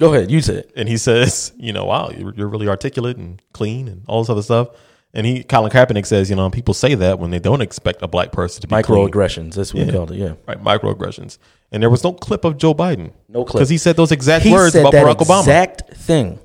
Go 0.00 0.12
ahead, 0.12 0.30
you 0.30 0.40
say 0.40 0.54
it. 0.56 0.72
and 0.74 0.88
he 0.88 0.96
says, 0.96 1.52
you 1.58 1.72
know, 1.72 1.84
wow, 1.84 2.10
you're, 2.10 2.34
you're 2.34 2.48
really 2.48 2.68
articulate 2.68 3.16
and 3.16 3.40
clean 3.52 3.88
and 3.88 4.02
all 4.08 4.22
this 4.22 4.30
other 4.30 4.42
stuff. 4.42 4.68
And 5.12 5.24
he, 5.24 5.44
Colin 5.44 5.70
Kaepernick 5.70 6.06
says, 6.06 6.28
you 6.28 6.34
know, 6.34 6.50
people 6.50 6.74
say 6.74 6.96
that 6.96 7.20
when 7.20 7.30
they 7.30 7.38
don't 7.38 7.60
expect 7.60 8.02
a 8.02 8.08
black 8.08 8.32
person 8.32 8.62
to 8.62 8.66
be 8.66 8.82
clean. 8.82 9.08
Microaggressions. 9.08 9.54
That's 9.54 9.72
what 9.72 9.86
we 9.86 9.92
called 9.92 10.10
it. 10.10 10.16
Yeah. 10.18 10.34
Right, 10.48 10.60
microaggressions. 10.60 11.38
And 11.70 11.80
there 11.80 11.90
was 11.90 12.02
no 12.02 12.12
clip 12.12 12.44
of 12.44 12.56
Joe 12.58 12.74
Biden. 12.74 13.12
No 13.28 13.44
clip. 13.44 13.60
Because 13.60 13.68
he 13.68 13.78
said 13.78 13.94
those 13.96 14.10
exact 14.10 14.44
He 14.44 14.52
words 14.52 14.72
said 14.72 14.80
about 14.80 14.92
Barack 14.94 15.18
Obama. 15.18 15.40
exact 15.40 15.94
thing. 15.94 16.40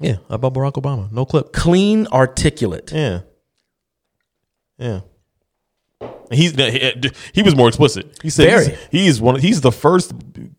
Yeah, 0.00 0.16
about 0.28 0.52
Barack 0.54 0.72
Obama. 0.72 1.10
No 1.12 1.24
clip. 1.24 1.52
Clean, 1.52 2.08
articulate. 2.08 2.90
Yeah. 2.92 3.20
Yeah. 4.78 5.00
He's 6.30 6.54
he, 6.54 7.10
he 7.32 7.42
was 7.42 7.54
more 7.54 7.68
explicit. 7.68 8.18
He 8.22 8.30
said 8.30 8.48
Very. 8.50 8.64
he's, 8.66 8.78
he's 8.90 9.20
one. 9.20 9.40
He's 9.40 9.60
the 9.60 9.72
first, 9.72 10.12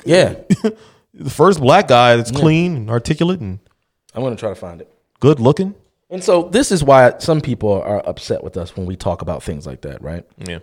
Yeah. 0.05 0.35
the 1.13 1.29
first 1.29 1.59
black 1.59 1.87
guy 1.87 2.15
that's 2.15 2.31
clean 2.31 2.75
and 2.75 2.89
articulate 2.89 3.39
and 3.39 3.59
I'm 4.13 4.21
going 4.21 4.35
to 4.35 4.39
try 4.39 4.49
to 4.49 4.55
find 4.55 4.81
it. 4.81 4.91
good 5.19 5.39
looking. 5.39 5.75
And 6.09 6.23
so 6.23 6.43
this 6.43 6.71
is 6.71 6.83
why 6.83 7.15
some 7.19 7.41
people 7.41 7.81
are 7.81 8.07
upset 8.07 8.43
with 8.43 8.55
us 8.55 8.75
when 8.77 8.85
we 8.85 8.95
talk 8.95 9.21
about 9.21 9.43
things 9.43 9.67
like 9.67 9.81
that, 9.81 10.01
right? 10.01 10.25
Yeah, 10.37 10.59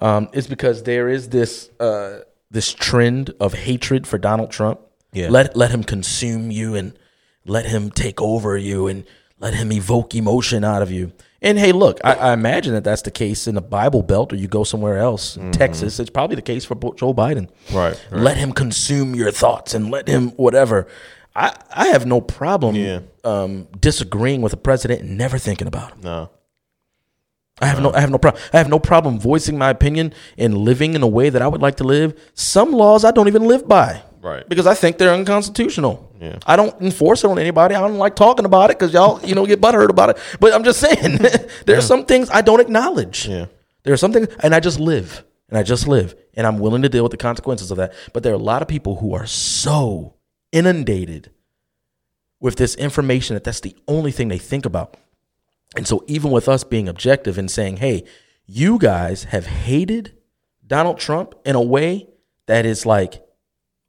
Um, 0.00 0.28
it's 0.32 0.48
because 0.48 0.82
there 0.82 1.08
is 1.08 1.28
this 1.28 1.70
uh, 1.78 2.20
this 2.50 2.72
trend 2.72 3.32
of 3.38 3.54
hatred 3.54 4.06
for 4.08 4.18
Donald 4.18 4.50
Trump. 4.50 4.80
Yeah. 5.12 5.28
Let 5.30 5.56
let 5.56 5.70
him 5.70 5.84
consume 5.84 6.50
you 6.50 6.74
and 6.74 6.98
let 7.46 7.66
him 7.66 7.90
take 7.90 8.20
over 8.20 8.56
you 8.58 8.88
and 8.88 9.04
let 9.40 9.54
him 9.54 9.72
evoke 9.72 10.14
emotion 10.14 10.62
out 10.64 10.82
of 10.82 10.90
you. 10.92 11.12
And 11.42 11.58
hey, 11.58 11.72
look, 11.72 11.98
I, 12.04 12.14
I 12.14 12.32
imagine 12.34 12.74
that 12.74 12.84
that's 12.84 13.02
the 13.02 13.10
case 13.10 13.46
in 13.48 13.54
the 13.54 13.62
Bible 13.62 14.02
Belt, 14.02 14.32
or 14.32 14.36
you 14.36 14.46
go 14.46 14.62
somewhere 14.62 14.98
else, 14.98 15.36
in 15.38 15.50
Texas. 15.52 15.98
It's 15.98 16.10
probably 16.10 16.36
the 16.36 16.42
case 16.42 16.66
for 16.66 16.74
Joe 16.74 17.14
Biden. 17.14 17.48
Right, 17.72 17.98
right. 18.10 18.20
Let 18.22 18.36
him 18.36 18.52
consume 18.52 19.14
your 19.14 19.30
thoughts 19.30 19.72
and 19.74 19.90
let 19.90 20.06
him 20.06 20.30
whatever. 20.32 20.86
I 21.34 21.54
I 21.74 21.86
have 21.88 22.04
no 22.06 22.20
problem 22.20 22.74
Yeah. 22.76 23.00
um, 23.24 23.68
disagreeing 23.80 24.42
with 24.42 24.52
a 24.52 24.58
president 24.58 25.00
and 25.00 25.16
never 25.16 25.38
thinking 25.38 25.66
about 25.66 25.92
him. 25.92 26.00
no, 26.02 26.30
I 27.60 27.66
have 27.66 27.80
no 27.80 27.92
I 27.92 28.00
have 28.00 28.10
no 28.10 28.18
problem. 28.18 28.42
I 28.52 28.58
have 28.58 28.68
no 28.68 28.78
problem 28.78 29.18
voicing 29.18 29.56
my 29.56 29.70
opinion 29.70 30.12
and 30.36 30.58
living 30.58 30.94
in 30.94 31.02
a 31.02 31.06
way 31.08 31.30
that 31.30 31.40
I 31.40 31.48
would 31.48 31.62
like 31.62 31.76
to 31.76 31.84
live. 31.84 32.18
Some 32.34 32.72
laws 32.72 33.04
I 33.04 33.12
don't 33.12 33.28
even 33.28 33.44
live 33.44 33.66
by. 33.68 34.02
Right. 34.22 34.46
Because 34.48 34.66
I 34.66 34.74
think 34.74 34.98
they're 34.98 35.14
unconstitutional. 35.14 36.14
Yeah. 36.20 36.38
I 36.46 36.56
don't 36.56 36.78
enforce 36.82 37.24
it 37.24 37.28
on 37.28 37.38
anybody. 37.38 37.74
I 37.74 37.80
don't 37.80 37.96
like 37.96 38.16
talking 38.16 38.44
about 38.44 38.70
it 38.70 38.78
because 38.78 38.92
y'all, 38.92 39.24
you 39.24 39.34
know, 39.34 39.46
get 39.46 39.60
butthurt 39.60 39.88
about 39.88 40.10
it. 40.10 40.18
But 40.38 40.52
I'm 40.52 40.64
just 40.64 40.80
saying, 40.80 41.18
there 41.66 41.78
are 41.78 41.82
some 41.82 42.04
things 42.04 42.28
I 42.30 42.42
don't 42.42 42.60
acknowledge. 42.60 43.26
Yeah. 43.26 43.46
There 43.82 43.94
are 43.94 43.98
some 43.98 44.12
things, 44.12 44.28
and 44.40 44.54
I 44.54 44.60
just 44.60 44.78
live, 44.78 45.24
and 45.48 45.56
I 45.56 45.62
just 45.62 45.88
live, 45.88 46.14
and 46.34 46.46
I'm 46.46 46.58
willing 46.58 46.82
to 46.82 46.88
deal 46.88 47.02
with 47.02 47.12
the 47.12 47.16
consequences 47.16 47.70
of 47.70 47.78
that. 47.78 47.94
But 48.12 48.22
there 48.22 48.32
are 48.32 48.36
a 48.36 48.38
lot 48.38 48.60
of 48.60 48.68
people 48.68 48.96
who 48.96 49.14
are 49.14 49.26
so 49.26 50.16
inundated 50.52 51.30
with 52.40 52.56
this 52.56 52.74
information 52.74 53.34
that 53.34 53.44
that's 53.44 53.60
the 53.60 53.76
only 53.88 54.12
thing 54.12 54.28
they 54.28 54.38
think 54.38 54.66
about. 54.66 54.98
And 55.76 55.86
so, 55.86 56.04
even 56.06 56.30
with 56.30 56.48
us 56.48 56.64
being 56.64 56.88
objective 56.88 57.38
and 57.38 57.50
saying, 57.50 57.78
hey, 57.78 58.04
you 58.44 58.78
guys 58.78 59.24
have 59.24 59.46
hated 59.46 60.14
Donald 60.66 60.98
Trump 60.98 61.34
in 61.44 61.54
a 61.54 61.62
way 61.62 62.08
that 62.46 62.66
is 62.66 62.84
like 62.84 63.24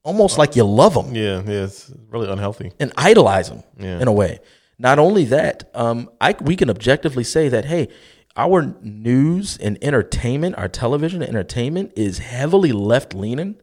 almost 0.03 0.37
like 0.37 0.55
you 0.55 0.63
love 0.63 0.93
them. 0.93 1.13
yeah, 1.15 1.41
yeah. 1.45 1.63
It's 1.65 1.91
really 2.09 2.29
unhealthy. 2.29 2.71
and 2.79 2.91
idolize 2.97 3.49
them 3.49 3.63
Yeah. 3.79 3.99
in 4.01 4.07
a 4.07 4.11
way. 4.11 4.39
Not 4.79 4.97
only 4.99 5.25
that, 5.25 5.69
um, 5.75 6.09
I, 6.19 6.35
we 6.41 6.55
can 6.55 6.69
objectively 6.69 7.23
say 7.23 7.49
that, 7.49 7.65
hey, 7.65 7.87
our 8.35 8.73
news 8.81 9.57
and 9.57 9.77
entertainment, 9.83 10.57
our 10.57 10.67
television 10.67 11.21
and 11.21 11.29
entertainment 11.29 11.91
is 11.95 12.17
heavily 12.19 12.71
left 12.71 13.13
leaning. 13.13 13.57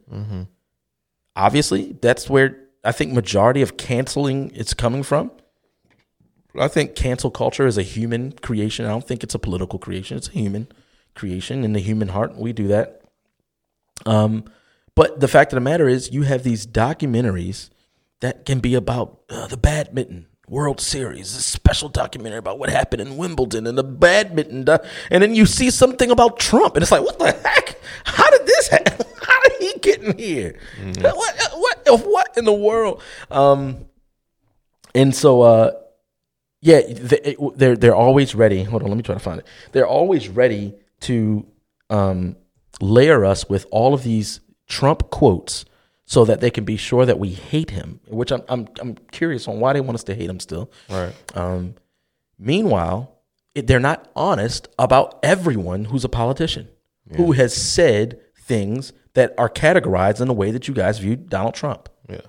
Obviously, 1.35 1.93
that's 2.01 2.29
where 2.29 2.57
I 2.83 2.91
think 2.91 3.11
majority 3.13 3.61
of 3.61 3.77
canceling 3.77 4.49
is 4.51 4.73
coming 4.73 5.03
from. 5.03 5.31
I 6.57 6.67
think 6.67 6.95
cancel 6.95 7.31
culture 7.31 7.67
is 7.67 7.77
a 7.77 7.83
human 7.83 8.31
creation. 8.33 8.85
I 8.85 8.89
don't 8.89 9.05
think 9.07 9.23
it's 9.23 9.35
a 9.35 9.39
political 9.39 9.79
creation. 9.79 10.17
It's 10.17 10.27
a 10.29 10.31
human 10.31 10.67
creation 11.15 11.63
in 11.63 11.73
the 11.73 11.79
human 11.79 12.09
heart. 12.09 12.35
We 12.37 12.53
do 12.53 12.67
that. 12.69 13.01
Um, 14.05 14.45
but 14.95 15.19
the 15.19 15.27
fact 15.27 15.53
of 15.53 15.57
the 15.57 15.61
matter 15.61 15.87
is, 15.87 16.11
you 16.11 16.23
have 16.23 16.43
these 16.43 16.65
documentaries 16.67 17.69
that 18.21 18.45
can 18.45 18.59
be 18.59 18.75
about 18.75 19.19
uh, 19.29 19.47
the 19.47 19.57
badminton 19.57 20.27
World 20.47 20.81
Series, 20.81 21.35
a 21.35 21.41
special 21.41 21.89
documentary 21.89 22.39
about 22.39 22.57
what 22.57 22.69
happened 22.71 23.01
in 23.03 23.17
Wimbledon 23.17 23.67
and 23.67 23.77
the 23.77 23.83
badminton, 23.83 24.63
do- 24.63 24.79
and 25.11 25.21
then 25.21 25.35
you 25.35 25.45
see 25.45 25.69
something 25.69 26.09
about 26.09 26.39
Trump, 26.39 26.75
and 26.75 26.81
it's 26.81 26.91
like, 26.91 27.03
what 27.03 27.19
the 27.19 27.31
heck? 27.31 27.79
How 28.03 28.29
did 28.31 28.45
this 28.47 28.67
happen? 28.67 29.05
How 29.21 29.39
did 29.43 29.53
he 29.61 29.79
get 29.79 30.01
in 30.01 30.17
here? 30.17 30.59
What, 31.01 31.35
what, 31.53 32.07
what 32.07 32.37
in 32.37 32.45
the 32.45 32.53
world? 32.53 33.01
Um, 33.29 33.85
and 34.95 35.13
so, 35.15 35.41
uh, 35.43 35.71
yeah, 36.61 36.81
they, 36.87 37.37
they're 37.55 37.77
they're 37.77 37.95
always 37.95 38.33
ready. 38.35 38.63
Hold 38.63 38.81
on, 38.83 38.89
let 38.89 38.97
me 38.97 39.03
try 39.03 39.13
to 39.15 39.19
find 39.19 39.39
it. 39.39 39.45
They're 39.71 39.87
always 39.87 40.27
ready 40.29 40.73
to 41.01 41.45
um, 41.91 42.35
layer 42.81 43.23
us 43.23 43.47
with 43.47 43.65
all 43.71 43.93
of 43.93 44.03
these 44.03 44.39
Trump 44.69 45.09
quotes 45.09 45.65
so 46.05 46.23
that 46.25 46.39
they 46.39 46.49
can 46.49 46.63
be 46.63 46.77
sure 46.77 47.05
that 47.05 47.19
we 47.19 47.29
hate 47.29 47.71
him. 47.71 47.99
Which 48.07 48.31
I'm 48.31 48.43
I'm 48.47 48.67
I'm 48.79 48.95
curious 49.11 49.47
on 49.47 49.59
why 49.59 49.73
they 49.73 49.81
want 49.81 49.95
us 49.95 50.03
to 50.05 50.15
hate 50.15 50.29
him 50.29 50.39
still. 50.39 50.71
Right. 50.89 51.13
Um, 51.35 51.75
meanwhile, 52.37 53.17
it, 53.53 53.67
they're 53.67 53.79
not 53.79 54.09
honest 54.15 54.69
about 54.79 55.19
everyone 55.23 55.85
who's 55.85 56.05
a 56.05 56.09
politician 56.09 56.69
who 57.15 57.31
has 57.33 57.53
said 57.55 58.19
things 58.37 58.93
that 59.15 59.33
are 59.37 59.49
categorized 59.49 60.21
in 60.21 60.27
the 60.27 60.33
way 60.33 60.51
that 60.51 60.67
you 60.67 60.73
guys 60.73 60.99
view 60.99 61.15
Donald 61.15 61.55
Trump. 61.55 61.89
Yeah. 62.07 62.21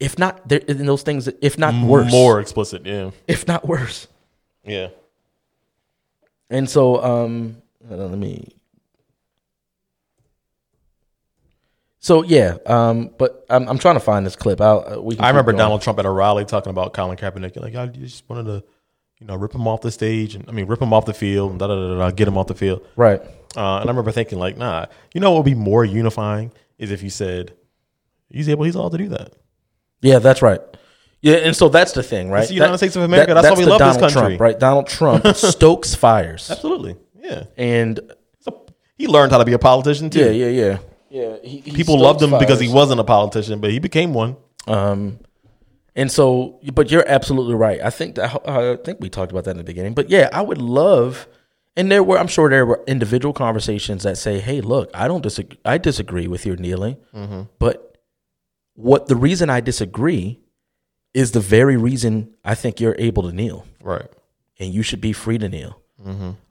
If 0.00 0.18
not, 0.18 0.50
in 0.50 0.86
those 0.86 1.02
things, 1.02 1.28
if 1.40 1.58
not 1.58 1.74
worse, 1.86 2.10
More 2.10 2.40
explicit. 2.40 2.86
Yeah. 2.86 3.10
if 3.28 3.46
not 3.46 3.66
worse. 3.66 4.08
Yeah. 4.64 4.88
And 6.50 6.68
so, 6.68 7.02
um, 7.02 7.62
on, 7.90 7.96
let 8.06 8.18
me. 8.18 8.55
So 12.06 12.22
yeah, 12.22 12.58
um, 12.66 13.10
but 13.18 13.44
I'm 13.50 13.68
I'm 13.68 13.78
trying 13.78 13.96
to 13.96 14.00
find 14.00 14.24
this 14.24 14.36
clip. 14.36 14.60
I'll, 14.60 14.84
uh, 14.86 15.00
we 15.00 15.18
I 15.18 15.26
remember 15.26 15.50
going. 15.50 15.58
Donald 15.58 15.82
Trump 15.82 15.98
at 15.98 16.06
a 16.06 16.10
rally 16.10 16.44
talking 16.44 16.70
about 16.70 16.92
Colin 16.92 17.16
Kaepernick. 17.16 17.56
Like, 17.56 17.74
I 17.74 17.86
just 17.86 18.28
wanted 18.28 18.44
to, 18.44 18.64
you 19.18 19.26
know, 19.26 19.34
rip 19.34 19.52
him 19.52 19.66
off 19.66 19.80
the 19.80 19.90
stage 19.90 20.36
and 20.36 20.48
I 20.48 20.52
mean, 20.52 20.66
rip 20.66 20.80
him 20.80 20.92
off 20.92 21.04
the 21.04 21.12
field 21.12 21.50
and 21.50 21.58
da 21.58 21.66
da 21.66 21.74
da 21.74 21.98
da, 21.98 22.10
get 22.12 22.28
him 22.28 22.38
off 22.38 22.46
the 22.46 22.54
field. 22.54 22.86
Right. 22.94 23.20
Uh, 23.20 23.80
and 23.80 23.86
I 23.86 23.86
remember 23.86 24.12
thinking 24.12 24.38
like, 24.38 24.56
nah, 24.56 24.86
you 25.14 25.20
know 25.20 25.32
what 25.32 25.38
would 25.38 25.50
be 25.50 25.56
more 25.56 25.84
unifying 25.84 26.52
is 26.78 26.92
if 26.92 27.02
you 27.02 27.10
said 27.10 27.54
he's 28.30 28.48
able, 28.48 28.66
he's 28.66 28.76
allowed 28.76 28.92
to 28.92 28.98
do 28.98 29.08
that. 29.08 29.32
Yeah, 30.00 30.20
that's 30.20 30.42
right. 30.42 30.60
Yeah, 31.22 31.38
and 31.38 31.56
so 31.56 31.68
that's 31.68 31.90
the 31.90 32.04
thing, 32.04 32.30
right? 32.30 32.46
the 32.46 32.54
United 32.54 32.78
States 32.78 32.94
of 32.94 33.02
America. 33.02 33.34
That's 33.34 33.50
why 33.50 33.58
we 33.58 33.64
love 33.64 33.80
this 33.80 33.96
country. 33.96 34.36
Trump, 34.36 34.40
right? 34.40 34.56
Donald 34.56 34.86
Trump 34.86 35.26
stokes 35.34 35.96
fires, 35.96 36.52
Absolutely, 36.52 36.94
yeah. 37.20 37.46
and 37.56 37.98
he 38.96 39.08
learned 39.08 39.32
how 39.32 39.38
to 39.38 39.44
be 39.44 39.54
a 39.54 39.58
politician 39.58 40.08
too. 40.08 40.20
yeah, 40.20 40.46
yeah, 40.46 40.66
yeah, 40.66 40.78
yeah. 41.10 41.36
He, 41.42 41.58
he 41.60 41.70
People 41.72 41.98
loved 42.00 42.20
him 42.22 42.30
stokes 42.30 42.44
because 42.44 42.60
he 42.60 42.68
wasn't 42.68 43.00
a 43.00 43.04
politician, 43.04 43.60
but 43.60 43.70
he 43.70 43.78
became 43.78 44.12
one. 44.14 44.36
Um, 44.66 45.20
and 45.94 46.10
so, 46.12 46.60
but 46.74 46.90
you're 46.90 47.08
absolutely 47.08 47.54
right. 47.54 47.80
I 47.82 47.90
think 47.90 48.16
that 48.16 48.42
I 48.48 48.76
think 48.76 48.98
we 49.00 49.08
talked 49.08 49.32
about 49.32 49.44
that 49.44 49.52
in 49.52 49.56
the 49.58 49.64
beginning. 49.64 49.94
But 49.94 50.10
yeah, 50.10 50.28
I 50.32 50.42
would 50.42 50.58
love, 50.58 51.26
and 51.76 51.90
there 51.90 52.02
were 52.02 52.18
I'm 52.18 52.26
sure 52.26 52.50
there 52.50 52.66
were 52.66 52.82
individual 52.86 53.32
conversations 53.32 54.02
that 54.02 54.18
say, 54.18 54.40
"Hey, 54.40 54.60
look, 54.60 54.90
I 54.92 55.08
don't 55.08 55.22
disagree. 55.22 55.58
I 55.64 55.78
disagree 55.78 56.26
with 56.26 56.44
your 56.44 56.56
kneeling, 56.56 56.96
but 57.58 57.98
what 58.74 59.06
the 59.06 59.16
reason 59.16 59.48
I 59.48 59.60
disagree 59.60 60.38
is 61.14 61.30
the 61.32 61.40
very 61.40 61.78
reason 61.78 62.34
I 62.44 62.54
think 62.54 62.78
you're 62.78 62.96
able 62.98 63.22
to 63.22 63.32
kneel, 63.32 63.64
Right. 63.82 64.06
and 64.58 64.74
you 64.74 64.82
should 64.82 65.00
be 65.00 65.12
free 65.14 65.38
to 65.38 65.48
kneel." 65.48 65.80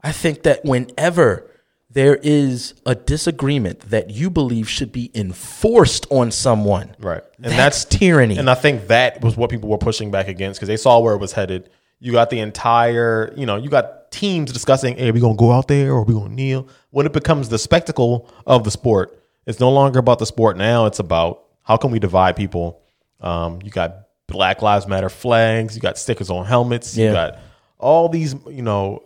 I 0.02 0.10
think 0.12 0.42
that 0.42 0.64
whenever 0.64 1.48
there 1.96 2.16
is 2.22 2.74
a 2.84 2.94
disagreement 2.94 3.80
that 3.88 4.10
you 4.10 4.28
believe 4.28 4.68
should 4.68 4.92
be 4.92 5.10
enforced 5.14 6.06
on 6.10 6.30
someone, 6.30 6.94
Right. 6.98 7.22
And 7.42 7.52
that's, 7.52 7.86
tyranny. 7.86 8.36
And 8.36 8.50
I 8.50 8.54
think 8.54 8.88
that 8.88 9.22
was 9.22 9.34
what 9.36 9.48
people 9.48 9.70
were 9.70 9.78
pushing 9.78 10.10
back 10.10 10.28
against 10.28 10.58
because 10.60 10.68
they 10.68 10.76
saw 10.76 11.00
where 11.00 11.14
it 11.14 11.18
was 11.20 11.32
headed. 11.32 11.70
You 11.98 12.12
got 12.12 12.28
the 12.28 12.40
entire, 12.40 13.32
you 13.36 13.46
know, 13.46 13.56
you 13.56 13.70
got 13.70 14.10
teams 14.10 14.52
discussing, 14.52 14.96
hey, 14.98 15.08
are 15.08 15.12
we 15.14 15.20
going 15.20 15.36
to 15.36 15.38
go 15.38 15.52
out 15.52 15.68
there 15.68 15.92
or 15.92 16.00
are 16.00 16.02
we 16.04 16.12
going 16.12 16.28
to 16.28 16.34
kneel? 16.34 16.68
When 16.90 17.06
it 17.06 17.14
becomes 17.14 17.48
the 17.48 17.58
spectacle 17.58 18.30
of 18.46 18.64
the 18.64 18.70
sport, 18.70 19.18
it's 19.46 19.58
no 19.60 19.70
longer 19.70 19.98
about 19.98 20.18
the 20.18 20.26
sport 20.26 20.58
now. 20.58 20.84
It's 20.86 20.98
about 20.98 21.44
how 21.62 21.78
can 21.78 21.90
we 21.92 21.98
divide 21.98 22.36
people? 22.36 22.82
Um, 23.22 23.60
you 23.64 23.70
got 23.70 24.08
Black 24.26 24.60
Lives 24.60 24.86
Matter 24.86 25.08
flags, 25.08 25.74
you 25.74 25.80
got 25.80 25.96
stickers 25.96 26.28
on 26.28 26.44
helmets, 26.44 26.94
Yeah. 26.94 27.06
you 27.06 27.12
got 27.14 27.38
all 27.78 28.10
these, 28.10 28.34
you 28.50 28.60
know, 28.62 29.02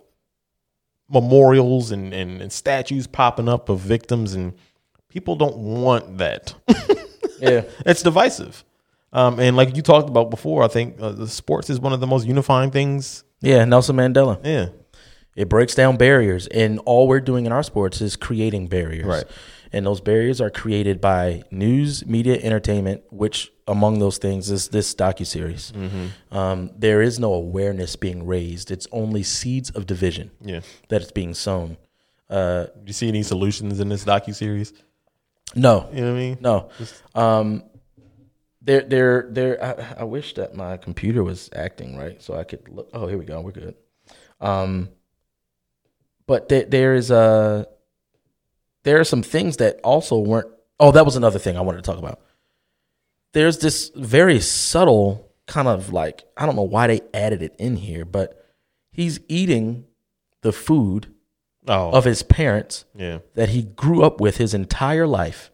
memorials 1.10 1.90
and, 1.90 2.12
and, 2.14 2.40
and 2.40 2.52
statues 2.52 3.06
popping 3.06 3.48
up 3.48 3.68
of 3.68 3.80
victims, 3.80 4.34
and 4.34 4.54
people 5.08 5.36
don't 5.36 5.56
want 5.56 6.18
that. 6.18 6.54
yeah. 7.40 7.62
it's 7.84 8.02
divisive. 8.02 8.64
Um, 9.12 9.40
and 9.40 9.56
like 9.56 9.76
you 9.76 9.82
talked 9.82 10.08
about 10.08 10.30
before, 10.30 10.62
I 10.62 10.68
think 10.68 11.00
uh, 11.00 11.10
the 11.10 11.26
sports 11.26 11.68
is 11.68 11.80
one 11.80 11.92
of 11.92 12.00
the 12.00 12.06
most 12.06 12.26
unifying 12.26 12.70
things. 12.70 13.24
Yeah, 13.40 13.64
Nelson 13.64 13.96
Mandela. 13.96 14.38
Yeah, 14.44 14.68
It 15.34 15.48
breaks 15.48 15.74
down 15.74 15.96
barriers, 15.96 16.46
and 16.48 16.78
all 16.80 17.08
we're 17.08 17.20
doing 17.20 17.46
in 17.46 17.52
our 17.52 17.62
sports 17.62 18.00
is 18.00 18.14
creating 18.16 18.68
barriers. 18.68 19.06
Right. 19.06 19.24
And 19.72 19.86
those 19.86 20.00
barriers 20.00 20.40
are 20.40 20.50
created 20.50 21.00
by 21.00 21.42
news, 21.50 22.04
media, 22.04 22.38
entertainment, 22.42 23.02
which 23.10 23.52
among 23.68 24.00
those 24.00 24.18
things 24.18 24.50
is 24.50 24.68
this 24.68 24.92
docu 24.94 25.24
series. 25.24 25.72
Um, 26.32 26.70
there 26.76 27.00
is 27.02 27.20
no 27.20 27.32
awareness 27.34 27.94
being 27.96 28.26
raised; 28.26 28.70
it's 28.72 28.88
only 28.90 29.22
seeds 29.22 29.70
of 29.70 29.86
division 29.86 30.32
yeah. 30.40 30.60
it's 30.90 31.12
being 31.12 31.34
sown. 31.34 31.76
Uh, 32.28 32.64
Do 32.64 32.70
you 32.86 32.92
see 32.92 33.08
any 33.08 33.22
solutions 33.22 33.78
in 33.80 33.88
this 33.88 34.04
docu 34.04 34.34
series? 34.34 34.72
no, 35.54 35.88
You 35.92 36.00
know 36.02 36.12
what 36.12 36.16
I 36.16 36.20
mean? 36.20 36.38
no. 36.40 36.70
Um, 37.14 37.64
there, 38.62 38.82
there, 38.82 39.26
there. 39.30 39.64
I, 39.64 40.00
I 40.02 40.04
wish 40.04 40.34
that 40.34 40.54
my 40.54 40.76
computer 40.76 41.22
was 41.24 41.48
acting 41.54 41.96
right, 41.96 42.20
so 42.20 42.34
I 42.34 42.44
could 42.44 42.68
look. 42.68 42.90
Oh, 42.92 43.06
here 43.06 43.16
we 43.18 43.24
go. 43.24 43.40
We're 43.40 43.52
good. 43.52 43.74
Um, 44.40 44.90
but 46.26 46.48
there, 46.48 46.64
there 46.64 46.94
is 46.94 47.10
a. 47.10 47.66
There 48.84 48.98
are 49.00 49.04
some 49.04 49.22
things 49.22 49.58
that 49.58 49.80
also 49.84 50.18
weren't. 50.18 50.48
Oh, 50.78 50.90
that 50.92 51.04
was 51.04 51.16
another 51.16 51.38
thing 51.38 51.56
I 51.56 51.60
wanted 51.60 51.78
to 51.78 51.90
talk 51.90 51.98
about. 51.98 52.20
There's 53.32 53.58
this 53.58 53.90
very 53.94 54.40
subtle 54.40 55.30
kind 55.46 55.68
of 55.68 55.92
like 55.92 56.24
I 56.36 56.46
don't 56.46 56.56
know 56.56 56.62
why 56.62 56.86
they 56.86 57.00
added 57.14 57.42
it 57.42 57.54
in 57.58 57.76
here, 57.76 58.04
but 58.04 58.44
he's 58.90 59.20
eating 59.28 59.84
the 60.42 60.52
food 60.52 61.12
Oh, 61.68 61.90
of 61.90 62.04
his 62.04 62.22
parents 62.22 62.86
yeah. 62.96 63.18
that 63.34 63.50
he 63.50 63.62
grew 63.62 64.02
up 64.02 64.18
with 64.18 64.38
his 64.38 64.54
entire 64.54 65.06
life, 65.06 65.50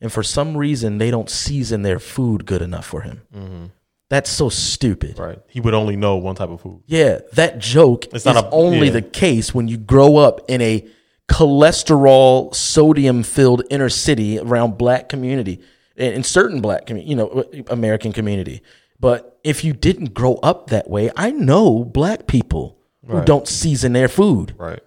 and 0.00 0.12
for 0.12 0.24
some 0.24 0.56
reason 0.56 0.98
they 0.98 1.12
don't 1.12 1.30
season 1.30 1.82
their 1.82 2.00
food 2.00 2.44
good 2.44 2.60
enough 2.60 2.84
for 2.84 3.02
him. 3.02 3.22
Mm-hmm. 3.34 3.64
That's 4.10 4.28
so 4.28 4.48
stupid. 4.48 5.16
Right. 5.16 5.38
He 5.48 5.60
would 5.60 5.74
only 5.74 5.94
know 5.94 6.16
one 6.16 6.34
type 6.34 6.48
of 6.50 6.60
food. 6.60 6.82
Yeah, 6.86 7.20
that 7.34 7.60
joke 7.60 8.06
It's 8.06 8.16
is 8.16 8.24
not 8.24 8.46
a- 8.46 8.50
only 8.50 8.86
yeah. 8.88 8.94
the 8.94 9.02
case 9.02 9.54
when 9.54 9.68
you 9.68 9.76
grow 9.76 10.16
up 10.16 10.40
in 10.48 10.60
a 10.60 10.84
cholesterol, 11.28 12.54
sodium-filled 12.54 13.62
inner 13.70 13.88
city 13.88 14.38
around 14.38 14.78
black 14.78 15.08
community, 15.08 15.60
in 15.96 16.12
in 16.14 16.22
certain 16.22 16.60
black 16.60 16.86
community, 16.86 17.10
you 17.10 17.16
know, 17.16 17.44
American 17.68 18.12
community. 18.12 18.62
But 19.00 19.38
if 19.44 19.62
you 19.64 19.72
didn't 19.72 20.14
grow 20.14 20.34
up 20.36 20.70
that 20.70 20.90
way, 20.90 21.10
I 21.16 21.30
know 21.30 21.84
black 21.84 22.26
people 22.26 22.78
who 23.06 23.22
don't 23.24 23.46
season 23.48 23.92
their 23.92 24.08
food. 24.08 24.54
Right. 24.58 24.80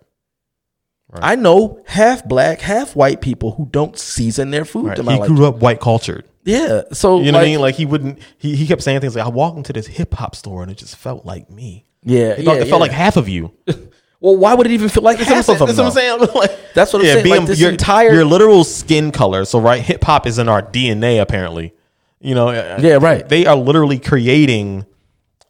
I 1.13 1.35
know 1.35 1.81
half 1.87 2.23
black, 2.25 2.61
half 2.61 2.95
white 2.95 3.19
people 3.21 3.51
who 3.51 3.67
don't 3.69 3.97
season 3.97 4.51
their 4.51 4.63
food 4.63 4.87
Right. 4.87 4.95
to 4.95 5.03
my 5.03 5.13
He 5.13 5.19
liking. 5.19 5.35
grew 5.35 5.45
up 5.45 5.57
white 5.57 5.81
cultured. 5.81 6.23
Yeah. 6.45 6.83
So 6.93 7.19
You 7.19 7.31
know 7.33 7.37
what 7.39 7.43
I 7.45 7.49
mean? 7.49 7.59
Like 7.59 7.75
he 7.75 7.85
wouldn't. 7.85 8.19
He, 8.37 8.55
he 8.55 8.65
kept 8.65 8.81
saying 8.81 9.01
things 9.01 9.15
like, 9.15 9.25
"I 9.25 9.29
walked 9.29 9.57
into 9.57 9.73
this 9.73 9.87
hip 9.87 10.13
hop 10.13 10.35
store 10.35 10.61
and 10.63 10.71
it 10.71 10.77
just 10.77 10.95
felt 10.95 11.25
like 11.25 11.49
me." 11.49 11.85
yeah, 12.03 12.35
He 12.35 12.43
yeah, 12.43 12.53
it 12.53 12.57
yeah. 12.59 12.63
felt 12.65 12.81
like 12.81 12.91
half 12.91 13.17
of 13.17 13.27
you. 13.29 13.51
well, 14.21 14.37
why 14.37 14.53
would 14.53 14.67
it 14.67 14.71
even 14.71 14.87
feel 14.87 15.03
like 15.03 15.17
half 15.17 15.49
of 15.49 15.57
them? 15.59 15.67
That's 15.67 15.77
what 15.79 15.87
I'm 15.87 15.91
saying. 15.91 16.19
Like, 16.33 16.73
That's 16.73 16.93
what 16.93 17.01
I'm 17.01 17.07
saying. 17.07 17.27
Like, 17.27 17.47
this 17.47 17.59
your, 17.59 17.71
entire- 17.71 18.13
your 18.13 18.25
literal 18.25 18.63
skin 18.63 19.11
color. 19.11 19.43
So 19.45 19.59
right, 19.59 19.81
hip 19.81 20.03
hop 20.03 20.27
is 20.27 20.37
in 20.37 20.47
our 20.47 20.61
DNA 20.61 21.19
apparently. 21.19 21.73
You 22.19 22.35
know. 22.35 22.49
uh, 22.49 22.79
Yeah, 22.79 22.99
right. 23.01 23.27
They 23.27 23.47
are 23.47 23.55
literally 23.55 23.99
creating 23.99 24.85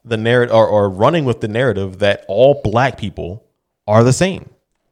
the 0.05 0.17
narrative 0.17 0.55
or, 0.55 0.65
or 0.65 0.89
running 0.89 1.26
with 1.26 1.41
the 1.41 1.49
narrative 1.49 1.99
that 1.99 2.24
all 2.28 2.61
black 2.63 2.97
people 2.97 3.45
are 3.88 4.03
the 4.03 4.13
same. 4.13 4.49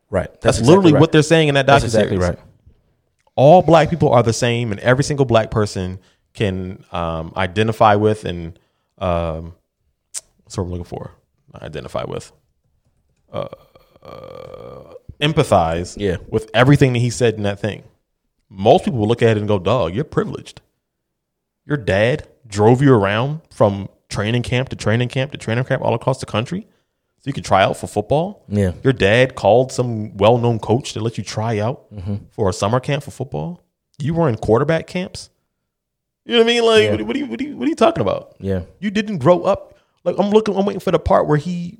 Right. 0.09 0.27
That's, 0.41 0.57
exactly 0.57 0.67
literally 0.67 0.93
right. 0.93 0.99
what 0.99 1.11
they're 1.11 1.23
saying 1.23 1.47
in 1.47 1.55
that 1.55 1.65
That's 1.65 1.86
documentary. 1.86 2.17
exactly 2.17 2.38
right. 2.38 2.45
All 3.36 3.61
black 3.61 3.89
people 3.89 4.09
are 4.11 4.21
the 4.21 4.34
same, 4.34 4.71
and 4.71 4.80
every 4.82 5.05
single 5.05 5.25
black 5.25 5.49
person 5.49 5.99
can 6.34 6.84
um, 6.91 7.32
identify 7.38 7.95
with 7.95 8.25
and 8.25 8.59
um, 8.97 9.55
what's 10.43 10.57
what 10.57 10.65
I'm 10.65 10.71
looking 10.71 10.84
for? 10.84 11.11
Identify 11.55 12.03
with. 12.03 12.34
Uh, 13.32 13.47
empathize 15.22 15.95
Yeah. 15.97 16.17
with 16.30 16.49
everything 16.53 16.93
that 16.93 16.99
he 16.99 17.09
said 17.09 17.36
in 17.36 17.43
that 17.43 17.59
thing. 17.59 17.84
Most 18.49 18.86
people 18.86 18.99
will 18.99 19.07
look 19.07 19.22
at 19.22 19.36
it 19.36 19.39
and 19.39 19.47
go, 19.47 19.59
"Dog, 19.59 19.93
you're 19.93 20.03
privileged. 20.03 20.61
Your 21.65 21.78
dad 21.78 22.28
drove 22.47 22.82
you 22.82 22.93
around 22.93 23.41
from 23.51 23.89
training 24.09 24.41
camp 24.43 24.70
to 24.70 24.76
training 24.76 25.09
camp 25.09 25.32
to 25.34 25.38
training 25.38 25.63
camp 25.65 25.84
all 25.84 25.93
across 25.93 26.20
the 26.20 26.26
country, 26.26 26.61
so 27.17 27.24
you 27.26 27.34
could 27.34 27.45
try 27.45 27.61
out 27.61 27.78
for 27.78 27.86
football. 27.86 28.43
Yeah. 28.47 28.72
Your 28.84 28.93
dad 28.93 29.36
called 29.36 29.72
some 29.72 30.17
well-known 30.17 30.57
coach 30.59 30.93
to 30.93 30.99
let 30.99 31.17
you 31.17 31.24
try 31.24 31.59
out 31.59 31.93
Mm-hmm. 31.93 32.15
for 32.32 32.49
a 32.49 32.53
summer 32.53 32.80
camp 32.80 33.03
for 33.03 33.11
football. 33.11 33.61
You 33.99 34.13
were 34.15 34.30
in 34.30 34.38
quarterback 34.38 34.88
camps. 34.88 35.30
You 36.26 36.34
know 36.34 36.39
what 36.39 36.49
I 36.49 36.53
mean? 36.53 36.65
Like, 36.65 36.84
Yeah. 36.84 36.91
what, 36.91 37.01
what, 37.07 37.15
are 37.15 37.20
you, 37.20 37.26
what, 37.28 37.39
are 37.39 37.43
you, 37.43 37.57
what 37.57 37.65
are 37.65 37.70
you 37.70 37.76
talking 37.76 38.01
about? 38.01 38.36
Yeah. 38.39 38.61
You 38.80 38.89
didn't 38.89 39.17
grow 39.20 39.43
up. 39.43 39.76
Like, 40.03 40.15
I'm 40.17 40.30
looking. 40.32 40.55
I'm 40.55 40.65
waiting 40.65 40.80
for 40.80 40.91
the 40.91 40.99
part 40.99 41.28
where 41.28 41.38
he, 41.38 41.78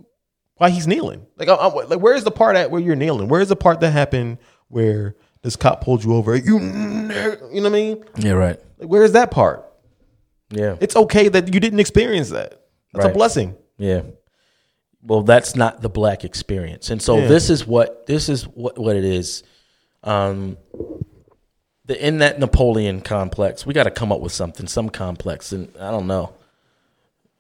why 0.60 0.70
he's 0.70 0.86
kneeling. 0.88 1.26
Like, 1.38 1.50
I'm, 1.50 1.74
like, 1.90 2.00
where's 2.00 2.24
the 2.24 2.32
part 2.32 2.56
at 2.56 2.70
where 2.70 2.80
you're 2.80 2.96
kneeling? 2.96 3.28
Where's 3.28 3.50
the 3.50 3.56
part 3.56 3.80
that 3.80 3.92
happened 3.92 4.38
where 4.68 5.16
this 5.42 5.56
cop 5.56 5.84
pulled 5.84 6.04
you 6.04 6.14
over? 6.16 6.36
You, 6.36 6.60
you 6.60 6.70
know 6.70 7.10
what 7.50 7.66
I 7.66 7.70
mean? 7.70 8.06
Yeah. 8.18 8.34
Right. 8.34 8.60
Like, 8.78 8.90
where's 8.90 9.14
that 9.14 9.32
part? 9.32 9.66
Yeah. 10.52 10.76
It's 10.80 10.96
okay 10.96 11.28
that 11.30 11.54
you 11.54 11.60
didn't 11.60 11.80
experience 11.80 12.30
that. 12.30 12.62
That's 12.94 13.06
a 13.08 13.10
blessing. 13.10 13.56
Yeah. 13.78 14.02
Well, 15.02 15.22
that's 15.24 15.56
not 15.56 15.82
the 15.82 15.90
black 15.90 16.24
experience. 16.26 16.90
And 16.90 17.02
so 17.02 17.18
Yeah. 17.20 17.28
this 17.28 17.50
is 17.50 17.66
what 17.66 18.06
this 18.06 18.28
is 18.30 18.44
what, 18.48 18.78
what 18.78 18.96
it 18.96 19.06
is. 19.06 19.44
Um 20.04 20.58
the 21.86 22.06
in 22.06 22.18
that 22.20 22.40
Napoleon 22.40 23.02
complex, 23.02 23.66
we 23.66 23.74
got 23.74 23.84
to 23.84 23.92
come 23.92 24.12
up 24.12 24.20
with 24.22 24.32
something, 24.32 24.68
some 24.68 24.90
complex, 24.90 25.52
and 25.52 25.76
I 25.80 25.90
don't 25.92 26.06
know. 26.08 26.34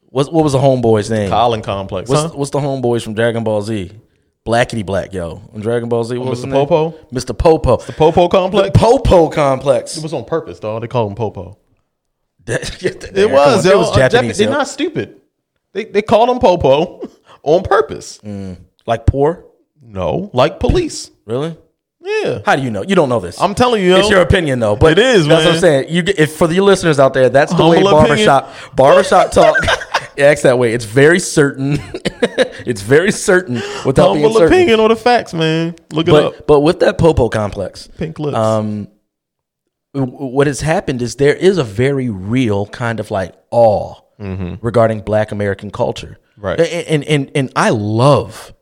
What 0.10 0.32
what 0.34 0.44
was 0.44 0.54
the 0.54 0.60
homeboy's 0.60 1.10
name? 1.10 1.30
Colin 1.30 1.62
complex. 1.62 2.10
What's 2.10 2.22
huh? 2.24 2.30
what's 2.30 2.52
the 2.52 2.60
homeboys 2.60 3.04
from 3.04 3.14
Dragon 3.14 3.44
Ball 3.44 3.62
Z? 3.62 3.92
Blackity 4.46 4.84
Black, 4.86 5.14
yo, 5.14 5.42
on 5.54 5.60
Dragon 5.62 5.90
Ball 5.90 6.04
Z. 6.04 6.18
What 6.18 6.30
was 6.30 6.44
Mr. 6.44 6.52
Popo? 6.52 6.92
Mr. 7.12 7.38
Popo. 7.38 7.78
The 7.78 7.94
Popo 7.94 8.28
complex. 8.28 8.70
The 8.72 8.80
Popo 8.80 9.30
complex. 9.30 9.98
It 9.98 10.02
was 10.04 10.14
on 10.14 10.26
purpose, 10.26 10.60
dog. 10.60 10.82
They 10.82 10.88
called 10.88 11.12
him 11.12 11.16
Popo. 11.16 11.58
it 12.48 12.84
It 13.16 13.30
was. 13.30 13.66
It 13.66 13.78
was 13.78 13.90
Uh, 13.92 14.00
Jap- 14.00 14.12
Japanese. 14.12 14.38
They're 14.40 14.50
not 14.50 14.68
stupid. 14.68 15.22
They 15.74 15.86
they 15.86 16.02
called 16.02 16.30
him 16.30 16.40
Popo 16.40 17.08
on 17.44 17.64
purpose. 17.64 18.20
like 18.88 19.06
poor. 19.06 19.46
No, 19.82 20.30
like 20.34 20.60
police. 20.60 21.12
Really? 21.26 21.56
Yeah, 22.02 22.40
How 22.46 22.56
do 22.56 22.62
you 22.64 22.72
know? 22.72 22.82
You 22.82 22.96
don't 22.96 23.10
know 23.10 23.20
this. 23.20 23.40
I'm 23.42 23.54
telling 23.54 23.84
you, 23.84 23.90
yo, 23.90 23.98
It's 24.00 24.10
your 24.10 24.22
opinion, 24.22 24.60
though. 24.60 24.76
But 24.76 24.94
It 24.94 25.00
is, 25.00 25.28
That's 25.28 25.46
what 25.46 25.54
I'm 25.56 25.60
saying. 25.60 25.90
You 25.90 26.04
if 26.18 26.36
for 26.38 26.48
the 26.48 26.60
listeners 26.62 26.98
out 26.98 27.14
there, 27.14 27.30
that's 27.30 27.54
the 27.54 27.68
way 27.68 27.78
Humble 27.84 27.92
barbershop 27.92 28.52
barbershop 28.76 29.32
talk 29.34 29.56
acts 30.20 30.42
that 30.44 30.58
way. 30.60 30.74
It's 30.74 30.86
very 30.86 31.20
certain. 31.20 31.74
it's 32.66 32.82
very 32.82 33.12
certain 33.12 33.56
without 33.86 34.14
being 34.14 34.24
Humble 34.24 34.40
certain. 34.40 34.54
opinion 34.54 34.80
or 34.80 34.90
the 34.90 34.96
facts, 34.96 35.34
man. 35.34 35.76
Look 35.92 36.08
it 36.08 36.14
up. 36.14 36.34
But 36.38 36.48
but 36.48 36.60
with 36.62 36.80
that 36.82 36.98
popo 36.98 37.30
complex, 37.30 37.88
Pink 37.98 38.20
lips. 38.20 38.38
um, 38.38 38.88
what 39.94 40.48
has 40.48 40.62
happened 40.62 41.02
is 41.02 41.16
there 41.16 41.36
is 41.36 41.58
a 41.58 41.64
very 41.64 42.10
real 42.10 42.68
kind 42.68 43.00
of 43.00 43.10
like 43.12 43.34
awe 43.52 43.96
regarding 44.20 45.02
Black 45.02 45.32
American 45.32 45.72
culture, 45.72 46.18
Right. 46.38 46.60
And 46.60 47.04
and 47.06 47.32
and, 47.36 47.52
I 47.56 47.70
love, 47.70 48.54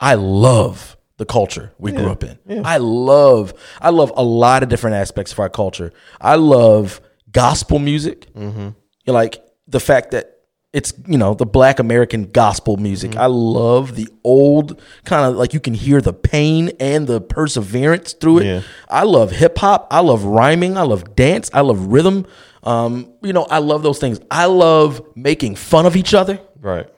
I 0.00 0.14
love 0.14 0.96
the 1.18 1.26
culture 1.26 1.72
we 1.78 1.92
grew 1.92 2.10
up 2.10 2.24
in. 2.24 2.38
I 2.64 2.78
love, 2.78 3.52
I 3.80 3.90
love 3.90 4.10
a 4.16 4.24
lot 4.24 4.62
of 4.62 4.68
different 4.70 4.96
aspects 4.96 5.32
of 5.32 5.38
our 5.38 5.50
culture. 5.50 5.92
I 6.20 6.36
love 6.36 7.00
gospel 7.30 7.78
music. 7.78 8.32
Mm-hmm. 8.34 8.70
Like 9.06 9.44
the 9.68 9.80
fact 9.80 10.12
that 10.12 10.39
it's 10.72 10.92
you 11.06 11.18
know 11.18 11.34
the 11.34 11.46
black 11.46 11.78
american 11.80 12.30
gospel 12.30 12.76
music 12.76 13.16
i 13.16 13.26
love 13.26 13.96
the 13.96 14.06
old 14.22 14.80
kind 15.04 15.24
of 15.26 15.36
like 15.36 15.52
you 15.52 15.58
can 15.60 15.74
hear 15.74 16.00
the 16.00 16.12
pain 16.12 16.70
and 16.78 17.06
the 17.08 17.20
perseverance 17.20 18.12
through 18.12 18.38
it 18.38 18.44
Yeah. 18.46 18.62
i 18.88 19.02
love 19.02 19.32
hip-hop 19.32 19.88
i 19.90 20.00
love 20.00 20.24
rhyming 20.24 20.76
i 20.78 20.82
love 20.82 21.16
dance 21.16 21.50
i 21.52 21.60
love 21.60 21.86
rhythm 21.86 22.24
um, 22.62 23.12
you 23.22 23.32
know 23.32 23.44
i 23.50 23.58
love 23.58 23.82
those 23.82 23.98
things 23.98 24.20
i 24.30 24.44
love 24.46 25.02
making 25.16 25.56
fun 25.56 25.86
of 25.86 25.96
each 25.96 26.14
other 26.14 26.38
right. 26.60 26.88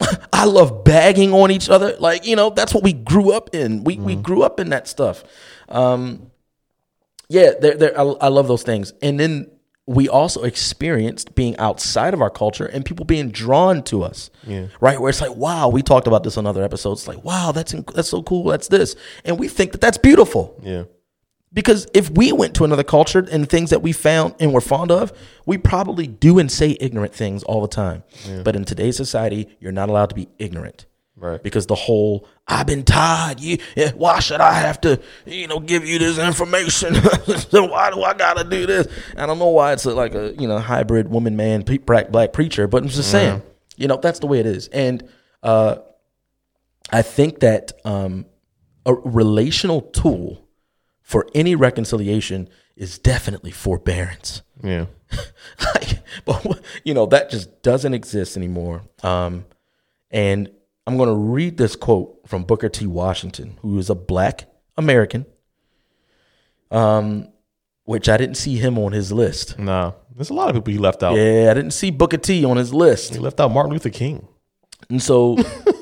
I 0.32 0.44
love 0.44 0.84
bagging 0.84 1.32
on 1.32 1.50
each 1.50 1.68
other. 1.68 1.96
Like, 1.98 2.24
you 2.24 2.36
know, 2.36 2.50
that's 2.50 2.72
what 2.72 2.84
we 2.84 2.92
grew 2.92 3.32
up 3.32 3.52
in. 3.52 3.82
We 3.82 3.96
we 3.96 4.14
grew 4.14 4.42
up 4.44 4.60
in 4.60 4.68
that 4.68 4.86
stuff. 4.86 5.24
Um, 5.68 6.30
yeah, 7.28 7.50
they're, 7.60 7.76
they're, 7.76 7.98
I, 7.98 8.04
I 8.04 8.28
love 8.28 8.46
those 8.46 8.62
things. 8.62 8.92
And 9.02 9.18
then 9.18 9.50
we 9.88 10.06
also 10.06 10.42
experienced 10.42 11.34
being 11.34 11.56
outside 11.56 12.12
of 12.12 12.20
our 12.20 12.28
culture 12.28 12.66
and 12.66 12.84
people 12.84 13.06
being 13.06 13.30
drawn 13.30 13.82
to 13.84 14.02
us. 14.02 14.28
Yeah. 14.46 14.66
Right? 14.82 15.00
Where 15.00 15.08
it's 15.08 15.22
like, 15.22 15.34
wow, 15.34 15.70
we 15.70 15.80
talked 15.80 16.06
about 16.06 16.24
this 16.24 16.36
on 16.36 16.46
other 16.46 16.62
episodes. 16.62 17.08
Like, 17.08 17.24
wow, 17.24 17.52
that's 17.52 17.72
inc- 17.72 17.94
that's 17.94 18.10
so 18.10 18.22
cool. 18.22 18.44
That's 18.44 18.68
this. 18.68 18.96
And 19.24 19.38
we 19.38 19.48
think 19.48 19.72
that 19.72 19.80
that's 19.80 19.96
beautiful. 19.96 20.60
Yeah. 20.62 20.84
Because 21.54 21.88
if 21.94 22.10
we 22.10 22.32
went 22.32 22.54
to 22.56 22.64
another 22.64 22.84
culture 22.84 23.26
and 23.32 23.48
things 23.48 23.70
that 23.70 23.80
we 23.80 23.92
found 23.92 24.34
and 24.38 24.52
were 24.52 24.60
fond 24.60 24.90
of, 24.90 25.10
we 25.46 25.56
probably 25.56 26.06
do 26.06 26.38
and 26.38 26.52
say 26.52 26.76
ignorant 26.78 27.14
things 27.14 27.42
all 27.44 27.62
the 27.62 27.68
time. 27.68 28.04
But 28.44 28.54
in 28.56 28.66
today's 28.66 28.98
society, 28.98 29.56
you're 29.58 29.72
not 29.72 29.88
allowed 29.88 30.10
to 30.10 30.14
be 30.14 30.28
ignorant. 30.38 30.84
Right. 31.18 31.42
Because 31.42 31.66
the 31.66 31.74
whole 31.74 32.28
I've 32.46 32.66
been 32.66 32.84
tied. 32.84 33.40
You, 33.40 33.58
eh, 33.76 33.90
why 33.94 34.20
should 34.20 34.40
I 34.40 34.54
have 34.54 34.80
to, 34.82 35.00
you 35.26 35.48
know, 35.48 35.58
give 35.58 35.84
you 35.84 35.98
this 35.98 36.16
information? 36.16 36.94
so 37.50 37.64
why 37.64 37.90
do 37.90 38.02
I 38.02 38.14
gotta 38.14 38.44
do 38.44 38.66
this? 38.66 38.86
I 39.16 39.26
don't 39.26 39.38
know 39.38 39.48
why 39.48 39.72
it's 39.72 39.84
a, 39.84 39.94
like 39.94 40.14
a 40.14 40.34
you 40.38 40.46
know 40.46 40.58
hybrid 40.58 41.08
woman 41.08 41.36
man 41.36 41.62
black 41.62 42.10
black 42.10 42.32
preacher, 42.32 42.68
but 42.68 42.82
I'm 42.82 42.88
just 42.88 43.10
saying, 43.10 43.42
you 43.76 43.88
know, 43.88 43.96
that's 43.96 44.20
the 44.20 44.26
way 44.26 44.38
it 44.38 44.46
is. 44.46 44.68
And 44.68 45.08
uh, 45.42 45.76
I 46.90 47.02
think 47.02 47.40
that 47.40 47.72
um, 47.84 48.26
a 48.86 48.94
relational 48.94 49.82
tool 49.82 50.48
for 51.02 51.26
any 51.34 51.54
reconciliation 51.54 52.48
is 52.76 52.98
definitely 52.98 53.50
forbearance. 53.50 54.42
Yeah. 54.62 54.86
like, 55.74 55.98
but 56.24 56.60
you 56.84 56.94
know 56.94 57.06
that 57.06 57.30
just 57.30 57.62
doesn't 57.62 57.94
exist 57.94 58.36
anymore. 58.36 58.82
Um, 59.02 59.44
and 60.10 60.50
I'm 60.88 60.96
going 60.96 61.10
to 61.10 61.14
read 61.14 61.58
this 61.58 61.76
quote 61.76 62.18
from 62.26 62.44
Booker 62.44 62.70
T. 62.70 62.86
Washington, 62.86 63.58
who 63.60 63.78
is 63.78 63.90
a 63.90 63.94
Black 63.94 64.46
American. 64.78 65.26
Um, 66.70 67.28
which 67.84 68.08
I 68.08 68.16
didn't 68.16 68.36
see 68.36 68.56
him 68.56 68.78
on 68.78 68.92
his 68.92 69.12
list. 69.12 69.58
Nah. 69.58 69.92
There's 70.14 70.30
a 70.30 70.34
lot 70.34 70.48
of 70.48 70.54
people 70.54 70.72
he 70.72 70.78
left 70.78 71.02
out. 71.02 71.14
Yeah, 71.14 71.50
I 71.50 71.54
didn't 71.54 71.72
see 71.72 71.90
Booker 71.90 72.16
T. 72.16 72.42
on 72.42 72.56
his 72.56 72.72
list. 72.72 73.12
He 73.12 73.18
left 73.18 73.38
out 73.38 73.50
Martin 73.50 73.72
Luther 73.72 73.90
King. 73.90 74.28
And 74.88 75.02
so 75.02 75.36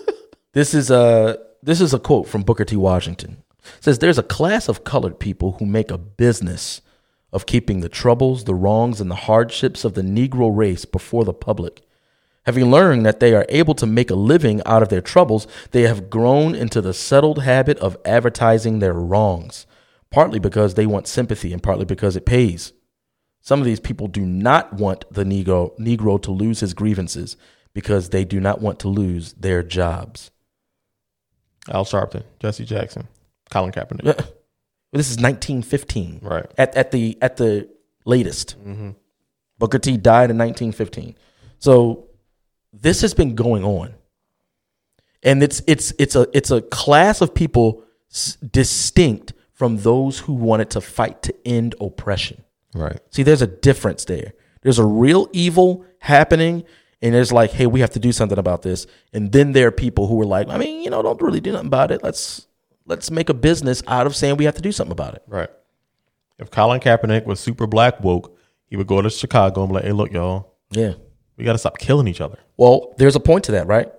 this 0.54 0.74
is 0.74 0.90
a 0.90 1.38
this 1.62 1.80
is 1.80 1.94
a 1.94 2.00
quote 2.00 2.26
from 2.26 2.42
Booker 2.42 2.64
T. 2.64 2.74
Washington. 2.74 3.44
It 3.78 3.84
says 3.84 4.00
there's 4.00 4.18
a 4.18 4.24
class 4.24 4.68
of 4.68 4.82
colored 4.82 5.20
people 5.20 5.52
who 5.60 5.66
make 5.66 5.92
a 5.92 5.98
business 5.98 6.80
of 7.32 7.46
keeping 7.46 7.78
the 7.78 7.88
troubles, 7.88 8.42
the 8.42 8.56
wrongs, 8.56 9.00
and 9.00 9.08
the 9.08 9.14
hardships 9.14 9.84
of 9.84 9.94
the 9.94 10.02
Negro 10.02 10.50
race 10.54 10.84
before 10.84 11.24
the 11.24 11.32
public. 11.32 11.85
Having 12.46 12.70
learned 12.70 13.04
that 13.04 13.18
they 13.18 13.34
are 13.34 13.44
able 13.48 13.74
to 13.74 13.86
make 13.86 14.10
a 14.10 14.14
living 14.14 14.62
out 14.64 14.82
of 14.82 14.88
their 14.88 15.00
troubles, 15.00 15.48
they 15.72 15.82
have 15.82 16.08
grown 16.08 16.54
into 16.54 16.80
the 16.80 16.94
settled 16.94 17.42
habit 17.42 17.76
of 17.80 17.96
advertising 18.04 18.78
their 18.78 18.94
wrongs, 18.94 19.66
partly 20.10 20.38
because 20.38 20.74
they 20.74 20.86
want 20.86 21.08
sympathy 21.08 21.52
and 21.52 21.62
partly 21.62 21.84
because 21.84 22.14
it 22.14 22.24
pays. 22.24 22.72
Some 23.40 23.58
of 23.58 23.66
these 23.66 23.80
people 23.80 24.06
do 24.06 24.24
not 24.24 24.72
want 24.72 25.04
the 25.12 25.24
Negro, 25.24 25.76
Negro 25.78 26.22
to 26.22 26.30
lose 26.30 26.60
his 26.60 26.72
grievances 26.72 27.36
because 27.74 28.10
they 28.10 28.24
do 28.24 28.40
not 28.40 28.60
want 28.60 28.78
to 28.80 28.88
lose 28.88 29.32
their 29.34 29.62
jobs. 29.62 30.30
Al 31.68 31.84
Sharpton, 31.84 32.22
Jesse 32.38 32.64
Jackson, 32.64 33.08
Colin 33.50 33.72
Kaepernick. 33.72 34.04
This 34.92 35.10
is 35.10 35.16
1915. 35.16 36.20
Right. 36.22 36.46
At, 36.56 36.74
at 36.76 36.90
the 36.90 37.18
at 37.20 37.36
the 37.36 37.68
latest. 38.04 38.56
Mm-hmm. 38.64 38.90
Booker 39.58 39.78
T 39.78 39.96
died 39.96 40.30
in 40.30 40.38
1915. 40.38 41.16
So 41.58 42.05
this 42.82 43.00
has 43.02 43.14
been 43.14 43.34
going 43.34 43.64
on. 43.64 43.94
And 45.22 45.42
it's 45.42 45.62
it's 45.66 45.92
it's 45.98 46.14
a 46.14 46.26
it's 46.32 46.50
a 46.50 46.60
class 46.62 47.20
of 47.20 47.34
people 47.34 47.82
s- 48.12 48.36
distinct 48.36 49.32
from 49.52 49.78
those 49.78 50.20
who 50.20 50.34
wanted 50.34 50.70
to 50.70 50.80
fight 50.80 51.22
to 51.22 51.34
end 51.44 51.74
oppression. 51.80 52.44
Right. 52.74 53.00
See, 53.10 53.22
there's 53.22 53.42
a 53.42 53.46
difference 53.46 54.04
there. 54.04 54.34
There's 54.62 54.78
a 54.78 54.84
real 54.84 55.28
evil 55.32 55.84
happening, 55.98 56.64
and 57.00 57.14
there's 57.14 57.32
like, 57.32 57.50
hey, 57.50 57.66
we 57.66 57.80
have 57.80 57.90
to 57.90 57.98
do 57.98 58.12
something 58.12 58.38
about 58.38 58.62
this. 58.62 58.86
And 59.12 59.32
then 59.32 59.52
there 59.52 59.68
are 59.68 59.72
people 59.72 60.06
who 60.06 60.20
are 60.20 60.26
like, 60.26 60.48
I 60.48 60.58
mean, 60.58 60.82
you 60.82 60.90
know, 60.90 61.02
don't 61.02 61.20
really 61.22 61.40
do 61.40 61.52
nothing 61.52 61.68
about 61.68 61.90
it. 61.90 62.02
Let's 62.04 62.46
let's 62.84 63.10
make 63.10 63.28
a 63.28 63.34
business 63.34 63.82
out 63.88 64.06
of 64.06 64.14
saying 64.14 64.36
we 64.36 64.44
have 64.44 64.54
to 64.56 64.62
do 64.62 64.70
something 64.72 64.92
about 64.92 65.14
it. 65.14 65.22
Right. 65.26 65.50
If 66.38 66.50
Colin 66.50 66.80
Kaepernick 66.80 67.24
was 67.24 67.40
super 67.40 67.66
black 67.66 68.00
woke, 68.04 68.36
he 68.66 68.76
would 68.76 68.86
go 68.86 69.00
to 69.00 69.08
Chicago 69.10 69.62
and 69.62 69.70
be 69.70 69.74
like, 69.76 69.84
hey, 69.84 69.92
look, 69.92 70.12
y'all, 70.12 70.52
Yeah. 70.70 70.92
We 71.36 71.44
got 71.44 71.52
to 71.52 71.58
stop 71.58 71.78
killing 71.78 72.08
each 72.08 72.20
other. 72.20 72.38
Well, 72.56 72.94
there's 72.98 73.16
a 73.16 73.20
point 73.20 73.44
to 73.44 73.52
that, 73.52 73.66
right? 73.66 73.92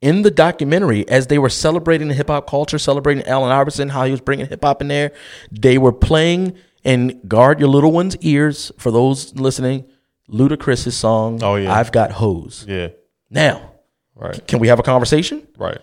In 0.00 0.22
the 0.22 0.30
documentary, 0.30 1.08
as 1.08 1.28
they 1.28 1.38
were 1.38 1.48
celebrating 1.48 2.08
the 2.08 2.14
hip 2.14 2.28
hop 2.28 2.48
culture, 2.48 2.78
celebrating 2.78 3.24
Allen 3.24 3.52
Iverson, 3.52 3.88
how 3.90 4.04
he 4.04 4.10
was 4.10 4.20
bringing 4.20 4.46
hip 4.46 4.62
hop 4.64 4.80
in 4.82 4.88
there, 4.88 5.12
they 5.50 5.78
were 5.78 5.92
playing 5.92 6.54
and 6.84 7.20
guard 7.28 7.60
your 7.60 7.68
little 7.68 7.92
one's 7.92 8.16
ears 8.18 8.72
for 8.78 8.90
those 8.90 9.34
listening. 9.36 9.84
Ludacris's 10.28 10.96
song, 10.96 11.40
Oh, 11.42 11.54
yeah. 11.56 11.72
I've 11.72 11.92
Got 11.92 12.12
Hose. 12.12 12.64
Yeah. 12.68 12.88
Now, 13.30 13.70
Right. 14.16 14.44
can 14.46 14.58
we 14.58 14.68
have 14.68 14.78
a 14.78 14.82
conversation? 14.82 15.46
Right. 15.56 15.78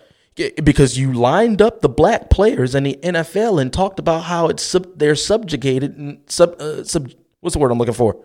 Because 0.62 0.98
you 0.98 1.12
lined 1.12 1.60
up 1.60 1.80
the 1.80 1.88
black 1.88 2.30
players 2.30 2.74
in 2.74 2.84
the 2.84 2.98
NFL 3.02 3.60
and 3.60 3.72
talked 3.72 3.98
about 3.98 4.20
how 4.24 4.48
it's 4.48 4.62
sub, 4.62 4.86
they're 4.98 5.14
subjugated 5.14 5.96
and 5.96 6.20
sub, 6.26 6.60
uh, 6.60 6.84
sub 6.84 7.10
what's 7.40 7.54
the 7.54 7.58
word 7.58 7.70
I'm 7.72 7.78
looking 7.78 7.94
for? 7.94 8.16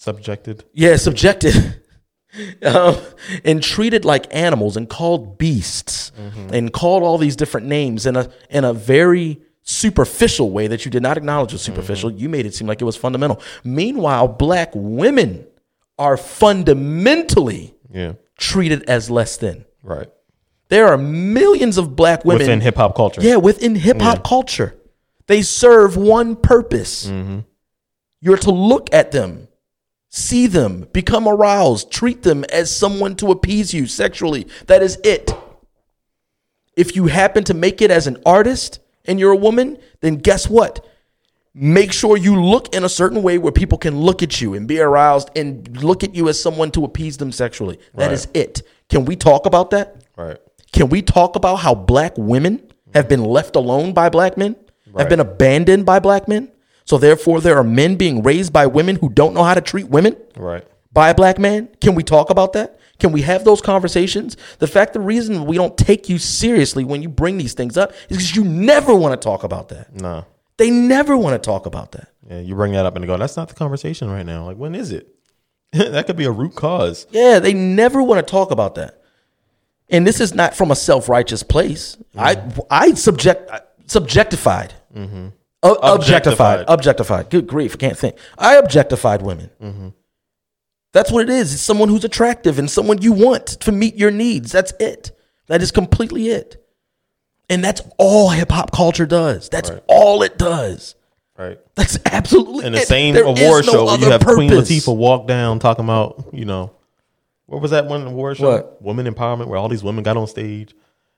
Subjected. 0.00 0.64
Yeah, 0.72 0.96
subjected. 0.96 1.82
um, 2.62 2.96
and 3.44 3.62
treated 3.62 4.06
like 4.06 4.34
animals 4.34 4.78
and 4.78 4.88
called 4.88 5.36
beasts 5.36 6.10
mm-hmm. 6.18 6.54
and 6.54 6.72
called 6.72 7.02
all 7.02 7.18
these 7.18 7.36
different 7.36 7.66
names 7.66 8.06
in 8.06 8.16
a 8.16 8.30
in 8.48 8.64
a 8.64 8.72
very 8.72 9.42
superficial 9.60 10.50
way 10.52 10.68
that 10.68 10.86
you 10.86 10.90
did 10.90 11.02
not 11.02 11.18
acknowledge 11.18 11.52
was 11.52 11.62
mm-hmm. 11.62 11.74
superficial. 11.74 12.10
You 12.10 12.30
made 12.30 12.46
it 12.46 12.54
seem 12.54 12.66
like 12.66 12.80
it 12.80 12.86
was 12.86 12.96
fundamental. 12.96 13.42
Meanwhile, 13.62 14.28
black 14.28 14.70
women 14.74 15.46
are 15.98 16.16
fundamentally 16.16 17.74
Yeah. 17.92 18.14
treated 18.38 18.84
as 18.84 19.10
less 19.10 19.36
than. 19.36 19.66
Right. 19.82 20.08
There 20.70 20.88
are 20.88 20.96
millions 20.96 21.76
of 21.76 21.94
black 21.94 22.24
women 22.24 22.38
Within 22.38 22.62
hip 22.62 22.76
hop 22.76 22.96
culture. 22.96 23.20
Yeah, 23.20 23.36
within 23.36 23.74
hip 23.74 24.00
hop 24.00 24.24
culture, 24.24 24.74
they 25.26 25.42
serve 25.42 25.98
one 25.98 26.36
purpose. 26.36 27.06
Mm-hmm. 27.06 27.40
You're 28.22 28.38
to 28.38 28.50
look 28.50 28.88
at 28.94 29.10
them, 29.10 29.48
see 30.10 30.46
them, 30.46 30.86
become 30.92 31.26
aroused, 31.26 31.90
treat 31.90 32.22
them 32.22 32.44
as 32.52 32.74
someone 32.74 33.14
to 33.16 33.30
appease 33.30 33.72
you 33.72 33.86
sexually. 33.86 34.46
That 34.66 34.82
is 34.82 34.98
it. 35.04 35.32
If 36.76 36.96
you 36.96 37.06
happen 37.06 37.44
to 37.44 37.54
make 37.54 37.80
it 37.80 37.90
as 37.90 38.06
an 38.06 38.18
artist 38.26 38.80
and 39.06 39.18
you're 39.18 39.32
a 39.32 39.36
woman, 39.36 39.78
then 40.00 40.16
guess 40.16 40.48
what? 40.48 40.84
Make 41.54 41.92
sure 41.92 42.16
you 42.16 42.40
look 42.40 42.74
in 42.74 42.84
a 42.84 42.88
certain 42.88 43.22
way 43.22 43.38
where 43.38 43.52
people 43.52 43.78
can 43.78 44.00
look 44.00 44.22
at 44.22 44.40
you 44.40 44.54
and 44.54 44.68
be 44.68 44.78
aroused 44.80 45.30
and 45.36 45.82
look 45.82 46.04
at 46.04 46.14
you 46.14 46.28
as 46.28 46.40
someone 46.40 46.70
to 46.72 46.84
appease 46.84 47.16
them 47.16 47.32
sexually. 47.32 47.78
That 47.94 48.06
Right. 48.06 48.12
is 48.12 48.28
it. 48.34 48.62
Can 48.88 49.04
we 49.04 49.16
talk 49.16 49.46
about 49.46 49.70
that? 49.70 49.96
Right. 50.16 50.38
Can 50.72 50.88
we 50.88 51.02
talk 51.02 51.34
about 51.36 51.56
how 51.56 51.74
black 51.74 52.14
women 52.16 52.62
have 52.94 53.08
been 53.08 53.24
left 53.24 53.56
alone 53.56 53.92
by 53.92 54.08
black 54.08 54.36
men, 54.36 54.56
have 54.96 55.08
been 55.08 55.20
abandoned 55.20 55.84
by 55.84 55.98
black 55.98 56.28
men? 56.28 56.50
So 56.84 56.98
therefore, 56.98 57.40
there 57.40 57.56
are 57.56 57.64
men 57.64 57.96
being 57.96 58.22
raised 58.22 58.52
by 58.52 58.66
women 58.66 58.96
who 58.96 59.08
don't 59.08 59.34
know 59.34 59.44
how 59.44 59.54
to 59.54 59.60
treat 59.60 59.88
women 59.88 60.16
Right. 60.36 60.66
by 60.92 61.10
a 61.10 61.14
black 61.14 61.38
man. 61.38 61.68
Can 61.80 61.94
we 61.94 62.02
talk 62.02 62.30
about 62.30 62.52
that? 62.54 62.78
Can 62.98 63.12
we 63.12 63.22
have 63.22 63.44
those 63.44 63.60
conversations? 63.60 64.36
The 64.58 64.66
fact, 64.66 64.92
the 64.92 65.00
reason 65.00 65.46
we 65.46 65.56
don't 65.56 65.76
take 65.76 66.08
you 66.08 66.18
seriously 66.18 66.84
when 66.84 67.02
you 67.02 67.08
bring 67.08 67.38
these 67.38 67.54
things 67.54 67.76
up 67.76 67.92
is 68.08 68.16
because 68.18 68.36
you 68.36 68.44
never 68.44 68.94
want 68.94 69.18
to 69.18 69.24
talk 69.24 69.42
about 69.42 69.68
that. 69.70 69.94
Nah. 69.94 70.24
They 70.58 70.70
never 70.70 71.16
want 71.16 71.42
to 71.42 71.44
talk 71.44 71.64
about 71.64 71.92
that. 71.92 72.08
Yeah, 72.28 72.40
you 72.40 72.54
bring 72.54 72.72
that 72.72 72.84
up 72.84 72.94
and 72.96 73.06
go, 73.06 73.16
that's 73.16 73.36
not 73.36 73.48
the 73.48 73.54
conversation 73.54 74.10
right 74.10 74.26
now. 74.26 74.44
Like, 74.44 74.58
when 74.58 74.74
is 74.74 74.92
it? 74.92 75.08
that 75.72 76.06
could 76.06 76.16
be 76.16 76.24
a 76.24 76.30
root 76.30 76.54
cause. 76.54 77.06
Yeah, 77.10 77.38
they 77.38 77.54
never 77.54 78.02
want 78.02 78.24
to 78.24 78.30
talk 78.30 78.50
about 78.50 78.74
that. 78.74 79.00
And 79.88 80.06
this 80.06 80.20
is 80.20 80.34
not 80.34 80.54
from 80.54 80.70
a 80.70 80.76
self 80.76 81.08
righteous 81.08 81.42
place. 81.42 81.96
I 82.16 82.36
mm-hmm. 82.36 82.60
I 82.70 82.94
subject 82.94 83.50
subjectified, 83.86 84.70
mm-hmm. 84.94 85.28
O- 85.62 85.74
objectified, 85.74 86.60
Objectified. 86.60 86.64
objectified. 86.68 87.30
Good 87.30 87.46
grief, 87.46 87.74
I 87.74 87.76
can't 87.76 87.98
think. 87.98 88.16
I 88.38 88.56
objectified 88.56 89.22
women. 89.22 89.50
Mm-hmm. 89.62 89.88
That's 90.92 91.12
what 91.12 91.22
it 91.22 91.30
is. 91.30 91.52
It's 91.54 91.62
someone 91.62 91.88
who's 91.88 92.04
attractive 92.04 92.58
and 92.58 92.70
someone 92.70 93.00
you 93.02 93.12
want 93.12 93.46
to 93.46 93.70
meet 93.72 93.94
your 93.96 94.10
needs. 94.10 94.50
That's 94.52 94.72
it. 94.80 95.12
That 95.48 95.62
is 95.62 95.70
completely 95.70 96.28
it. 96.28 96.56
And 97.48 97.62
that's 97.62 97.82
all 97.98 98.30
hip 98.30 98.50
hop 98.50 98.72
culture 98.72 99.06
does. 99.06 99.48
That's 99.48 99.70
all 99.86 100.22
it 100.22 100.38
does. 100.38 100.94
Right. 101.36 101.58
That's 101.74 101.98
absolutely 102.06 102.66
In 102.66 102.72
the 102.72 102.80
it. 102.80 102.88
same 102.88 103.14
There 103.14 103.24
award 103.24 103.66
no 103.66 103.72
show, 103.72 103.84
where 103.86 103.98
you 103.98 104.10
have 104.10 104.24
Queen 104.24 104.50
purpose. 104.50 104.70
Latifah 104.70 104.96
walk 104.96 105.26
down 105.26 105.58
talking 105.58 105.84
about, 105.84 106.28
you 106.32 106.44
know, 106.44 106.72
what 107.46 107.60
was 107.62 107.70
that 107.72 107.86
one 107.86 108.06
award 108.06 108.36
show? 108.36 108.50
What? 108.50 108.82
Women 108.82 109.06
empowerment, 109.12 109.46
where 109.48 109.58
all 109.58 109.68
these 109.68 109.82
women 109.82 110.04
got 110.04 110.16
on 110.16 110.26
stage. 110.26 110.74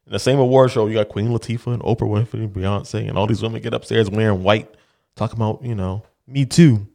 In 0.06 0.12
the 0.12 0.18
same 0.18 0.38
award 0.38 0.70
show, 0.70 0.86
you 0.86 0.94
got 0.94 1.08
Queen 1.08 1.28
Latifah 1.28 1.74
and 1.74 1.82
Oprah 1.82 2.08
Winfrey 2.08 2.34
and 2.34 2.52
Beyonce, 2.52 3.08
and 3.08 3.16
all 3.16 3.26
these 3.26 3.42
women 3.42 3.62
get 3.62 3.72
upstairs 3.72 4.10
wearing 4.10 4.42
white, 4.42 4.68
talking 5.14 5.36
about, 5.36 5.62
you 5.62 5.74
know, 5.74 6.02
me 6.26 6.44
too. 6.44 6.86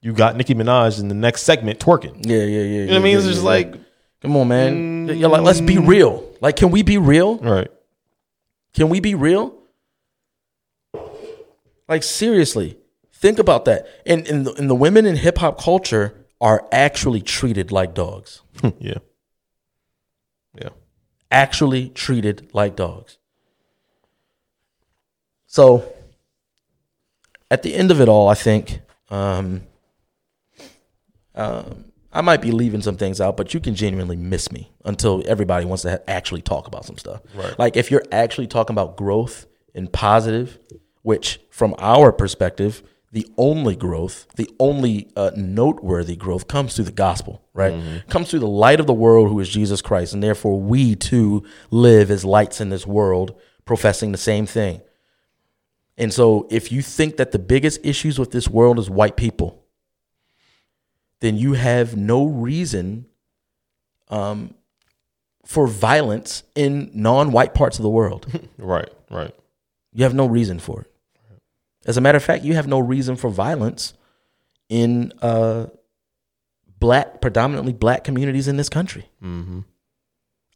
You 0.00 0.12
got 0.12 0.36
Nicki 0.36 0.54
Minaj 0.54 1.00
in 1.00 1.08
the 1.08 1.14
next 1.14 1.42
segment 1.42 1.80
twerking. 1.80 2.24
Yeah, 2.24 2.38
yeah, 2.38 2.44
yeah. 2.44 2.62
You 2.62 2.86
know 2.86 2.92
what 2.92 3.00
I 3.00 3.02
mean? 3.02 3.16
It's 3.16 3.26
just 3.26 3.42
like, 3.42 3.72
mm. 3.72 3.84
Come 4.20 4.36
on, 4.36 4.48
man. 4.48 5.08
You're 5.08 5.28
like, 5.28 5.42
let's 5.42 5.60
be 5.60 5.78
real. 5.78 6.24
Like, 6.40 6.56
can 6.56 6.70
we 6.70 6.82
be 6.82 6.98
real? 6.98 7.38
Right. 7.38 7.70
Can 8.74 8.88
we 8.88 9.00
be 9.00 9.14
real? 9.14 9.54
Like, 11.88 12.02
seriously, 12.02 12.76
think 13.12 13.38
about 13.38 13.64
that. 13.66 13.86
And, 14.04 14.26
and, 14.26 14.46
the, 14.46 14.52
and 14.54 14.68
the 14.68 14.74
women 14.74 15.06
in 15.06 15.16
hip 15.16 15.38
hop 15.38 15.60
culture 15.60 16.26
are 16.40 16.66
actually 16.72 17.20
treated 17.22 17.70
like 17.70 17.94
dogs. 17.94 18.42
yeah. 18.78 18.98
Yeah. 20.60 20.70
Actually 21.30 21.90
treated 21.90 22.48
like 22.52 22.76
dogs. 22.76 23.18
So, 25.46 25.92
at 27.50 27.62
the 27.62 27.74
end 27.74 27.90
of 27.90 28.00
it 28.00 28.08
all, 28.08 28.28
I 28.28 28.34
think 28.34 28.80
um, 29.10 29.62
um, 31.34 31.84
I 32.12 32.20
might 32.20 32.42
be 32.42 32.50
leaving 32.50 32.82
some 32.82 32.96
things 32.96 33.20
out, 33.20 33.36
but 33.36 33.54
you 33.54 33.60
can 33.60 33.74
genuinely 33.74 34.16
miss 34.16 34.50
me 34.50 34.70
until 34.84 35.22
everybody 35.26 35.64
wants 35.66 35.82
to 35.82 35.90
ha- 35.92 35.98
actually 36.08 36.42
talk 36.42 36.66
about 36.66 36.84
some 36.84 36.98
stuff. 36.98 37.20
Right. 37.34 37.58
Like 37.58 37.76
if 37.76 37.90
you're 37.90 38.04
actually 38.12 38.46
talking 38.46 38.74
about 38.74 38.96
growth 38.96 39.46
and 39.74 39.92
positive, 39.92 40.58
which 41.02 41.40
from 41.50 41.74
our 41.78 42.12
perspective, 42.12 42.82
the 43.10 43.26
only 43.38 43.74
growth, 43.74 44.26
the 44.36 44.50
only 44.60 45.08
uh, 45.16 45.30
noteworthy 45.34 46.14
growth 46.14 46.46
comes 46.46 46.74
through 46.74 46.84
the 46.84 46.92
gospel, 46.92 47.42
right? 47.54 47.72
Comes 48.08 48.30
through 48.30 48.40
the 48.40 48.46
light 48.48 48.80
of 48.80 48.86
the 48.86 48.92
world, 48.94 49.28
who 49.28 49.40
is 49.40 49.48
Jesus 49.48 49.80
Christ, 49.80 50.12
and 50.12 50.22
therefore 50.22 50.60
we 50.60 50.94
too 50.94 51.44
live 51.70 52.10
as 52.10 52.24
lights 52.24 52.60
in 52.60 52.68
this 52.68 52.86
world, 52.86 53.34
professing 53.64 54.12
the 54.12 54.18
same 54.18 54.44
thing. 54.44 54.82
And 55.96 56.12
so, 56.12 56.46
if 56.50 56.70
you 56.70 56.82
think 56.82 57.16
that 57.16 57.32
the 57.32 57.38
biggest 57.38 57.80
issues 57.84 58.18
with 58.18 58.30
this 58.30 58.46
world 58.48 58.78
is 58.78 58.88
white 58.90 59.16
people, 59.16 59.64
then 61.20 61.36
you 61.36 61.54
have 61.54 61.96
no 61.96 62.24
reason 62.26 63.06
um, 64.08 64.54
for 65.44 65.66
violence 65.66 66.44
in 66.54 66.90
non-white 66.94 67.54
parts 67.54 67.78
of 67.78 67.82
the 67.82 67.90
world. 67.90 68.26
Right. 68.58 68.88
Right. 69.10 69.34
You 69.94 70.04
have 70.04 70.14
no 70.14 70.26
reason 70.26 70.58
for 70.58 70.82
it. 70.82 70.92
As 71.88 71.96
a 71.96 72.02
matter 72.02 72.16
of 72.16 72.22
fact, 72.22 72.44
you 72.44 72.54
have 72.54 72.68
no 72.68 72.78
reason 72.78 73.16
for 73.16 73.30
violence 73.30 73.94
in 74.68 75.10
uh, 75.22 75.68
black, 76.78 77.22
predominantly 77.22 77.72
black 77.72 78.04
communities 78.04 78.46
in 78.46 78.58
this 78.58 78.68
country. 78.68 79.08
Mm-hmm. 79.24 79.60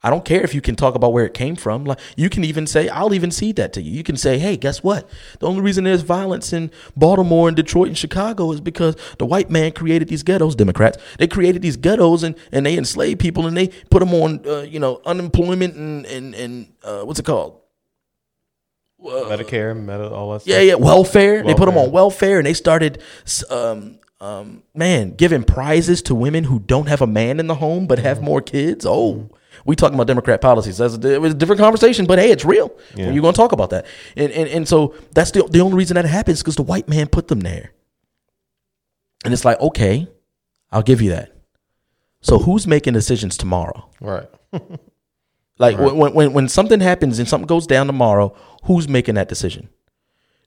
I 0.05 0.11
don't 0.11 0.27
care 0.27 0.43
if 0.43 0.55
you 0.55 0.61
can 0.61 0.77
talk 0.77 0.95
about 0.95 1.15
where 1.15 1.25
it 1.25 1.33
came 1.33 1.57
from. 1.57 1.85
Like 1.85 2.01
you 2.17 2.29
can 2.29 2.45
even 2.45 2.67
say, 2.67 2.91
I'll 2.91 3.15
even 3.15 3.31
cede 3.31 3.57
that 3.57 3.73
to 3.75 3.81
you. 3.83 3.93
You 3.93 4.03
can 4.03 4.17
say, 4.17 4.39
hey, 4.39 4.59
guess 4.59 4.83
what? 4.83 5.09
The 5.39 5.47
only 5.47 5.63
reason 5.63 5.85
there's 5.85 6.03
violence 6.03 6.53
in 6.53 6.71
Baltimore 6.97 7.49
and 7.49 7.57
Detroit 7.57 7.89
and 7.89 7.97
Chicago 7.97 8.53
is 8.53 8.61
because 8.61 8.97
the 9.19 9.25
white 9.25 9.49
man 9.49 9.73
created 9.73 10.09
these 10.09 10.23
ghettos. 10.23 10.55
Democrats 10.55 10.99
they 11.19 11.29
created 11.29 11.63
these 11.63 11.79
ghettos 11.79 12.25
and 12.25 12.35
and 12.51 12.67
they 12.67 12.77
enslaved 12.77 13.21
people 13.21 13.47
and 13.47 13.57
they 13.57 13.69
put 13.69 14.01
them 14.01 14.13
on, 14.13 14.47
uh, 14.47 14.63
you 14.63 14.81
know, 14.81 15.01
unemployment 15.07 15.77
and 15.77 16.05
and 16.05 16.35
and 16.35 16.73
uh, 16.83 17.03
what's 17.05 17.21
it 17.21 17.25
called? 17.25 17.62
Medicare, 19.13 19.79
Meta, 19.79 20.11
all 20.11 20.33
that 20.33 20.47
Yeah, 20.47 20.57
stuff. 20.57 20.65
yeah, 20.67 20.75
welfare. 20.75 21.43
They 21.43 21.55
put 21.55 21.67
them 21.67 21.77
on 21.79 21.91
welfare, 21.93 22.39
and 22.39 22.47
they 22.47 22.55
started, 22.55 23.03
um, 23.51 23.99
um, 24.21 24.63
man, 24.75 25.15
giving 25.15 25.43
prizes 25.45 26.03
to 26.03 26.15
women 26.15 26.45
who 26.45 26.59
don't 26.61 26.89
have 26.89 27.01
a 27.03 27.07
man 27.07 27.41
in 27.41 27.47
the 27.47 27.57
home 27.57 27.87
but 27.87 27.99
Mm-hmm. 27.99 28.07
have 28.07 28.23
more 28.23 28.41
kids. 28.41 28.87
Oh, 28.87 29.29
we 29.65 29.77
talking 29.77 29.95
about 29.95 30.07
Democrat 30.07 30.41
policies. 30.41 30.79
That's 30.79 30.97
a, 30.97 31.15
it 31.15 31.21
was 31.21 31.33
a 31.33 31.37
different 31.37 31.61
conversation, 31.61 32.07
but 32.07 32.19
hey, 32.19 32.31
it's 32.31 32.45
real. 32.45 32.73
Yeah. 32.97 33.11
You're 33.11 33.23
going 33.23 33.35
to 33.35 33.37
talk 33.37 33.53
about 33.53 33.71
that, 33.71 33.87
and 34.17 34.33
and 34.33 34.49
and 34.49 34.69
so 34.69 34.95
that's 35.15 35.31
the 35.33 35.43
the 35.45 35.61
only 35.61 35.77
reason 35.77 35.95
that 35.97 36.05
happens 36.05 36.41
because 36.41 36.57
the 36.57 36.63
white 36.63 36.89
man 36.89 37.07
put 37.09 37.29
them 37.29 37.41
there, 37.41 37.73
and 39.25 39.33
it's 39.35 39.45
like 39.45 39.61
okay, 39.61 40.07
I'll 40.71 40.83
give 40.83 41.01
you 41.03 41.11
that. 41.11 41.33
So 42.23 42.39
who's 42.39 42.67
making 42.67 42.93
decisions 42.95 43.37
tomorrow? 43.37 43.89
Right. 44.01 44.29
Like 45.59 45.79
Right. 45.79 45.95
when, 45.95 46.15
when 46.15 46.33
when 46.33 46.49
something 46.49 46.81
happens 46.81 47.19
and 47.19 47.29
something 47.29 47.47
goes 47.47 47.67
down 47.67 47.87
tomorrow, 47.87 48.35
who's 48.65 48.89
making 48.89 49.15
that 49.17 49.29
decision? 49.29 49.69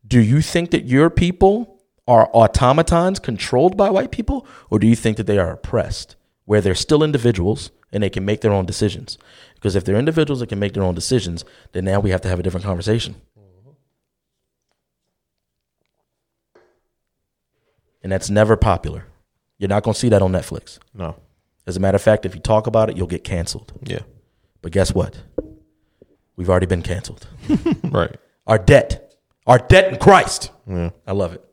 Do 0.07 0.19
you 0.19 0.41
think 0.41 0.71
that 0.71 0.85
your 0.85 1.09
people 1.09 1.81
are 2.07 2.29
automatons 2.33 3.19
controlled 3.19 3.75
by 3.77 3.89
white 3.89 4.11
people, 4.11 4.45
or 4.69 4.77
do 4.79 4.87
you 4.87 4.95
think 4.95 5.17
that 5.17 5.25
they 5.27 5.37
are 5.39 5.51
oppressed, 5.51 6.15
where 6.45 6.61
they're 6.61 6.75
still 6.75 7.03
individuals 7.03 7.71
and 7.91 8.03
they 8.03 8.09
can 8.09 8.25
make 8.25 8.41
their 8.41 8.51
own 8.53 8.65
decisions? 8.65 9.17
Because 9.55 9.75
if 9.75 9.83
they're 9.83 9.95
individuals 9.97 10.39
that 10.41 10.49
can 10.49 10.59
make 10.59 10.73
their 10.73 10.83
own 10.83 10.93
decisions, 10.95 11.43
then 11.71 11.85
now 11.85 11.99
we 11.99 12.11
have 12.11 12.21
to 12.21 12.27
have 12.29 12.39
a 12.39 12.43
different 12.43 12.65
conversation. 12.65 13.15
And 18.03 18.11
that's 18.11 18.29
never 18.29 18.55
popular. 18.55 19.05
You're 19.57 19.69
not 19.69 19.83
going 19.83 19.93
to 19.93 19.99
see 19.99 20.09
that 20.09 20.21
on 20.21 20.31
Netflix. 20.31 20.77
No. 20.93 21.15
As 21.65 21.75
a 21.77 21.79
matter 21.79 21.95
of 21.95 22.01
fact, 22.01 22.25
if 22.25 22.35
you 22.35 22.41
talk 22.41 22.67
about 22.67 22.89
it, 22.89 22.97
you'll 22.97 23.07
get 23.07 23.23
canceled. 23.23 23.73
Yeah. 23.83 24.01
But 24.65 24.71
guess 24.71 24.95
what? 24.95 25.15
We've 26.37 26.49
already 26.49 26.65
been 26.65 26.81
canceled. 26.81 27.27
Right. 27.83 28.17
Our 28.47 28.57
debt, 28.57 29.15
our 29.45 29.59
debt 29.59 29.93
in 29.93 29.99
Christ. 29.99 30.49
Yeah. 30.67 30.89
I 31.05 31.11
love 31.11 31.33
it. 31.33 31.45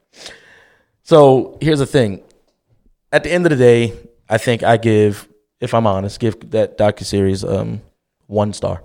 So 1.03 1.59
here's 1.61 1.79
the 1.81 1.85
thing. 1.85 2.23
At 3.13 3.23
the 3.23 3.31
end 3.31 3.45
of 3.45 3.51
the 3.51 3.57
day, 3.57 3.93
I 4.31 4.39
think 4.39 4.63
I 4.63 4.79
give, 4.79 5.29
if 5.61 5.75
I'm 5.75 5.87
honest, 5.87 6.21
give 6.21 6.53
that 6.53 6.79
docu 6.79 7.05
series 7.05 7.45
um, 7.45 7.83
one 8.29 8.55
star. 8.55 8.83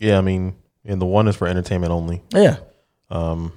Yeah. 0.00 0.18
I 0.18 0.20
mean, 0.20 0.56
and 0.84 1.00
the 1.00 1.06
one 1.06 1.28
is 1.28 1.36
for 1.36 1.46
entertainment 1.46 1.92
only. 1.92 2.24
Yeah. 2.34 2.56
Um, 3.08 3.52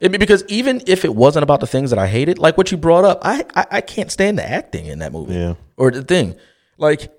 I 0.00 0.06
mean, 0.06 0.20
because 0.20 0.44
even 0.46 0.82
if 0.86 1.04
it 1.04 1.16
wasn't 1.16 1.42
about 1.42 1.58
the 1.58 1.66
things 1.66 1.90
that 1.90 1.98
I 1.98 2.06
hated, 2.06 2.38
like 2.38 2.56
what 2.56 2.70
you 2.70 2.78
brought 2.78 3.04
up, 3.04 3.18
I, 3.22 3.44
I 3.56 3.66
I 3.72 3.80
can't 3.80 4.12
stand 4.12 4.38
the 4.38 4.48
acting 4.48 4.86
in 4.86 5.00
that 5.00 5.10
movie. 5.10 5.34
Yeah. 5.34 5.54
Or 5.76 5.90
the 5.90 6.04
thing, 6.04 6.36
like, 6.78 7.12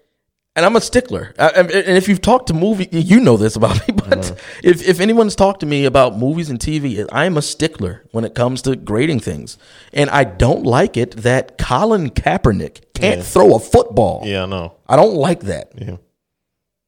and 0.58 0.66
I'm 0.66 0.76
a 0.76 0.82
stickler. 0.82 1.34
I, 1.40 1.48
and 1.50 1.72
if 1.72 2.10
you've 2.10 2.20
talked 2.22 2.48
to 2.48 2.54
movie, 2.54 2.90
you 2.92 3.22
know 3.22 3.38
this 3.38 3.56
about 3.56 3.76
me. 3.88 3.94
But 3.94 4.38
if 4.64 4.86
if 4.86 5.00
anyone's 5.00 5.36
talked 5.36 5.62
to 5.62 5.66
me 5.66 5.86
about 5.86 6.18
movies 6.18 6.50
and 6.50 6.60
TV, 6.60 7.08
I 7.12 7.24
am 7.26 7.38
a 7.38 7.42
stickler 7.42 8.04
when 8.12 8.26
it 8.26 8.36
comes 8.36 8.62
to 8.64 8.76
grading 8.76 9.22
things, 9.22 9.58
and 9.94 10.10
I 10.10 10.26
don't 10.26 10.64
like 10.64 10.98
it 10.98 11.12
that 11.18 11.58
Colin 11.58 12.10
Kaepernick 12.10 12.82
can't 12.94 13.20
Yeah. 13.20 13.24
throw 13.24 13.56
a 13.56 13.60
football. 13.60 14.24
yeah. 14.26 14.44
I 14.44 14.46
know. 14.48 14.74
I 14.88 14.96
don't 14.98 15.14
like 15.16 15.42
that. 15.42 15.72
Yeah. 15.78 15.98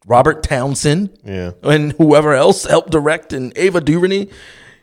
Robert 0.06 0.44
Townsend 0.44 1.18
Yeah. 1.24 1.52
and 1.64 1.92
whoever 1.94 2.34
else 2.34 2.66
helped 2.66 2.90
direct 2.92 3.32
and 3.34 3.54
Ava 3.56 3.80
DuVernay. 3.82 4.28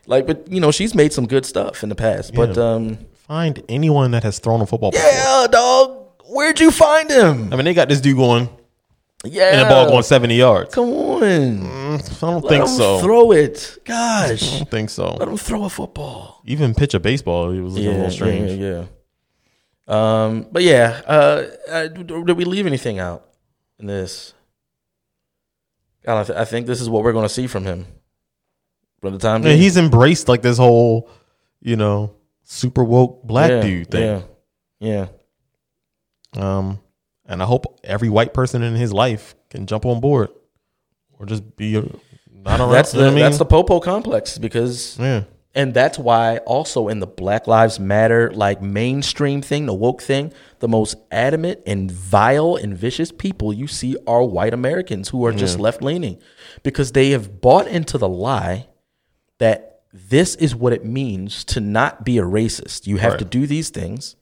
Like, 0.06 0.26
but 0.26 0.46
you 0.48 0.60
know, 0.60 0.70
she's 0.70 0.94
made 0.94 1.12
some 1.12 1.26
good 1.26 1.44
stuff 1.44 1.82
in 1.82 1.88
the 1.88 1.96
past. 1.96 2.32
But 2.34 2.56
um, 2.56 2.98
Find 3.26 3.60
anyone 3.68 4.12
that 4.12 4.22
has 4.22 4.38
thrown 4.38 4.60
a 4.60 4.66
football. 4.66 4.92
before. 4.92 5.10
yeah, 5.10 5.48
dog, 5.50 6.12
where'd 6.28 6.60
you 6.60 6.70
find 6.70 7.10
him? 7.10 7.52
I 7.52 7.56
mean, 7.56 7.64
they 7.64 7.74
got 7.74 7.88
this 7.88 8.00
dude 8.00 8.16
going 8.16 8.48
Yeah, 9.30 9.50
and 9.52 9.60
the 9.60 9.64
ball 9.66 9.86
going 9.88 10.02
70 10.02 10.34
yards. 10.34 10.74
Come 10.74 10.88
on, 10.90 11.20
Mm, 11.22 12.22
I 12.22 12.30
don't 12.30 12.44
Let 12.44 12.48
think 12.50 12.68
so. 12.68 13.00
Throw 13.00 13.32
it, 13.32 13.78
gosh. 13.84 14.54
I 14.54 14.58
don't 14.58 14.70
think 14.70 14.90
so. 14.90 15.14
Let 15.14 15.28
him 15.28 15.36
throw 15.36 15.64
a 15.64 15.68
football. 15.70 16.42
Even 16.44 16.74
pitch 16.74 16.94
a 16.94 17.00
baseball, 17.00 17.50
it 17.50 17.60
was 17.60 17.74
looking 17.74 17.88
a 17.90 17.92
little 17.94 18.10
strange. 18.10 18.52
yeah, 18.52 18.84
yeah. 18.84 18.84
Um, 19.88 20.48
but 20.50 20.62
yeah, 20.62 21.00
uh, 21.06 21.46
uh, 21.68 21.86
did 21.88 22.36
we 22.36 22.44
leave 22.44 22.66
anything 22.66 22.98
out 22.98 23.24
in 23.78 23.86
this? 23.86 24.34
God, 26.04 26.20
I, 26.20 26.24
th- 26.24 26.38
I 26.38 26.44
think 26.44 26.66
this 26.66 26.80
is 26.80 26.88
what 26.88 27.02
we're 27.04 27.12
going 27.12 27.24
to 27.24 27.32
see 27.32 27.46
from 27.46 27.64
him 27.64 27.86
From 29.00 29.12
the 29.12 29.18
time 29.18 29.42
Yeah, 29.44 29.52
he's 29.54 29.76
embraced 29.76 30.28
like 30.28 30.42
this 30.42 30.56
whole, 30.58 31.08
you 31.60 31.76
know, 31.76 32.14
super 32.44 32.84
woke 32.84 33.22
black 33.24 33.50
Yeah, 33.50 33.60
dude 33.62 33.90
thing. 33.90 34.24
Yeah, 34.80 35.06
yeah. 36.34 36.48
Um, 36.58 36.80
and 37.28 37.42
I 37.42 37.46
hope 37.46 37.78
every 37.84 38.08
white 38.08 38.32
person 38.34 38.62
in 38.62 38.74
his 38.74 38.92
life 38.92 39.34
can 39.50 39.66
jump 39.66 39.84
on 39.86 40.00
board, 40.00 40.30
or 41.18 41.26
just 41.26 41.56
be 41.56 41.76
a, 41.76 41.82
not 42.32 42.60
around. 42.60 42.72
That's 42.72 42.94
you 42.94 43.00
know 43.00 43.06
the 43.06 43.10
I 43.10 43.14
mean? 43.14 43.24
that's 43.24 43.38
the 43.38 43.44
Popo 43.44 43.80
complex 43.80 44.38
because 44.38 44.98
yeah, 44.98 45.24
And 45.54 45.72
that's 45.74 45.98
why 45.98 46.38
also 46.38 46.88
in 46.88 47.00
the 47.00 47.06
Black 47.06 47.46
Lives 47.46 47.80
Matter 47.80 48.30
like 48.32 48.60
mainstream 48.62 49.42
thing, 49.42 49.66
the 49.66 49.74
woke 49.74 50.02
thing, 50.02 50.32
the 50.60 50.68
most 50.68 50.96
adamant 51.10 51.60
and 51.66 51.90
vile 51.90 52.56
and 52.56 52.76
vicious 52.76 53.10
people 53.10 53.52
you 53.52 53.66
see 53.66 53.96
are 54.06 54.22
white 54.22 54.52
Americans 54.54 55.08
who 55.08 55.24
are 55.26 55.32
just 55.32 55.58
left 55.58 55.82
leaning 55.82 56.18
because 56.62 56.92
they 56.92 57.10
have 57.10 57.40
bought 57.40 57.66
into 57.66 57.96
the 57.98 58.08
lie 58.08 58.68
that 59.38 59.80
this 59.92 60.34
is 60.36 60.54
what 60.54 60.72
it 60.74 60.84
means 60.84 61.42
to 61.44 61.58
not 61.60 62.04
be 62.04 62.18
a 62.18 62.22
racist. 62.22 62.86
You 62.86 62.98
have 62.98 63.12
Right. 63.12 63.18
to 63.20 63.24
do 63.24 63.46
these 63.46 63.70
things. 63.70 64.14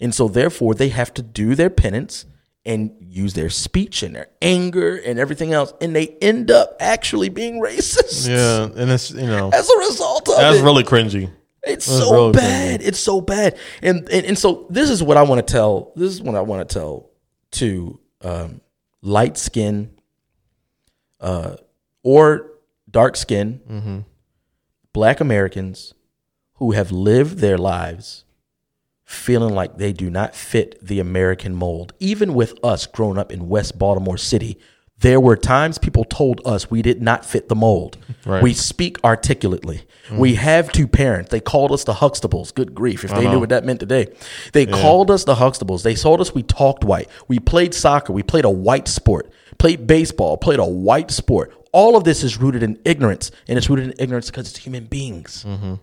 And 0.00 0.14
so 0.14 0.28
therefore 0.28 0.74
they 0.74 0.88
have 0.90 1.12
to 1.14 1.22
do 1.22 1.54
their 1.54 1.70
penance 1.70 2.26
and 2.64 2.92
use 3.00 3.34
their 3.34 3.48
speech 3.48 4.02
and 4.02 4.14
their 4.14 4.28
anger 4.42 4.96
and 4.96 5.18
everything 5.18 5.52
else 5.52 5.72
and 5.80 5.94
they 5.94 6.08
end 6.20 6.50
up 6.50 6.76
actually 6.80 7.28
being 7.28 7.62
racist 7.62 8.28
Yeah, 8.28 8.64
and 8.80 8.90
it's 8.90 9.12
you 9.12 9.26
know 9.26 9.50
as 9.54 9.70
a 9.70 9.78
result 9.78 10.28
of 10.28 10.36
that's 10.36 10.58
it. 10.58 10.64
really 10.64 10.82
cringy. 10.82 11.30
It's 11.62 11.86
That's 11.86 11.98
so 11.98 12.12
really 12.12 12.32
bad. 12.32 12.82
It's 12.82 12.98
so 12.98 13.20
bad. 13.20 13.56
And, 13.82 14.08
and 14.10 14.26
and 14.26 14.38
so 14.38 14.66
this 14.70 14.88
is 14.90 15.02
what 15.02 15.16
I 15.16 15.22
want 15.22 15.44
to 15.44 15.52
tell. 15.52 15.92
This 15.96 16.12
is 16.12 16.22
what 16.22 16.34
I 16.36 16.40
want 16.40 16.68
to 16.68 16.72
tell 16.72 17.10
to 17.52 17.98
um, 18.22 18.60
light 19.02 19.36
skin, 19.36 19.90
uh, 21.20 21.56
or 22.04 22.52
dark 22.90 23.16
skin, 23.16 24.04
Black 24.92 25.20
Americans 25.20 25.92
who 26.54 26.70
have 26.72 26.92
lived 26.92 27.38
their 27.38 27.58
lives 27.58 28.24
feeling 29.06 29.54
like 29.54 29.78
they 29.78 29.92
do 29.92 30.10
not 30.10 30.34
fit 30.34 30.78
the 30.84 30.98
American 30.98 31.54
mold. 31.54 31.94
Even 32.00 32.34
with 32.34 32.52
us 32.62 32.86
growing 32.86 33.16
up 33.16 33.32
in 33.32 33.48
West 33.48 33.78
Baltimore 33.78 34.18
City, 34.18 34.58
there 34.98 35.20
were 35.20 35.36
times 35.36 35.78
people 35.78 36.04
told 36.04 36.40
us 36.44 36.70
we 36.70 36.82
did 36.82 37.00
not 37.00 37.24
fit 37.24 37.48
the 37.48 37.54
mold. 37.54 37.96
Right. 38.26 38.42
We 38.42 38.54
speak 38.54 38.98
articulately. 39.04 39.82
Mm. 40.08 40.18
We 40.18 40.34
have 40.34 40.72
two 40.72 40.88
parents. 40.88 41.30
They 41.30 41.38
called 41.38 41.70
us 41.70 41.84
the 41.84 41.92
Huxtables. 41.92 42.52
Good 42.52 42.74
grief, 42.74 43.04
if 43.04 43.12
they 43.12 43.28
knew 43.28 43.38
what 43.38 43.50
that 43.50 43.64
meant 43.64 43.78
today. 43.78 44.08
They 44.52 44.66
called 44.66 45.12
us 45.12 45.22
the 45.22 45.36
Huxtables. 45.36 45.84
They 45.84 45.94
told 45.94 46.20
us 46.20 46.34
we 46.34 46.42
talked 46.42 46.82
white. 46.82 47.08
We 47.28 47.38
played 47.38 47.72
soccer. 47.72 48.12
We 48.12 48.24
played 48.24 48.44
a 48.44 48.50
white 48.50 48.88
sport. 48.88 49.30
Played 49.58 49.86
baseball. 49.86 50.38
Played 50.38 50.58
a 50.58 50.64
white 50.64 51.12
sport. 51.12 51.54
All 51.70 51.96
of 51.96 52.02
this 52.02 52.24
is 52.24 52.36
rooted 52.36 52.64
in 52.64 52.80
ignorance, 52.84 53.30
and 53.46 53.56
it's 53.56 53.70
rooted 53.70 53.90
in 53.90 53.94
ignorance 54.00 54.28
because 54.28 54.50
it's 54.50 54.58
human 54.58 54.86
beings. 54.86 55.44
Mm-hmm. 55.46 55.74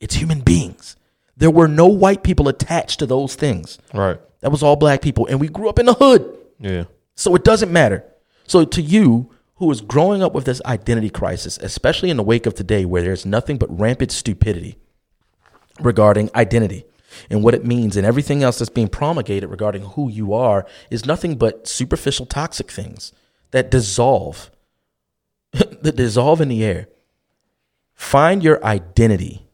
It's 0.00 0.16
human 0.16 0.40
beings. 0.40 0.96
There 1.36 1.50
were 1.50 1.68
no 1.68 1.86
white 1.86 2.22
people 2.22 2.48
attached 2.48 2.98
to 3.00 3.06
those 3.06 3.34
things. 3.34 3.78
Right. 3.92 4.20
That 4.40 4.50
was 4.50 4.62
all 4.62 4.76
black 4.76 5.02
people, 5.02 5.26
and 5.26 5.40
we 5.40 5.48
grew 5.48 5.68
up 5.68 5.78
in 5.78 5.86
the 5.86 5.94
hood. 5.94 6.38
Yeah. 6.58 6.84
So 7.14 7.34
it 7.34 7.44
doesn't 7.44 7.72
matter. 7.72 8.04
So 8.46 8.64
to 8.64 8.82
you, 8.82 9.30
who 9.56 9.70
is 9.70 9.80
growing 9.80 10.22
up 10.22 10.34
with 10.34 10.44
this 10.44 10.60
identity 10.66 11.10
crisis, 11.10 11.58
especially 11.58 12.10
in 12.10 12.16
the 12.16 12.22
wake 12.22 12.46
of 12.46 12.54
today, 12.54 12.84
where 12.84 13.02
there's 13.02 13.24
nothing 13.24 13.56
but 13.56 13.78
rampant 13.78 14.12
stupidity 14.12 14.76
regarding 15.80 16.30
identity 16.34 16.84
and 17.30 17.42
what 17.44 17.54
it 17.54 17.64
means, 17.64 17.96
and 17.96 18.04
everything 18.04 18.42
else 18.42 18.58
that's 18.58 18.68
being 18.68 18.88
promulgated 18.88 19.48
regarding 19.48 19.82
who 19.82 20.10
you 20.10 20.34
are, 20.34 20.66
is 20.90 21.06
nothing 21.06 21.36
but 21.36 21.68
superficial, 21.68 22.26
toxic 22.26 22.70
things 22.70 23.12
that 23.52 23.70
dissolve, 23.70 24.50
that 25.52 25.96
dissolve 25.96 26.40
in 26.40 26.48
the 26.48 26.64
air. 26.64 26.88
Find 27.94 28.42
your 28.42 28.62
identity. 28.64 29.46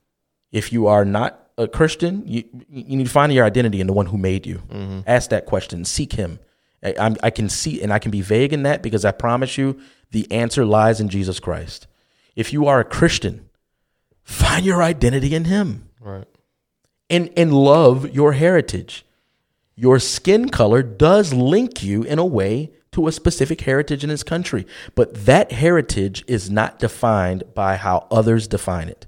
If 0.51 0.73
you 0.73 0.87
are 0.87 1.05
not 1.05 1.40
a 1.65 1.69
Christian, 1.69 2.23
you 2.27 2.45
you 2.69 2.97
need 2.97 3.05
to 3.07 3.11
find 3.13 3.33
your 3.33 3.45
identity 3.45 3.81
in 3.81 3.87
the 3.87 3.93
one 3.93 4.07
who 4.07 4.19
made 4.19 4.47
you. 4.47 4.59
Mm-hmm. 4.69 5.01
Ask 5.07 5.31
that 5.31 5.47
question. 5.47 5.85
Seek 5.85 6.13
Him. 6.13 6.39
I, 6.83 6.95
I'm, 6.99 7.17
I 7.23 7.31
can 7.31 7.49
see, 7.49 7.83
and 7.83 7.93
I 7.93 7.99
can 7.99 8.11
be 8.11 8.23
vague 8.23 8.53
in 8.53 8.63
that 8.63 8.83
because 8.83 9.05
I 9.05 9.13
promise 9.13 9.59
you, 9.59 9.79
the 10.11 10.31
answer 10.33 10.65
lies 10.65 11.01
in 11.01 11.09
Jesus 11.09 11.39
Christ. 11.41 11.87
If 12.35 12.53
you 12.53 12.67
are 12.67 12.81
a 12.81 12.85
Christian, 12.85 13.49
find 14.23 14.65
your 14.65 14.83
identity 14.83 15.35
in 15.35 15.45
Him 15.45 15.89
Right. 16.01 16.27
and 17.09 17.31
and 17.37 17.53
love 17.53 18.11
your 18.15 18.33
heritage. 18.33 19.05
Your 19.77 19.99
skin 19.99 20.49
color 20.49 20.83
does 20.83 21.33
link 21.33 21.83
you 21.83 22.03
in 22.03 22.19
a 22.19 22.25
way 22.27 22.71
to 22.93 23.07
a 23.09 23.13
specific 23.13 23.61
heritage 23.63 24.03
in 24.03 24.11
this 24.11 24.23
country, 24.23 24.67
but 24.95 25.27
that 25.27 25.53
heritage 25.53 26.25
is 26.27 26.51
not 26.51 26.79
defined 26.79 27.45
by 27.55 27.77
how 27.77 28.07
others 28.11 28.49
define 28.49 28.89
it. 28.89 29.07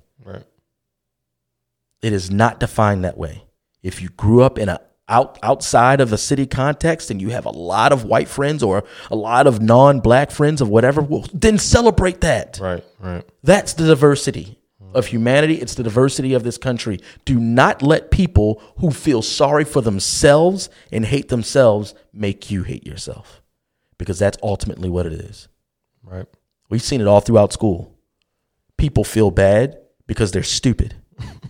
It 2.03 2.12
is 2.12 2.30
not 2.30 2.61
defined 2.61 3.05
that 3.05 3.16
way. 3.16 3.44
If 3.82 4.03
you 4.03 4.09
grew 4.11 4.42
up 4.42 4.59
in 4.59 4.68
a 4.68 4.80
out 5.09 5.38
outside 5.42 6.00
of 6.00 6.12
a 6.12 6.18
city 6.18 6.46
context 6.46 7.11
and 7.11 7.20
you 7.20 7.30
have 7.30 7.44
a 7.44 7.50
lot 7.50 7.92
of 7.92 8.05
white 8.05 8.28
friends 8.28 8.62
or 8.62 8.84
a 9.11 9.16
lot 9.16 9.46
of 9.46 9.61
non-black 9.61 10.30
friends 10.30 10.61
of 10.61 10.68
whatever, 10.68 11.03
well, 11.03 11.26
then 11.34 11.59
celebrate 11.59 12.20
that. 12.22 12.59
Right. 12.61 12.84
Right. 13.00 13.24
That's 13.42 13.74
the 13.74 13.86
diversity 13.86 14.59
of 14.94 15.07
humanity. 15.07 15.55
It's 15.55 15.74
the 15.74 15.82
diversity 15.82 16.34
of 16.34 16.44
this 16.44 16.59
country. 16.59 17.00
Do 17.24 17.38
not 17.38 17.82
let 17.82 18.11
people 18.11 18.62
who 18.78 18.90
feel 18.90 19.22
sorry 19.22 19.64
for 19.64 19.80
themselves 19.80 20.70
and 20.90 21.05
hate 21.05 21.28
themselves 21.28 21.94
make 22.12 22.50
you 22.50 22.62
hate 22.62 22.86
yourself 22.86 23.42
because 23.98 24.18
that's 24.18 24.38
ultimately 24.42 24.88
what 24.88 25.07
it 25.07 25.12
is. 25.12 25.48
Right. 26.03 26.26
We've 26.68 26.82
seen 26.82 27.00
it 27.00 27.07
all 27.07 27.20
throughout 27.20 27.53
school. 27.53 27.94
People 28.76 29.05
feel 29.05 29.30
bad 29.30 29.78
because 30.07 30.32
they're 30.32 30.42
stupid. 30.42 30.96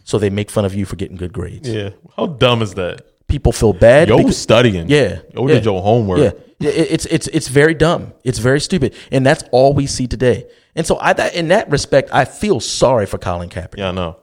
So 0.04 0.18
they 0.18 0.30
make 0.30 0.50
fun 0.50 0.64
of 0.64 0.74
you 0.74 0.84
for 0.84 0.96
getting 0.96 1.16
good 1.16 1.32
grades. 1.32 1.68
Yeah. 1.68 1.90
How 2.16 2.26
dumb 2.26 2.62
is 2.62 2.74
that? 2.74 3.02
People 3.28 3.52
feel 3.52 3.72
bad. 3.72 4.08
Yo, 4.08 4.18
because- 4.18 4.36
studying. 4.36 4.88
yeah. 4.88 5.20
Yo, 5.34 5.46
yeah. 5.48 5.54
did 5.54 5.64
your 5.64 5.80
homework. 5.82 6.18
Yeah, 6.60 6.70
it's 6.70 7.06
it's 7.06 7.26
it's 7.28 7.48
very 7.48 7.74
dumb. 7.74 8.12
It's 8.24 8.38
very 8.38 8.60
stupid, 8.60 8.94
and 9.10 9.26
that's 9.26 9.42
all 9.50 9.72
we 9.74 9.86
see 9.86 10.06
today. 10.06 10.46
And 10.76 10.86
so, 10.86 10.96
I 11.00 11.12
that, 11.14 11.34
in 11.34 11.48
that 11.48 11.70
respect, 11.70 12.10
I 12.12 12.24
feel 12.24 12.60
sorry 12.60 13.06
for 13.06 13.18
Colin 13.18 13.48
Kaepernick. 13.48 13.78
Yeah, 13.78 13.88
I 13.88 13.92
know. 13.92 14.16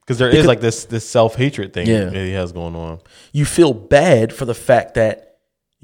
Because 0.00 0.18
there 0.18 0.28
is 0.28 0.46
like 0.46 0.60
this 0.60 0.84
this 0.86 1.08
self 1.08 1.34
hatred 1.36 1.72
thing 1.72 1.86
Yeah. 1.86 2.04
that 2.06 2.14
he 2.14 2.32
has 2.32 2.52
going 2.52 2.74
on. 2.76 3.00
You 3.32 3.44
feel 3.44 3.72
bad 3.72 4.32
for 4.32 4.44
the 4.44 4.54
fact 4.54 4.94
that 4.94 5.33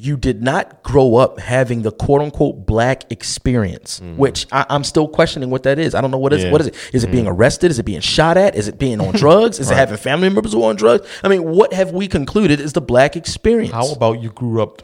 you 0.02 0.16
did 0.16 0.42
not 0.42 0.82
grow 0.82 1.16
up 1.16 1.38
having 1.38 1.82
the 1.82 1.92
quote 1.92 2.22
unquote 2.22 2.64
black 2.66 3.10
experience, 3.12 4.00
which 4.16 4.46
I, 4.50 4.64
I'm 4.70 4.82
still 4.82 5.06
questioning 5.06 5.50
what 5.50 5.64
that 5.64 5.78
is. 5.78 5.94
I 5.94 6.00
don't 6.00 6.10
know 6.10 6.16
what 6.18 6.32
is 6.32 6.38
Mm-hmm. 6.40 6.46
Yeah. 6.46 6.46
Mm-hmm. 6.46 6.52
what 6.52 6.60
is 6.62 6.66
it? 6.68 6.94
Is 6.94 7.04
it 7.04 7.10
being 7.10 7.26
arrested? 7.26 7.70
Is 7.70 7.78
it 7.78 7.84
being 7.84 8.00
shot 8.00 8.36
at? 8.38 8.54
Is 8.54 8.66
it 8.66 8.78
being 8.78 9.00
on 9.00 9.12
drugs? 9.24 9.58
Is 9.58 9.70
it 9.70 9.74
having 9.74 9.98
family 9.98 10.30
members 10.30 10.52
who 10.54 10.62
are 10.62 10.70
on 10.70 10.76
drugs? 10.76 11.06
I 11.22 11.28
mean, 11.28 11.44
what 11.44 11.72
have 11.74 11.90
we 11.92 12.08
concluded 12.08 12.60
is 12.60 12.72
the 12.72 12.80
black 12.80 13.14
experience? 13.16 13.72
How 13.74 13.90
about 13.92 14.22
you 14.22 14.30
grew 14.30 14.62
up 14.62 14.82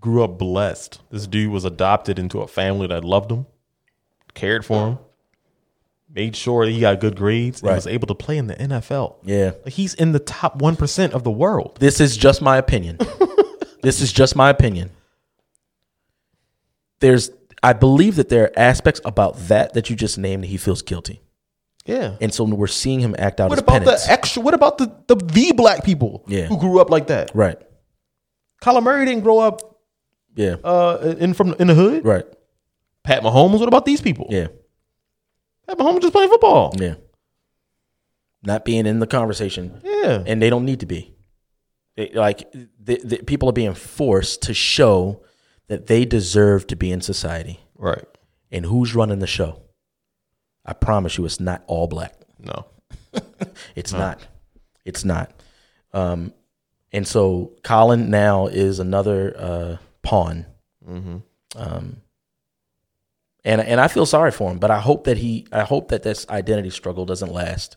grew 0.00 0.22
up 0.22 0.38
blessed? 0.38 1.00
This 1.10 1.26
dude 1.26 1.50
was 1.50 1.64
adopted 1.64 2.18
into 2.18 2.40
a 2.40 2.46
family 2.46 2.86
that 2.88 3.04
loved 3.04 3.30
him, 3.32 3.46
cared 4.34 4.64
for 4.66 4.86
him, 4.86 4.98
made 6.14 6.36
sure 6.36 6.66
that 6.66 6.72
he 6.72 6.80
got 6.80 7.00
good 7.00 7.16
grades, 7.16 7.62
and 7.62 7.70
was 7.74 7.86
able 7.86 8.06
to 8.08 8.14
play 8.14 8.36
in 8.36 8.46
the 8.48 8.54
NFL. 8.54 9.16
yeah. 9.24 9.52
Like 9.64 9.72
he's 9.74 9.94
in 9.94 10.12
the 10.12 10.18
top 10.20 10.60
one 10.60 10.76
percent 10.76 11.14
of 11.14 11.24
the 11.24 11.30
world. 11.30 11.78
This 11.80 12.00
is 12.00 12.16
just 12.16 12.42
my 12.42 12.58
opinion. 12.58 12.98
this 13.88 14.02
is 14.02 14.12
just 14.12 14.36
my 14.36 14.50
opinion. 14.50 14.90
There's, 17.00 17.30
I 17.62 17.72
believe 17.72 18.16
that 18.16 18.28
there 18.28 18.44
are 18.44 18.52
aspects 18.58 19.00
about 19.04 19.36
that 19.48 19.72
that 19.74 19.88
you 19.88 19.96
just 19.96 20.18
named 20.18 20.42
that 20.42 20.48
he 20.48 20.56
feels 20.58 20.82
guilty, 20.82 21.22
Yeah. 21.86 22.16
and 22.20 22.34
so 22.34 22.44
we're 22.44 22.66
seeing 22.66 23.00
him 23.00 23.14
act 23.18 23.40
out 23.40 23.48
What 23.50 23.58
about 23.58 23.82
penance. 23.84 24.04
the 24.06 24.12
extra? 24.12 24.42
What 24.42 24.52
about 24.54 24.78
the 24.78 24.92
the 25.06 25.16
V 25.16 25.52
black 25.52 25.84
people 25.84 26.24
Yeah. 26.28 26.46
who 26.46 26.58
grew 26.58 26.80
up 26.80 26.90
like 26.90 27.06
that? 27.06 27.30
right? 27.34 27.58
Kyler 28.62 28.82
Murray 28.82 29.06
didn't 29.06 29.22
grow 29.22 29.38
up 29.38 29.60
Yeah. 30.34 30.56
uh, 30.64 31.14
in 31.18 31.32
from 31.34 31.54
in 31.58 31.68
the 31.68 31.74
hood. 31.74 32.04
Right. 32.04 32.26
Pat 33.04 33.22
Mahomes. 33.22 33.58
What 33.60 33.68
about 33.68 33.86
these 33.86 34.00
people? 34.02 34.26
Yeah. 34.28 34.48
Pat 35.66 35.78
Mahomes 35.78 36.00
just 36.02 36.12
playing 36.12 36.28
football. 36.30 36.74
Yeah. 36.76 36.94
Not 38.42 38.64
being 38.64 38.86
in 38.86 38.98
the 38.98 39.06
conversation, 39.06 39.80
Yeah. 39.84 40.22
and 40.26 40.42
they 40.42 40.50
don't 40.50 40.64
need 40.64 40.80
to 40.80 40.86
be. 40.86 41.14
Like 42.14 42.50
the, 42.52 43.00
the, 43.02 43.22
people 43.24 43.48
are 43.48 43.52
being 43.52 43.74
forced 43.74 44.42
to 44.42 44.54
show 44.54 45.24
that 45.66 45.86
they 45.86 46.04
deserve 46.04 46.66
to 46.68 46.76
be 46.76 46.92
in 46.92 47.00
society. 47.00 47.60
right. 47.76 48.04
And 48.50 48.64
who's 48.64 48.94
running 48.94 49.18
the 49.18 49.26
show? 49.26 49.60
I 50.64 50.72
promise 50.72 51.18
you, 51.18 51.24
it's 51.26 51.38
not 51.38 51.62
all 51.66 51.86
black. 51.86 52.14
No. 52.38 52.66
It's 53.74 53.92
not. 53.92 54.26
It's 54.84 55.04
not. 55.04 55.32
Um, 55.92 56.32
and 56.92 57.06
so 57.06 57.52
Colin 57.62 58.10
now 58.10 58.46
is 58.46 58.80
another 58.80 59.34
uh, 59.36 59.76
pawn. 60.02 60.46
Um, 61.56 62.02
and 63.44 63.60
and 63.60 63.80
I 63.80 63.88
feel 63.88 64.06
sorry 64.06 64.30
for 64.30 64.50
him, 64.50 64.58
but 64.58 64.70
I 64.70 64.80
hope 64.80 65.04
that 65.04 65.18
he, 65.18 65.46
I 65.52 65.62
hope 65.62 65.88
that 65.88 66.02
this 66.02 66.28
identity 66.28 66.70
struggle 66.70 67.04
doesn't 67.06 67.32
last 67.32 67.76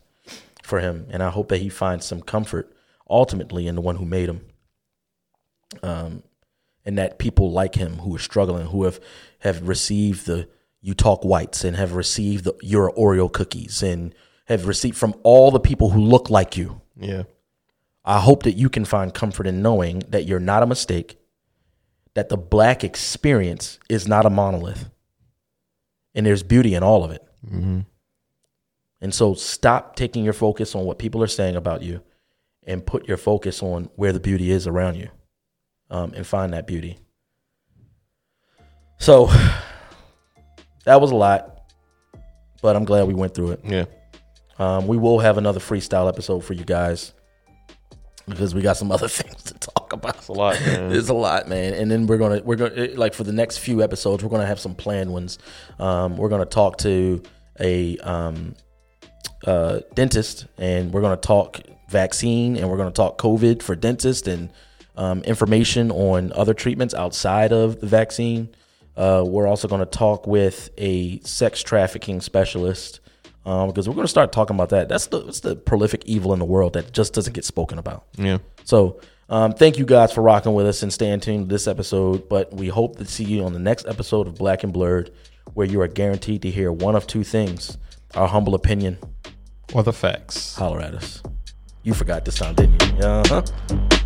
for 0.62 0.80
him, 0.80 1.06
and 1.10 1.22
I 1.22 1.30
hope 1.30 1.48
that 1.48 1.58
he 1.58 1.68
finds 1.68 2.04
some 2.06 2.20
comfort 2.20 2.74
ultimately 3.08 3.66
in 3.66 3.74
the 3.74 3.80
one 3.80 3.96
who 3.96 4.04
made 4.04 4.28
him. 4.28 4.46
Um, 5.82 6.22
and 6.84 6.98
that 6.98 7.18
people 7.18 7.52
like 7.52 7.76
him 7.76 7.98
who 7.98 8.14
are 8.16 8.20
struggling, 8.20 8.66
who 8.66 8.84
have 8.84 9.00
have 9.40 9.66
received 9.68 10.26
the 10.26 10.48
you 10.80 10.94
talk 10.94 11.24
whites 11.24 11.64
and 11.64 11.76
have 11.76 11.94
received 11.94 12.44
the 12.44 12.54
your 12.60 12.92
Oreo 12.92 13.32
cookies 13.32 13.82
and 13.82 14.14
have 14.46 14.66
received 14.66 14.96
from 14.96 15.14
all 15.22 15.50
the 15.50 15.60
people 15.60 15.90
who 15.90 16.00
look 16.00 16.28
like 16.28 16.56
you. 16.56 16.80
Yeah. 16.96 17.22
I 18.04 18.20
hope 18.20 18.42
that 18.42 18.56
you 18.56 18.68
can 18.68 18.84
find 18.84 19.14
comfort 19.14 19.46
in 19.46 19.62
knowing 19.62 20.00
that 20.08 20.24
you're 20.24 20.40
not 20.40 20.64
a 20.64 20.66
mistake, 20.66 21.18
that 22.14 22.28
the 22.28 22.36
black 22.36 22.82
experience 22.82 23.78
is 23.88 24.08
not 24.08 24.26
a 24.26 24.30
monolith, 24.30 24.90
and 26.14 26.26
there's 26.26 26.42
beauty 26.42 26.74
in 26.74 26.82
all 26.82 27.04
of 27.04 27.12
it. 27.12 27.24
And 29.00 29.14
so 29.14 29.34
stop 29.34 29.94
taking 29.94 30.24
your 30.24 30.32
focus 30.32 30.74
on 30.74 30.84
what 30.84 30.98
people 30.98 31.22
are 31.22 31.28
saying 31.28 31.56
about 31.56 31.82
you 31.82 32.02
and 32.66 32.84
put 32.84 33.08
your 33.08 33.16
focus 33.16 33.62
on 33.62 33.90
where 33.96 34.12
the 34.12 34.20
beauty 34.20 34.50
is 34.50 34.66
around 34.66 34.96
you 34.96 35.08
um, 35.90 36.12
and 36.14 36.26
find 36.26 36.52
that 36.52 36.66
beauty. 36.66 36.98
So 38.98 39.26
that 40.84 41.00
was 41.00 41.10
a 41.10 41.16
lot, 41.16 41.70
but 42.60 42.76
I'm 42.76 42.84
glad 42.84 43.06
we 43.06 43.14
went 43.14 43.34
through 43.34 43.52
it. 43.52 43.60
Yeah. 43.64 43.84
Um, 44.58 44.86
we 44.86 44.96
will 44.96 45.18
have 45.18 45.38
another 45.38 45.60
freestyle 45.60 46.08
episode 46.08 46.44
for 46.44 46.52
you 46.52 46.64
guys 46.64 47.12
because 48.28 48.54
we 48.54 48.62
got 48.62 48.76
some 48.76 48.92
other 48.92 49.08
things 49.08 49.42
to 49.44 49.54
talk 49.54 49.92
about. 49.92 50.16
It's 50.16 50.28
a 50.28 50.32
lot, 50.32 50.60
man. 50.60 50.92
It's 50.92 51.08
a 51.08 51.14
lot, 51.14 51.48
man. 51.48 51.74
And 51.74 51.90
then 51.90 52.06
we're 52.06 52.18
gonna 52.18 52.42
we're 52.44 52.56
gonna 52.56 52.88
like 52.94 53.14
for 53.14 53.24
the 53.24 53.32
next 53.32 53.58
few 53.58 53.82
episodes, 53.82 54.22
we're 54.22 54.30
gonna 54.30 54.46
have 54.46 54.60
some 54.60 54.74
planned 54.74 55.12
ones. 55.12 55.38
Um, 55.78 56.16
we're 56.16 56.28
gonna 56.28 56.44
talk 56.44 56.78
to 56.78 57.22
a 57.60 57.98
um, 57.98 58.54
uh, 59.46 59.80
dentist, 59.94 60.46
and 60.58 60.92
we're 60.92 61.02
gonna 61.02 61.16
talk 61.16 61.60
vaccine, 61.92 62.56
and 62.56 62.68
we're 62.68 62.76
gonna 62.76 62.90
talk 62.90 63.18
COVID 63.18 63.62
for 63.62 63.76
dentists, 63.76 64.26
and 64.26 64.50
um, 64.96 65.22
information 65.22 65.90
on 65.90 66.32
other 66.32 66.54
treatments 66.54 66.94
outside 66.94 67.52
of 67.52 67.80
the 67.80 67.86
vaccine. 67.86 68.48
Uh, 68.96 69.22
we're 69.26 69.46
also 69.46 69.68
gonna 69.68 69.86
talk 69.86 70.26
with 70.26 70.70
a 70.78 71.20
sex 71.20 71.62
trafficking 71.62 72.20
specialist. 72.20 72.98
Um, 73.44 73.68
because 73.68 73.88
we're 73.88 73.96
going 73.96 74.04
to 74.04 74.10
start 74.10 74.30
talking 74.30 74.54
about 74.54 74.68
that. 74.68 74.88
That's 74.88 75.08
the 75.08 75.20
that's 75.20 75.40
the 75.40 75.56
prolific 75.56 76.04
evil 76.04 76.32
in 76.32 76.38
the 76.38 76.44
world 76.44 76.74
that 76.74 76.92
just 76.92 77.12
doesn't 77.12 77.32
get 77.32 77.44
spoken 77.44 77.76
about. 77.76 78.06
Yeah. 78.16 78.38
So 78.62 79.00
um, 79.28 79.52
thank 79.52 79.78
you 79.78 79.84
guys 79.84 80.12
for 80.12 80.22
rocking 80.22 80.54
with 80.54 80.66
us 80.66 80.82
and 80.84 80.92
staying 80.92 81.20
tuned 81.20 81.48
to 81.48 81.52
this 81.52 81.66
episode. 81.66 82.28
But 82.28 82.52
we 82.52 82.68
hope 82.68 82.98
to 82.98 83.04
see 83.04 83.24
you 83.24 83.44
on 83.44 83.52
the 83.52 83.58
next 83.58 83.88
episode 83.88 84.28
of 84.28 84.36
Black 84.36 84.62
and 84.62 84.72
Blurred, 84.72 85.10
where 85.54 85.66
you 85.66 85.80
are 85.80 85.88
guaranteed 85.88 86.42
to 86.42 86.50
hear 86.52 86.70
one 86.70 86.94
of 86.94 87.08
two 87.08 87.24
things: 87.24 87.78
our 88.14 88.28
humble 88.28 88.54
opinion. 88.54 88.98
Or 89.74 89.82
the 89.82 89.92
facts. 89.92 90.54
Holler 90.54 90.80
at 90.80 90.94
us. 90.94 91.22
You 91.84 91.94
forgot 91.94 92.24
this 92.24 92.36
time, 92.36 92.54
didn't 92.54 92.80
you? 92.80 93.04
Uh 93.04 93.24
huh. 93.26 94.01